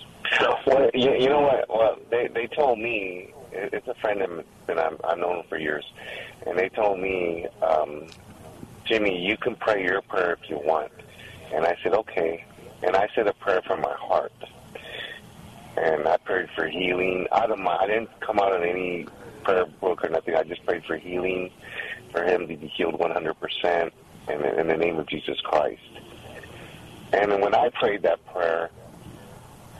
Well, 0.67 0.91
you, 0.95 1.13
you 1.15 1.29
know 1.29 1.41
what? 1.41 1.69
Well, 1.69 1.97
they 2.11 2.29
they 2.29 2.47
told 2.47 2.79
me 2.79 3.33
it's 3.53 3.87
a 3.89 3.95
friend 3.95 4.21
that 4.67 4.79
I'm, 4.79 4.97
I've 5.05 5.19
known 5.19 5.43
for 5.49 5.59
years, 5.59 5.85
and 6.47 6.57
they 6.59 6.69
told 6.69 7.01
me, 7.01 7.47
um, 7.63 8.07
Jimmy, 8.85 9.19
you 9.25 9.37
can 9.37 9.57
pray 9.57 9.83
your 9.85 10.03
prayer 10.03 10.39
if 10.41 10.49
you 10.51 10.59
want, 10.59 10.93
and 11.55 11.65
I 11.65 11.77
said 11.83 11.95
okay, 11.95 12.45
and 12.83 12.95
I 12.97 13.09
said 13.15 13.27
a 13.27 13.35
prayer 13.35 13.63
from 13.67 13.81
my 13.81 13.95
heart, 13.99 14.33
and 15.77 16.07
I 16.07 16.17
prayed 16.19 16.49
for 16.55 16.67
healing 16.69 17.27
out 17.33 17.51
of 17.51 17.59
my. 17.59 17.77
I 17.77 17.87
didn't 17.87 18.11
come 18.21 18.39
out 18.39 18.53
of 18.55 18.63
any 18.63 19.07
prayer 19.45 19.67
book 19.81 20.05
or 20.05 20.11
nothing. 20.11 20.35
I 20.37 20.43
just 20.45 20.65
prayed 20.67 20.85
for 20.85 20.97
healing, 20.97 21.51
for 22.13 22.23
him 22.25 22.47
to 22.49 22.57
be 22.57 22.67
healed 22.77 22.99
100 22.99 23.35
percent, 23.41 23.93
the- 24.27 24.61
in 24.61 24.69
the 24.69 24.77
name 24.77 24.99
of 24.99 25.07
Jesus 25.07 25.41
Christ. 25.41 25.81
And 27.13 27.41
when 27.41 27.55
I 27.55 27.71
prayed 27.71 28.03
that 28.03 28.25
prayer, 28.33 28.71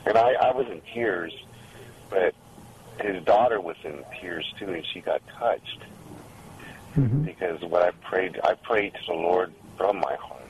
and 0.09 0.17
I, 0.17 0.33
I 0.33 0.51
was 0.53 0.65
in 0.67 0.81
tears, 0.93 1.33
but 2.09 2.33
his 2.99 3.23
daughter 3.25 3.61
was 3.61 3.77
in 3.83 4.03
tears 4.19 4.45
too, 4.59 4.69
and 4.69 4.85
she 4.93 5.01
got 5.01 5.21
touched 5.39 5.83
hmm 6.95 7.23
because 7.23 7.61
what 7.61 7.83
I 7.83 7.91
prayed, 8.09 8.39
I 8.43 8.55
prayed 8.55 8.93
to 8.93 8.99
the 9.07 9.13
Lord 9.13 9.53
from 9.77 9.97
my 9.97 10.15
heart. 10.19 10.41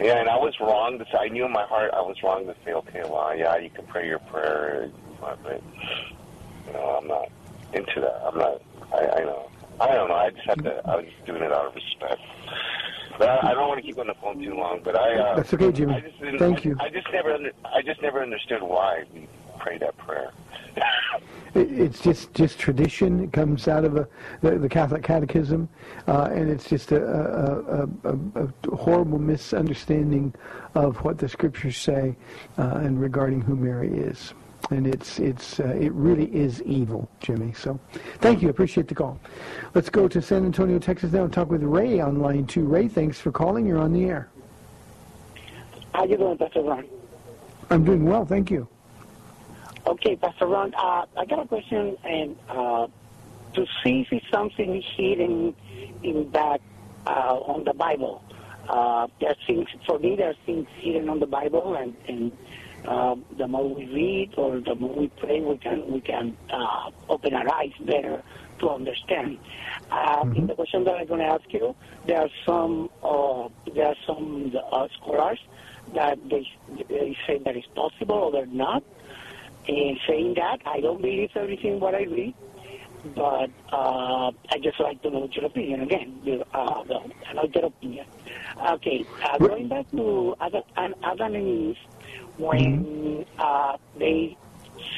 Yeah, 0.00 0.18
and 0.20 0.28
I 0.28 0.36
was 0.36 0.54
wrong 0.60 0.98
to 0.98 1.04
say. 1.06 1.18
I 1.18 1.28
knew 1.28 1.44
in 1.44 1.52
my 1.52 1.64
heart 1.64 1.90
I 1.94 2.00
was 2.00 2.16
wrong 2.22 2.46
to 2.46 2.54
say, 2.64 2.72
okay, 2.72 3.02
well, 3.04 3.36
yeah, 3.36 3.56
you 3.58 3.70
can 3.70 3.84
pray 3.86 4.06
your 4.06 4.18
prayer, 4.20 4.90
but 5.20 5.62
you 6.66 6.72
know, 6.72 7.00
I'm 7.00 7.08
not 7.08 7.28
into 7.72 8.00
that. 8.00 8.20
I'm 8.26 8.38
not. 8.38 8.62
I, 8.92 9.20
I 9.20 9.24
know. 9.24 9.50
I 9.80 9.94
don't 9.94 10.08
know. 10.08 10.14
I 10.14 10.30
just 10.30 10.46
have 10.46 10.62
to. 10.64 10.80
I 10.88 10.96
was 10.96 11.04
just 11.06 11.26
doing 11.26 11.42
it 11.42 11.52
out 11.52 11.66
of 11.66 11.74
respect. 11.74 12.20
But 13.18 13.28
I, 13.28 13.50
I 13.50 13.54
don't 13.54 13.68
want 13.68 13.78
to 13.80 13.86
keep 13.86 13.98
on 13.98 14.06
the 14.06 14.14
phone 14.14 14.42
too 14.42 14.54
long. 14.54 14.80
But 14.82 14.96
I. 14.98 15.14
Uh, 15.14 15.36
That's 15.36 15.52
okay, 15.54 15.72
Jimmy. 15.72 15.94
I 15.94 16.00
just 16.00 16.18
didn't- 16.18 16.38
Thank 16.38 16.58
I, 16.58 16.62
you. 16.68 16.76
I 16.80 16.88
just 16.90 17.06
never. 17.12 17.32
Under, 17.32 17.50
I 17.64 17.82
just 17.82 18.00
never 18.02 18.22
understood 18.22 18.62
why 18.62 19.04
we 19.12 19.26
pray 19.58 19.78
that 19.78 19.96
prayer. 19.98 20.32
It's 21.58 22.00
just 22.02 22.34
just 22.34 22.58
tradition. 22.58 23.24
It 23.24 23.32
comes 23.32 23.66
out 23.66 23.86
of 23.86 23.96
a, 23.96 24.06
the, 24.42 24.58
the 24.58 24.68
Catholic 24.68 25.02
Catechism, 25.02 25.70
uh, 26.06 26.28
and 26.30 26.50
it's 26.50 26.68
just 26.68 26.92
a, 26.92 27.02
a, 27.02 27.80
a, 28.10 28.12
a, 28.12 28.44
a 28.72 28.76
horrible 28.76 29.18
misunderstanding 29.18 30.34
of 30.74 30.96
what 30.98 31.16
the 31.16 31.26
Scriptures 31.30 31.78
say 31.78 32.14
uh, 32.58 32.80
and 32.82 33.00
regarding 33.00 33.40
who 33.40 33.56
Mary 33.56 33.88
is. 33.88 34.34
And 34.70 34.86
it's 34.86 35.20
it's 35.20 35.60
uh, 35.60 35.68
it 35.80 35.92
really 35.92 36.26
is 36.34 36.60
evil, 36.62 37.08
Jimmy. 37.20 37.52
So, 37.52 37.78
thank 38.18 38.42
you. 38.42 38.48
Appreciate 38.48 38.88
the 38.88 38.96
call. 38.96 39.20
Let's 39.74 39.88
go 39.88 40.08
to 40.08 40.20
San 40.20 40.44
Antonio, 40.44 40.80
Texas 40.80 41.12
now 41.12 41.22
and 41.22 41.32
talk 41.32 41.50
with 41.50 41.62
Ray 41.62 42.00
on 42.00 42.18
line 42.18 42.46
two. 42.46 42.64
Ray, 42.64 42.88
thanks 42.88 43.20
for 43.20 43.30
calling. 43.30 43.64
You're 43.64 43.78
on 43.78 43.92
the 43.92 44.04
air. 44.06 44.28
How 45.94 46.04
you 46.04 46.16
doing, 46.16 46.36
Pastor 46.36 46.62
Ron? 46.62 46.84
I'm 47.70 47.84
doing 47.84 48.04
well, 48.04 48.24
thank 48.26 48.50
you. 48.50 48.68
Okay, 49.86 50.16
Pastor 50.16 50.46
Ron, 50.46 50.74
uh, 50.74 51.06
I 51.16 51.24
got 51.26 51.44
a 51.44 51.46
question, 51.46 51.96
and 52.04 52.36
uh, 52.48 52.88
to 53.54 53.66
see 53.82 54.00
if 54.00 54.12
it's 54.12 54.26
something 54.32 54.82
hidden 54.96 55.54
in 56.02 56.30
that 56.32 56.60
uh, 57.06 57.38
on 57.38 57.64
the 57.64 57.72
Bible. 57.72 58.22
Uh, 58.68 59.06
there 59.20 59.30
are 59.30 59.36
things 59.46 59.68
for 59.86 59.98
me. 60.00 60.16
There 60.16 60.30
are 60.30 60.34
things 60.44 60.66
hidden 60.80 61.08
on 61.08 61.20
the 61.20 61.26
Bible, 61.26 61.76
and, 61.76 61.94
and 62.08 62.32
uh, 62.84 63.16
the 63.36 63.46
more 63.48 63.74
we 63.74 63.86
read 63.86 64.34
or 64.36 64.60
the 64.60 64.74
more 64.74 64.94
we 64.94 65.08
pray, 65.08 65.40
we 65.40 65.58
can 65.58 65.90
we 65.90 66.00
can 66.00 66.36
uh, 66.50 66.90
open 67.08 67.34
our 67.34 67.48
eyes 67.54 67.72
better 67.80 68.22
to 68.60 68.70
understand. 68.70 69.38
Uh, 69.90 70.24
In 70.34 70.46
the 70.46 70.54
question 70.54 70.84
that 70.84 70.94
I'm 70.96 71.06
going 71.06 71.20
to 71.20 71.26
ask 71.26 71.52
you, 71.52 71.74
there 72.06 72.20
are 72.20 72.30
some 72.44 72.90
uh, 73.02 73.48
there 73.74 73.88
are 73.88 73.96
some 74.06 74.52
uh, 74.72 74.88
scholars 74.96 75.40
that 75.94 76.18
they 76.28 76.46
they 76.88 77.16
say 77.26 77.38
that 77.38 77.56
it's 77.56 77.66
possible 77.74 78.16
or 78.16 78.32
they're 78.32 78.46
not. 78.46 78.82
And 79.68 79.98
saying 80.06 80.34
that, 80.34 80.60
I 80.64 80.80
don't 80.80 81.02
believe 81.02 81.30
everything 81.34 81.80
what 81.80 81.92
I 81.96 82.04
read, 82.04 82.34
but 83.16 83.50
uh, 83.72 84.30
I 84.50 84.58
just 84.62 84.78
like 84.78 85.02
to 85.02 85.10
know 85.10 85.28
your 85.32 85.46
opinion 85.46 85.80
again. 85.82 86.20
Uh, 86.54 86.84
the, 86.84 87.00
your 87.52 87.66
opinion. 87.66 88.06
Okay, 88.74 89.04
uh, 89.24 89.38
going 89.38 89.66
back 89.68 89.90
to 89.90 90.36
Adam, 90.40 90.62
Adam 91.02 91.34
and 91.34 91.48
Eve, 91.48 91.76
when 92.38 93.24
uh, 93.38 93.76
they 93.98 94.36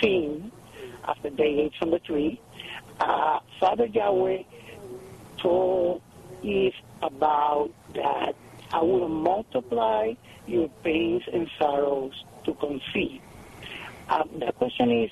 sinned 0.00 0.52
after 1.04 1.30
they 1.30 1.44
ate 1.44 1.72
from 1.78 1.90
the 1.90 1.98
tree, 2.00 2.40
uh, 3.00 3.40
Father 3.60 3.86
Yahweh 3.86 4.42
told 5.40 6.02
Eve 6.42 6.74
about 7.02 7.70
that 7.94 8.34
I 8.72 8.82
will 8.82 9.08
multiply 9.08 10.14
your 10.46 10.68
pains 10.82 11.22
and 11.32 11.48
sorrows 11.58 12.12
to 12.44 12.54
conceive. 12.54 13.20
Uh, 14.08 14.24
the 14.38 14.52
question 14.52 14.90
is, 14.90 15.10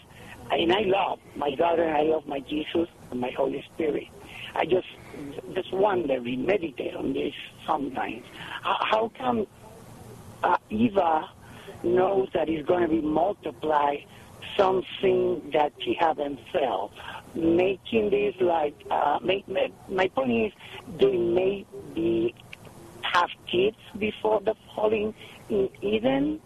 and 0.51 0.73
I 0.73 0.81
love 0.83 1.19
my 1.37 1.55
God 1.55 1.79
and 1.79 1.91
I 1.91 2.03
love 2.03 2.27
my 2.27 2.41
Jesus 2.41 2.89
and 3.11 3.21
my 3.21 3.31
Holy 3.37 3.65
Spirit. 3.75 4.09
I 4.55 4.65
just 4.65 4.87
just 5.55 5.73
wonder, 5.73 6.21
we 6.21 6.37
meditate 6.37 6.95
on 6.95 7.13
this 7.13 7.35
sometimes. 7.67 8.25
How, 8.63 8.77
how 8.83 9.13
come 9.17 9.47
uh, 10.43 10.57
Eva 10.71 11.29
knows 11.87 12.29
that 12.35 12.49
he's 12.49 12.65
going 12.65 12.83
to 12.83 12.89
be 12.89 13.01
multiplied 13.01 14.05
something 14.57 15.51
that 15.53 15.73
he 15.79 15.95
haven't 15.95 16.41
felt? 16.53 16.93
Making 17.35 18.11
this 18.11 18.35
like, 18.41 18.75
uh, 18.91 19.19
make, 19.23 19.47
make, 19.49 19.73
my 19.89 20.09
point 20.09 20.33
is, 20.33 20.53
they 20.99 21.17
may 21.17 21.67
be 21.95 22.35
have 23.03 23.31
kids 23.51 23.77
before 23.99 24.41
the 24.41 24.55
falling 24.75 25.15
in 25.49 25.69
Eden, 25.81 26.41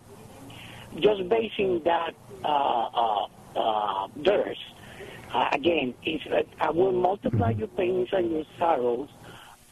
just 0.99 1.29
basing 1.29 1.83
that 1.85 2.15
uh, 2.45 2.49
uh, 2.49 3.27
uh, 3.57 4.09
verse. 4.17 4.59
Uh, 5.33 5.49
again, 5.53 5.95
it's 6.03 6.25
that 6.25 6.47
I 6.61 6.71
will 6.71 6.93
multiply 6.93 7.51
your 7.51 7.69
pains 7.69 8.09
and 8.13 8.31
your 8.33 8.45
sorrows, 8.59 9.09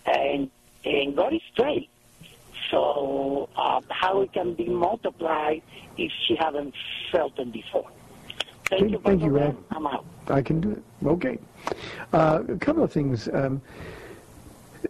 and 0.06 0.50
and 0.84 1.16
God 1.16 1.34
is 1.34 1.42
straight. 1.52 1.90
So 2.70 3.48
uh, 3.56 3.80
how 3.88 4.20
it 4.20 4.32
can 4.32 4.54
be 4.54 4.68
multiplied 4.68 5.62
if 5.96 6.12
she 6.26 6.36
haven't 6.36 6.74
felt 7.10 7.38
it 7.38 7.52
before? 7.52 7.90
Thank 8.68 8.82
Okay, 8.82 8.92
you, 8.92 9.00
thank 9.02 9.22
you, 9.22 9.32
Pastor 9.32 9.56
I'm 9.70 9.86
out. 9.86 10.04
I 10.28 10.42
can 10.42 10.60
do 10.60 10.72
it. 10.72 10.82
Okay. 11.06 11.38
Uh, 12.12 12.42
a 12.48 12.56
couple 12.56 12.82
of 12.84 12.92
things. 12.92 13.28
Um, 13.32 13.62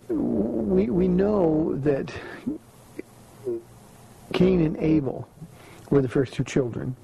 we, 0.08 0.90
we 0.90 1.06
know 1.06 1.76
that 1.76 2.12
Cain 4.32 4.60
and 4.62 4.76
Abel 4.78 5.28
were 5.90 6.02
the 6.02 6.08
first 6.08 6.34
two 6.34 6.44
children. 6.44 6.96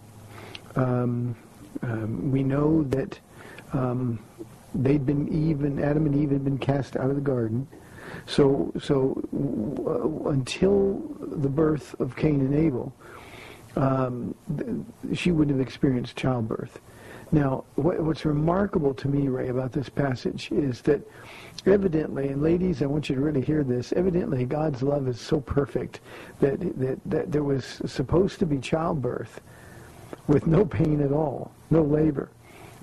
Um, 0.76 1.36
um, 1.82 2.30
we 2.32 2.42
know 2.42 2.82
that 2.84 3.18
um, 3.72 4.18
they'd 4.74 5.06
been 5.06 5.28
even 5.28 5.82
Adam 5.82 6.06
and 6.06 6.14
Eve 6.16 6.30
had 6.30 6.44
been 6.44 6.58
cast 6.58 6.96
out 6.96 7.08
of 7.10 7.14
the 7.14 7.22
garden. 7.22 7.66
So 8.26 8.72
so 8.80 9.20
uh, 9.86 10.30
until 10.30 11.02
the 11.20 11.48
birth 11.48 11.98
of 12.00 12.16
Cain 12.16 12.40
and 12.40 12.54
Abel, 12.54 12.92
um, 13.76 14.34
she 15.12 15.32
wouldn't 15.32 15.56
have 15.56 15.66
experienced 15.66 16.16
childbirth. 16.16 16.80
Now, 17.32 17.64
what, 17.74 17.98
what's 18.00 18.24
remarkable 18.24 18.94
to 18.94 19.08
me, 19.08 19.28
Ray, 19.28 19.48
about 19.48 19.72
this 19.72 19.88
passage 19.88 20.52
is 20.52 20.82
that 20.82 21.00
evidently, 21.66 22.28
and 22.28 22.42
ladies, 22.42 22.80
I 22.80 22.86
want 22.86 23.08
you 23.08 23.16
to 23.16 23.20
really 23.20 23.40
hear 23.40 23.64
this, 23.64 23.92
evidently 23.92 24.44
God's 24.44 24.82
love 24.82 25.08
is 25.08 25.20
so 25.20 25.40
perfect 25.40 26.00
that, 26.40 26.60
that, 26.78 26.98
that 27.06 27.32
there 27.32 27.42
was 27.42 27.80
supposed 27.86 28.38
to 28.38 28.46
be 28.46 28.58
childbirth 28.58 29.40
with 30.28 30.46
no 30.46 30.64
pain 30.64 31.00
at 31.00 31.10
all, 31.10 31.50
no 31.70 31.82
labor, 31.82 32.30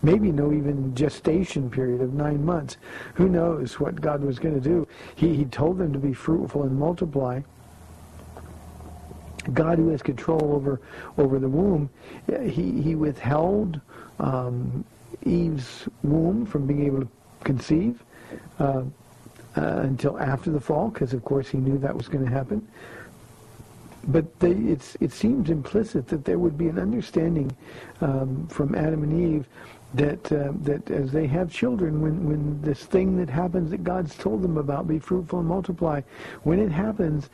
maybe 0.03 0.31
no 0.31 0.51
even 0.51 0.95
gestation 0.95 1.69
period 1.69 2.01
of 2.01 2.13
nine 2.13 2.43
months. 2.43 2.77
Who 3.15 3.29
knows 3.29 3.79
what 3.79 4.01
God 4.01 4.23
was 4.23 4.39
going 4.39 4.55
to 4.55 4.61
do? 4.61 4.87
He, 5.15 5.35
he 5.35 5.45
told 5.45 5.77
them 5.77 5.93
to 5.93 5.99
be 5.99 6.13
fruitful 6.13 6.63
and 6.63 6.77
multiply. 6.77 7.41
God 9.53 9.79
who 9.79 9.89
has 9.89 10.03
control 10.03 10.53
over 10.53 10.81
over 11.17 11.39
the 11.39 11.49
womb, 11.49 11.89
he, 12.43 12.81
he 12.81 12.95
withheld 12.95 13.81
um, 14.19 14.85
Eve's 15.25 15.87
womb 16.03 16.45
from 16.45 16.67
being 16.67 16.85
able 16.85 17.01
to 17.01 17.09
conceive 17.43 18.03
uh, 18.59 18.83
uh, 19.57 19.61
until 19.61 20.19
after 20.19 20.51
the 20.51 20.59
fall, 20.59 20.89
because 20.89 21.13
of 21.13 21.25
course 21.25 21.49
he 21.49 21.57
knew 21.57 21.77
that 21.79 21.95
was 21.95 22.07
going 22.07 22.23
to 22.23 22.31
happen. 22.31 22.65
But 24.07 24.39
they, 24.39 24.51
it's, 24.51 24.95
it 24.99 25.11
seems 25.11 25.49
implicit 25.49 26.07
that 26.07 26.25
there 26.25 26.39
would 26.39 26.57
be 26.57 26.67
an 26.67 26.79
understanding 26.79 27.55
um, 27.99 28.47
from 28.47 28.73
Adam 28.73 29.03
and 29.03 29.35
Eve 29.35 29.47
that 29.93 30.31
uh, 30.31 30.53
that 30.61 30.89
as 30.89 31.11
they 31.11 31.27
have 31.27 31.51
children, 31.51 32.01
when, 32.01 32.27
when 32.27 32.61
this 32.61 32.85
thing 32.85 33.17
that 33.17 33.29
happens 33.29 33.71
that 33.71 33.83
God's 33.83 34.15
told 34.15 34.41
them 34.41 34.57
about, 34.57 34.87
be 34.87 34.99
fruitful 34.99 35.39
and 35.39 35.47
multiply, 35.47 36.01
when 36.43 36.59
it 36.59 36.71
happens, 36.71 37.29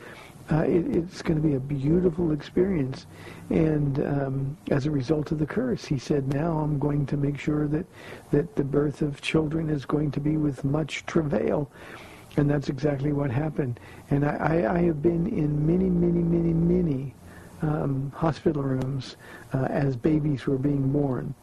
uh, 0.51 0.63
it, 0.63 0.95
it's 0.95 1.21
going 1.21 1.39
to 1.39 1.47
be 1.47 1.55
a 1.55 1.59
beautiful 1.59 2.31
experience. 2.31 3.05
And 3.49 3.99
um, 3.99 4.57
as 4.71 4.85
a 4.85 4.91
result 4.91 5.31
of 5.31 5.39
the 5.39 5.45
curse, 5.45 5.85
he 5.85 5.99
said, 5.99 6.33
now 6.33 6.57
I'm 6.57 6.79
going 6.79 7.05
to 7.07 7.17
make 7.17 7.37
sure 7.37 7.67
that, 7.67 7.85
that 8.31 8.55
the 8.55 8.63
birth 8.63 9.01
of 9.01 9.21
children 9.21 9.69
is 9.69 9.85
going 9.85 10.11
to 10.11 10.19
be 10.19 10.37
with 10.37 10.63
much 10.63 11.05
travail. 11.05 11.69
And 12.37 12.49
that's 12.49 12.69
exactly 12.69 13.13
what 13.13 13.31
happened. 13.31 13.79
And 14.09 14.25
I, 14.25 14.35
I, 14.35 14.75
I 14.75 14.81
have 14.83 15.01
been 15.01 15.27
in 15.27 15.65
many, 15.65 15.89
many, 15.89 16.23
many, 16.23 16.53
many 16.53 17.13
um, 17.61 18.11
hospital 18.15 18.61
rooms 18.61 19.17
uh, 19.53 19.65
as 19.69 19.95
babies 19.95 20.45
were 20.45 20.57
being 20.57 20.91
born. 20.91 21.33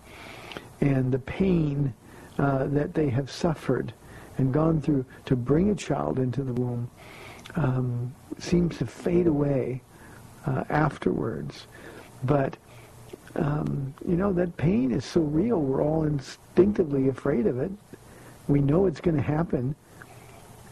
And 0.81 1.13
the 1.13 1.19
pain 1.19 1.95
uh, 2.39 2.67
that 2.67 2.95
they 2.95 3.09
have 3.11 3.31
suffered 3.31 3.93
and 4.39 4.53
gone 4.53 4.81
through 4.81 5.05
to 5.27 5.37
bring 5.37 5.71
a 5.71 5.75
child 5.75 6.19
into 6.19 6.43
the 6.43 6.53
womb 6.53 6.91
um, 7.57 8.15
seems 8.39 8.79
to 8.79 8.87
fade 8.87 9.27
away 9.27 9.81
uh, 10.47 10.65
afterwards. 10.69 11.67
But, 12.25 12.57
um, 13.37 13.95
you 14.07 14.17
know, 14.17 14.33
that 14.33 14.57
pain 14.57 14.91
is 14.93 15.05
so 15.05 15.21
real. 15.21 15.61
We're 15.61 15.83
all 15.83 16.05
instinctively 16.05 17.09
afraid 17.09 17.47
of 17.47 17.59
it. 17.59 17.71
We 18.49 18.61
know 18.61 18.87
it's 18.87 19.01
going 19.01 19.17
to 19.17 19.23
happen. 19.23 19.75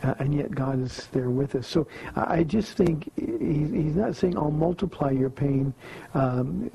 Uh, 0.03 0.14
and 0.18 0.34
yet 0.34 0.50
God 0.53 0.80
is 0.80 1.07
there 1.12 1.30
with 1.30 1.55
us. 1.55 1.66
So 1.66 1.86
I 2.16 2.42
just 2.42 2.72
think 2.72 3.11
he's, 3.16 3.70
he's 3.70 3.96
not 3.96 4.16
saying 4.16 4.36
I'll 4.36 4.50
multiply 4.50 5.11
your 5.11 5.30
pain. 5.30 5.72
Um, 6.14 6.70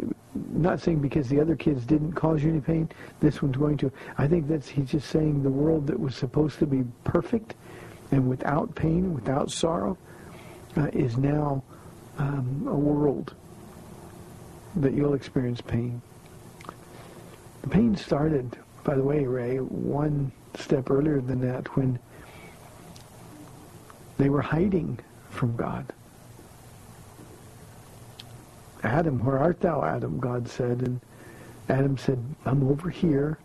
not 0.53 0.79
saying 0.79 0.99
because 0.99 1.27
the 1.27 1.39
other 1.39 1.55
kids 1.55 1.85
didn't 1.85 2.13
cause 2.13 2.41
you 2.43 2.51
any 2.51 2.61
pain, 2.61 2.89
this 3.19 3.41
one's 3.41 3.57
going 3.57 3.77
to. 3.77 3.91
I 4.17 4.27
think 4.27 4.47
that's 4.47 4.69
he's 4.69 4.89
just 4.91 5.09
saying 5.09 5.43
the 5.43 5.49
world 5.49 5.87
that 5.87 5.99
was 5.99 6.15
supposed 6.15 6.59
to 6.59 6.65
be 6.65 6.83
perfect 7.03 7.55
and 8.11 8.29
without 8.29 8.73
pain, 8.75 9.13
without 9.13 9.51
sorrow, 9.51 9.97
uh, 10.77 10.87
is 10.93 11.17
now 11.17 11.63
um, 12.17 12.65
a 12.67 12.75
world 12.75 13.33
that 14.77 14.93
you'll 14.93 15.15
experience 15.15 15.59
pain. 15.59 16.01
The 17.63 17.69
pain 17.69 17.95
started, 17.95 18.57
by 18.83 18.95
the 18.95 19.03
way, 19.03 19.25
Ray, 19.25 19.57
one 19.57 20.31
step 20.55 20.89
earlier 20.89 21.19
than 21.19 21.41
that 21.41 21.75
when 21.75 21.99
they 24.17 24.29
were 24.29 24.41
hiding 24.41 24.99
from 25.29 25.55
God. 25.55 25.85
Adam, 28.83 29.23
where 29.23 29.39
art 29.39 29.59
thou, 29.59 29.83
Adam? 29.83 30.19
God 30.19 30.47
said. 30.47 30.81
And 30.81 30.99
Adam 31.69 31.97
said, 31.97 32.23
I'm 32.45 32.67
over 32.69 32.89
here. 32.89 33.37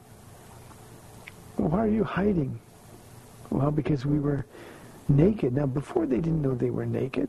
Why 1.57 1.81
are 1.81 1.89
you 1.89 2.05
hiding? 2.05 2.59
Well, 3.51 3.71
because 3.71 4.07
we 4.07 4.19
were 4.19 4.47
naked. 5.09 5.55
Now, 5.55 5.67
before 5.67 6.07
they 6.07 6.17
didn't 6.17 6.43
know 6.43 6.55
they 6.55 6.71
were 6.71 6.87
naked. 6.87 7.29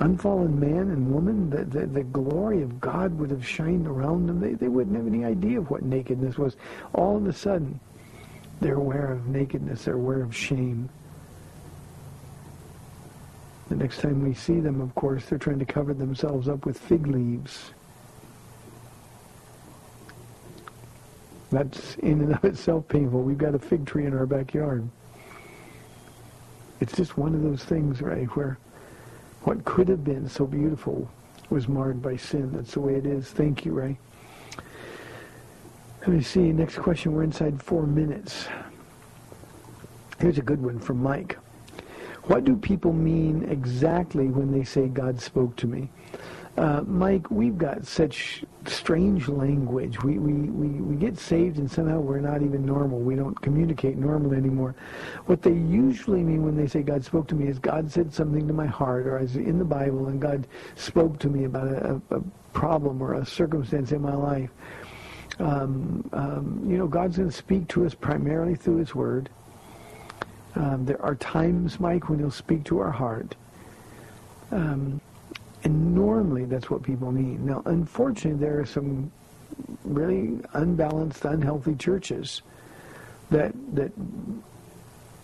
Unfallen 0.00 0.58
man 0.58 0.90
and 0.90 1.12
woman, 1.12 1.50
the, 1.50 1.64
the, 1.64 1.86
the 1.86 2.02
glory 2.02 2.62
of 2.62 2.80
God 2.80 3.16
would 3.18 3.30
have 3.30 3.46
shined 3.46 3.86
around 3.86 4.26
them. 4.26 4.40
They, 4.40 4.54
they 4.54 4.68
wouldn't 4.68 4.96
have 4.96 5.06
any 5.06 5.24
idea 5.24 5.58
of 5.58 5.70
what 5.70 5.82
nakedness 5.82 6.36
was. 6.36 6.56
All 6.94 7.16
of 7.16 7.26
a 7.26 7.32
sudden, 7.32 7.78
they're 8.60 8.74
aware 8.74 9.12
of 9.12 9.26
nakedness. 9.26 9.84
They're 9.84 9.94
aware 9.94 10.22
of 10.22 10.34
shame. 10.34 10.88
The 13.68 13.76
next 13.76 14.00
time 14.00 14.22
we 14.22 14.34
see 14.34 14.60
them, 14.60 14.80
of 14.80 14.94
course, 14.94 15.24
they're 15.24 15.38
trying 15.38 15.58
to 15.58 15.64
cover 15.64 15.94
themselves 15.94 16.48
up 16.48 16.66
with 16.66 16.78
fig 16.78 17.06
leaves. 17.06 17.72
That's 21.50 21.94
in 21.96 22.20
and 22.20 22.34
of 22.34 22.44
itself 22.44 22.88
painful. 22.88 23.22
We've 23.22 23.38
got 23.38 23.54
a 23.54 23.58
fig 23.58 23.86
tree 23.86 24.06
in 24.06 24.16
our 24.16 24.26
backyard. 24.26 24.88
It's 26.80 26.94
just 26.96 27.16
one 27.16 27.34
of 27.34 27.42
those 27.42 27.64
things, 27.64 28.02
right, 28.02 28.26
where 28.36 28.58
what 29.44 29.64
could 29.64 29.88
have 29.88 30.04
been 30.04 30.28
so 30.28 30.46
beautiful 30.46 31.08
was 31.50 31.68
marred 31.68 32.02
by 32.02 32.16
sin. 32.16 32.50
That's 32.52 32.72
the 32.74 32.80
way 32.80 32.94
it 32.94 33.06
is. 33.06 33.30
Thank 33.30 33.64
you, 33.64 33.72
Ray. 33.72 33.98
Let 36.00 36.08
me 36.08 36.22
see. 36.22 36.52
Next 36.52 36.76
question. 36.78 37.12
We're 37.12 37.22
inside 37.22 37.62
four 37.62 37.86
minutes. 37.86 38.46
Here's 40.18 40.38
a 40.38 40.42
good 40.42 40.62
one 40.62 40.78
from 40.78 41.02
Mike. 41.02 41.38
What 42.26 42.44
do 42.44 42.56
people 42.56 42.92
mean 42.92 43.46
exactly 43.50 44.28
when 44.28 44.50
they 44.50 44.64
say 44.64 44.88
God 44.88 45.20
spoke 45.20 45.56
to 45.56 45.66
me? 45.66 45.90
Uh, 46.56 46.82
Mike, 46.86 47.30
we've 47.30 47.58
got 47.58 47.84
such 47.84 48.44
strange 48.64 49.28
language. 49.28 50.02
We, 50.02 50.18
we, 50.18 50.32
we, 50.32 50.68
we 50.80 50.96
get 50.96 51.18
saved 51.18 51.58
and 51.58 51.70
somehow 51.70 51.98
we're 51.98 52.20
not 52.20 52.42
even 52.42 52.64
normal. 52.64 53.00
We 53.00 53.16
don't 53.16 53.38
communicate 53.42 53.98
normally 53.98 54.36
anymore. 54.36 54.74
What 55.26 55.42
they 55.42 55.52
usually 55.52 56.22
mean 56.22 56.44
when 56.44 56.56
they 56.56 56.68
say 56.68 56.82
God 56.82 57.04
spoke 57.04 57.26
to 57.28 57.34
me 57.34 57.48
is 57.48 57.58
God 57.58 57.90
said 57.90 58.14
something 58.14 58.46
to 58.46 58.54
my 58.54 58.66
heart 58.66 59.06
or 59.06 59.18
I 59.18 59.22
was 59.22 59.36
in 59.36 59.58
the 59.58 59.64
Bible 59.64 60.06
and 60.06 60.20
God 60.20 60.46
spoke 60.76 61.18
to 61.18 61.28
me 61.28 61.44
about 61.44 61.66
a, 61.66 62.00
a 62.10 62.20
problem 62.52 63.02
or 63.02 63.14
a 63.14 63.26
circumstance 63.26 63.92
in 63.92 64.00
my 64.00 64.14
life. 64.14 64.50
Um, 65.40 66.08
um, 66.12 66.62
you 66.64 66.78
know, 66.78 66.86
God's 66.86 67.16
going 67.16 67.28
to 67.28 67.36
speak 67.36 67.66
to 67.68 67.84
us 67.84 67.94
primarily 67.94 68.54
through 68.54 68.76
his 68.76 68.94
word. 68.94 69.28
Um, 70.56 70.84
there 70.84 71.00
are 71.02 71.16
times, 71.16 71.80
Mike, 71.80 72.08
when 72.08 72.18
he'll 72.18 72.30
speak 72.30 72.64
to 72.64 72.78
our 72.78 72.90
heart. 72.90 73.34
Um, 74.50 75.00
and 75.64 75.94
normally 75.94 76.44
that's 76.44 76.70
what 76.70 76.82
people 76.82 77.10
mean. 77.10 77.44
Now, 77.44 77.62
unfortunately, 77.64 78.38
there 78.38 78.60
are 78.60 78.66
some 78.66 79.10
really 79.84 80.40
unbalanced, 80.52 81.24
unhealthy 81.24 81.74
churches 81.74 82.42
that 83.30 83.52
that 83.74 83.90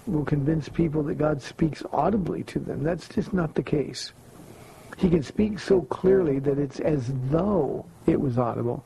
will 0.06 0.24
convince 0.24 0.68
people 0.68 1.02
that 1.04 1.16
God 1.16 1.40
speaks 1.42 1.82
audibly 1.92 2.42
to 2.44 2.58
them. 2.58 2.82
That's 2.82 3.08
just 3.08 3.32
not 3.32 3.54
the 3.54 3.62
case. 3.62 4.12
He 4.96 5.08
can 5.08 5.22
speak 5.22 5.58
so 5.58 5.82
clearly 5.82 6.38
that 6.40 6.58
it's 6.58 6.80
as 6.80 7.12
though 7.30 7.86
it 8.06 8.20
was 8.20 8.38
audible. 8.38 8.84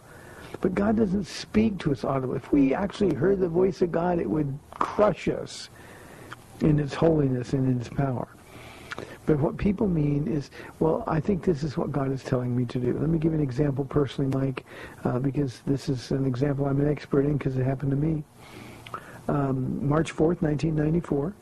But 0.61 0.75
God 0.75 0.97
doesn't 0.97 1.27
speak 1.27 1.79
to 1.81 1.93
us 1.93 2.05
audibly. 2.05 2.37
If 2.37 2.53
we 2.53 2.75
actually 2.75 3.15
heard 3.15 3.41
the 3.41 3.49
voice 3.49 3.83
of 3.83 3.91
God, 3.91 4.19
it 4.19 4.29
would 4.29 4.59
crush 4.79 5.29
us 5.29 5.71
in 6.61 6.79
its 6.79 6.95
holiness 6.95 7.53
and 7.53 7.69
in 7.69 7.81
its 7.81 7.89
power. 7.89 8.29
But 9.27 9.39
what 9.39 9.57
people 9.57 9.89
mean 9.89 10.29
is, 10.29 10.51
well, 10.81 11.03
I 11.07 11.19
think 11.19 11.43
this 11.43 11.63
is 11.63 11.77
what 11.77 11.91
God 11.91 12.13
is 12.13 12.23
telling 12.23 12.55
me 12.55 12.67
to 12.67 12.79
do. 12.79 12.93
Let 12.99 13.09
me 13.09 13.19
give 13.19 13.33
an 13.33 13.41
example 13.41 13.85
personally, 13.85 14.31
Mike, 14.37 14.65
uh, 15.05 15.19
because 15.19 15.63
this 15.67 15.89
is 15.89 16.11
an 16.11 16.27
example 16.27 16.67
I'm 16.67 16.81
an 16.81 16.89
expert 16.89 17.25
in 17.25 17.39
because 17.39 17.57
it 17.57 17.65
happened 17.65 17.91
to 17.93 17.97
me. 17.97 18.23
Um, 19.29 19.89
March 19.89 20.15
4th, 20.15 20.43
1994, 20.43 21.35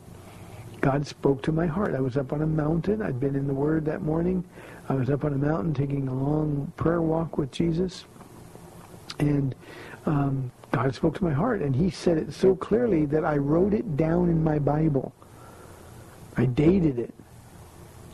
God 0.79 1.05
spoke 1.05 1.41
to 1.43 1.51
my 1.51 1.65
heart. 1.65 1.93
I 1.93 1.99
was 1.99 2.15
up 2.15 2.31
on 2.31 2.41
a 2.41 2.47
mountain. 2.47 3.01
I'd 3.01 3.19
been 3.19 3.35
in 3.35 3.47
the 3.47 3.53
Word 3.53 3.85
that 3.85 4.01
morning. 4.01 4.43
I 4.87 4.95
was 4.95 5.09
up 5.09 5.25
on 5.25 5.33
a 5.33 5.37
mountain 5.37 5.73
taking 5.73 6.07
a 6.07 6.13
long 6.13 6.71
prayer 6.77 7.01
walk 7.01 7.37
with 7.37 7.51
Jesus. 7.51 8.05
And 9.19 9.53
um, 10.05 10.51
God 10.73 10.95
spoke 10.95 11.15
to 11.19 11.23
my 11.23 11.31
heart, 11.31 11.61
and 11.61 11.75
he 11.75 11.91
said 11.91 12.17
it 12.17 12.33
so 12.33 12.55
clearly 12.55 13.05
that 13.05 13.23
I 13.23 13.37
wrote 13.37 13.75
it 13.75 13.95
down 13.95 14.27
in 14.27 14.43
my 14.43 14.57
Bible. 14.57 15.13
I 16.35 16.45
dated 16.45 16.97
it. 16.97 17.13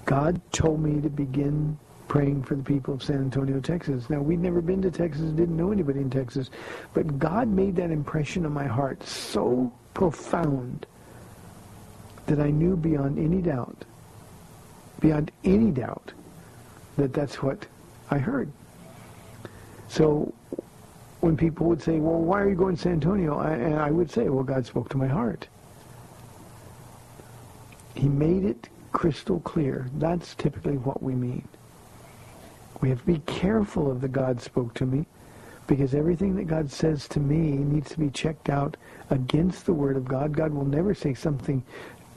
God 0.06 0.42
told 0.52 0.82
me 0.82 1.00
to 1.00 1.10
begin 1.10 1.80
praying 2.10 2.44
for 2.44 2.56
the 2.56 2.64
people 2.64 2.94
of 2.94 3.02
San 3.02 3.18
Antonio, 3.18 3.62
Texas. 3.62 4.10
Now, 4.10 4.20
we'd 4.20 4.42
never 4.42 4.62
been 4.62 4.82
to 4.82 4.92
Texas, 4.92 5.32
didn't 5.32 5.56
know 5.56 5.72
anybody 5.72 6.02
in 6.02 6.10
Texas, 6.10 6.50
but 6.94 7.18
God 7.18 7.48
made 7.48 7.78
that 7.78 7.92
impression 7.92 8.46
on 8.46 8.52
my 8.52 8.68
heart 8.68 9.02
so 9.04 9.72
profound 9.94 10.86
that 12.26 12.42
I 12.42 12.50
knew 12.50 12.76
beyond 12.76 13.18
any 13.20 13.42
doubt, 13.42 13.86
beyond 15.00 15.32
any 15.46 15.72
doubt, 15.72 16.12
that 16.98 17.14
that's 17.14 17.42
what 17.42 17.68
I 18.12 18.18
heard. 18.18 18.52
So 19.88 20.34
when 21.22 21.36
people 21.36 21.68
would 21.68 21.82
say, 21.82 22.00
well, 22.00 22.20
why 22.20 22.42
are 22.42 22.50
you 22.50 22.56
going 22.56 22.76
to 22.76 22.82
San 22.82 22.94
Antonio? 22.94 23.40
And 23.40 23.76
I 23.76 23.92
would 23.92 24.10
say, 24.10 24.30
well, 24.30 24.44
God 24.44 24.66
spoke 24.66 24.90
to 24.90 24.98
my 24.98 25.08
heart. 25.08 25.48
He 27.96 28.08
made 28.08 28.46
it 28.46 28.70
crystal 28.92 29.40
clear. 29.42 29.90
That's 29.96 30.36
typically 30.36 30.78
what 30.78 31.04
we 31.04 31.14
mean. 31.14 31.48
We 32.82 32.90
have 32.90 33.00
to 33.00 33.06
be 33.06 33.20
careful 33.26 33.92
of 33.92 34.00
the 34.00 34.08
God 34.08 34.42
spoke 34.42 34.74
to 34.76 34.86
me 34.86 35.06
because 35.68 35.94
everything 35.94 36.36
that 36.36 36.48
God 36.48 36.72
says 36.72 37.08
to 37.10 37.20
me 37.20 37.52
needs 37.52 37.92
to 37.92 38.00
be 38.00 38.10
checked 38.10 38.50
out 38.50 38.78
against 39.10 39.66
the 39.66 39.74
Word 39.74 39.98
of 39.98 40.08
God. 40.08 40.36
God 40.36 40.54
will 40.54 40.66
never 40.66 40.94
say 40.94 41.14
something 41.14 41.62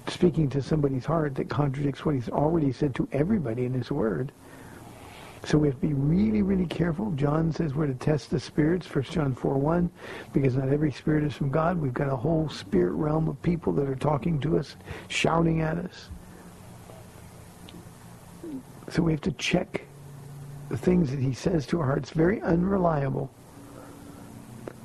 speaking 0.07 0.49
to 0.51 0.63
somebody's 0.63 1.05
heart 1.05 1.35
that 1.35 1.49
contradicts 1.49 2.05
what 2.05 2.15
he's 2.15 2.29
already 2.29 2.73
said 2.73 2.95
to 2.95 3.09
everybody 3.13 3.65
in 3.65 3.75
his 3.75 3.91
Word. 3.91 4.33
So 5.45 5.59
we 5.59 5.69
have 5.69 5.81
to 5.81 5.87
be 5.89 5.95
really, 5.95 6.43
really 6.43 6.67
careful. 6.67 7.11
John 7.13 7.53
says 7.53 7.75
we're 7.75 7.89
to 7.89 7.95
test 7.95 8.31
the 8.31 8.39
spirits, 8.39 8.93
1 8.93 9.05
John 9.05 9.35
4, 9.35 9.59
1, 9.59 9.91
because 10.33 10.55
not 10.57 10.69
every 10.69 10.93
spirit 10.93 11.25
is 11.25 11.35
from 11.35 11.51
God. 11.51 11.81
We've 11.81 11.93
got 11.93 12.09
a 12.09 12.17
whole 12.17 12.49
spirit 12.49 12.93
realm 12.93 13.29
of 13.29 13.41
people 13.43 13.73
that 13.73 13.89
are 13.89 13.97
talking 13.97 14.39
to 14.41 14.59
us, 14.59 14.77
shouting 15.09 15.61
at 15.61 15.79
us. 15.79 16.11
So 18.89 19.03
we 19.03 19.13
have 19.13 19.21
to 19.23 19.33
check 19.33 19.85
the 20.69 20.77
things 20.77 21.11
that 21.11 21.19
he 21.19 21.33
says 21.33 21.67
to 21.67 21.81
our 21.81 21.87
hearts. 21.87 22.11
Very 22.11 22.41
unreliable. 22.43 23.31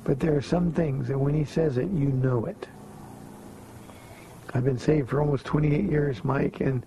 But 0.02 0.18
there 0.18 0.36
are 0.36 0.42
some 0.42 0.72
things 0.72 1.06
that 1.08 1.18
when 1.18 1.34
he 1.34 1.44
says 1.44 1.76
it, 1.76 1.88
you 1.90 2.08
know 2.08 2.46
it. 2.46 2.66
I've 4.54 4.64
been 4.64 4.78
saved 4.78 5.10
for 5.10 5.20
almost 5.20 5.44
28 5.44 5.84
years, 5.84 6.24
Mike, 6.24 6.60
and 6.60 6.84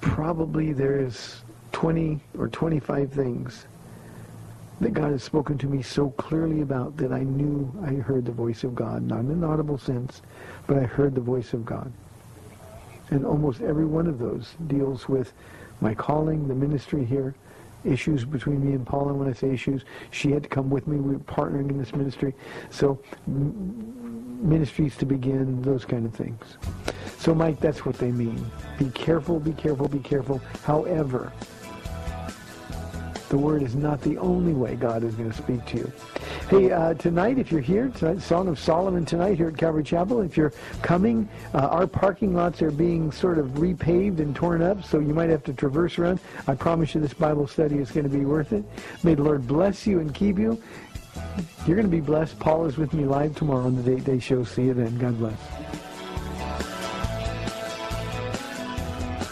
probably 0.00 0.72
there's 0.72 1.42
20 1.72 2.20
or 2.38 2.48
25 2.48 3.12
things 3.12 3.66
that 4.80 4.94
God 4.94 5.12
has 5.12 5.22
spoken 5.22 5.58
to 5.58 5.66
me 5.66 5.82
so 5.82 6.10
clearly 6.10 6.62
about 6.62 6.96
that 6.96 7.12
I 7.12 7.22
knew 7.22 7.70
I 7.84 7.94
heard 7.94 8.24
the 8.24 8.32
voice 8.32 8.64
of 8.64 8.74
God. 8.74 9.02
Not 9.02 9.20
in 9.20 9.30
an 9.30 9.44
audible 9.44 9.76
sense, 9.76 10.22
but 10.66 10.78
I 10.78 10.82
heard 10.82 11.14
the 11.14 11.20
voice 11.20 11.52
of 11.52 11.66
God. 11.66 11.92
And 13.10 13.26
almost 13.26 13.60
every 13.60 13.84
one 13.84 14.06
of 14.06 14.18
those 14.18 14.54
deals 14.68 15.08
with 15.08 15.32
my 15.80 15.94
calling, 15.94 16.48
the 16.48 16.54
ministry 16.54 17.04
here, 17.04 17.34
issues 17.84 18.24
between 18.24 18.64
me 18.64 18.72
and 18.72 18.86
Paula. 18.86 19.12
When 19.12 19.28
I 19.28 19.32
say 19.32 19.50
issues, 19.50 19.84
she 20.10 20.30
had 20.30 20.42
to 20.44 20.48
come 20.48 20.70
with 20.70 20.86
me. 20.86 20.98
We 20.98 21.14
were 21.14 21.18
partnering 21.20 21.70
in 21.70 21.78
this 21.78 21.94
ministry. 21.94 22.34
So 22.70 23.00
ministries 23.26 24.96
to 24.98 25.06
begin, 25.06 25.60
those 25.62 25.84
kind 25.84 26.06
of 26.06 26.14
things. 26.14 26.56
So, 27.20 27.34
Mike, 27.34 27.60
that's 27.60 27.84
what 27.84 27.98
they 27.98 28.10
mean. 28.10 28.50
Be 28.78 28.88
careful, 28.90 29.38
be 29.38 29.52
careful, 29.52 29.86
be 29.88 29.98
careful. 29.98 30.40
However, 30.64 31.30
the 33.28 33.36
word 33.36 33.62
is 33.62 33.76
not 33.76 34.00
the 34.00 34.16
only 34.16 34.54
way 34.54 34.74
God 34.74 35.04
is 35.04 35.14
going 35.16 35.30
to 35.30 35.36
speak 35.36 35.66
to 35.66 35.76
you. 35.76 35.92
Hey, 36.48 36.72
uh, 36.72 36.94
tonight, 36.94 37.38
if 37.38 37.52
you're 37.52 37.60
here, 37.60 37.88
tonight, 37.88 38.22
Song 38.22 38.48
of 38.48 38.58
Solomon 38.58 39.04
tonight 39.04 39.36
here 39.36 39.48
at 39.48 39.58
Calvary 39.58 39.84
Chapel. 39.84 40.22
If 40.22 40.34
you're 40.34 40.54
coming, 40.80 41.28
uh, 41.52 41.58
our 41.58 41.86
parking 41.86 42.34
lots 42.34 42.62
are 42.62 42.70
being 42.70 43.12
sort 43.12 43.38
of 43.38 43.48
repaved 43.48 44.20
and 44.20 44.34
torn 44.34 44.62
up, 44.62 44.82
so 44.82 44.98
you 44.98 45.12
might 45.12 45.28
have 45.28 45.44
to 45.44 45.52
traverse 45.52 45.98
around. 45.98 46.20
I 46.48 46.54
promise 46.54 46.94
you 46.94 47.02
this 47.02 47.12
Bible 47.12 47.46
study 47.46 47.76
is 47.76 47.90
going 47.90 48.10
to 48.10 48.18
be 48.18 48.24
worth 48.24 48.54
it. 48.54 48.64
May 49.04 49.14
the 49.14 49.22
Lord 49.22 49.46
bless 49.46 49.86
you 49.86 50.00
and 50.00 50.14
keep 50.14 50.38
you. 50.38 50.60
You're 51.66 51.76
going 51.76 51.88
to 51.88 51.96
be 51.96 52.00
blessed. 52.00 52.38
Paul 52.38 52.64
is 52.64 52.78
with 52.78 52.94
me 52.94 53.04
live 53.04 53.36
tomorrow 53.36 53.66
on 53.66 53.76
the 53.76 53.82
Date 53.82 54.04
Day 54.04 54.18
Show. 54.18 54.42
See 54.42 54.62
you 54.62 54.74
then. 54.74 54.98
God 54.98 55.18
bless. 55.18 55.59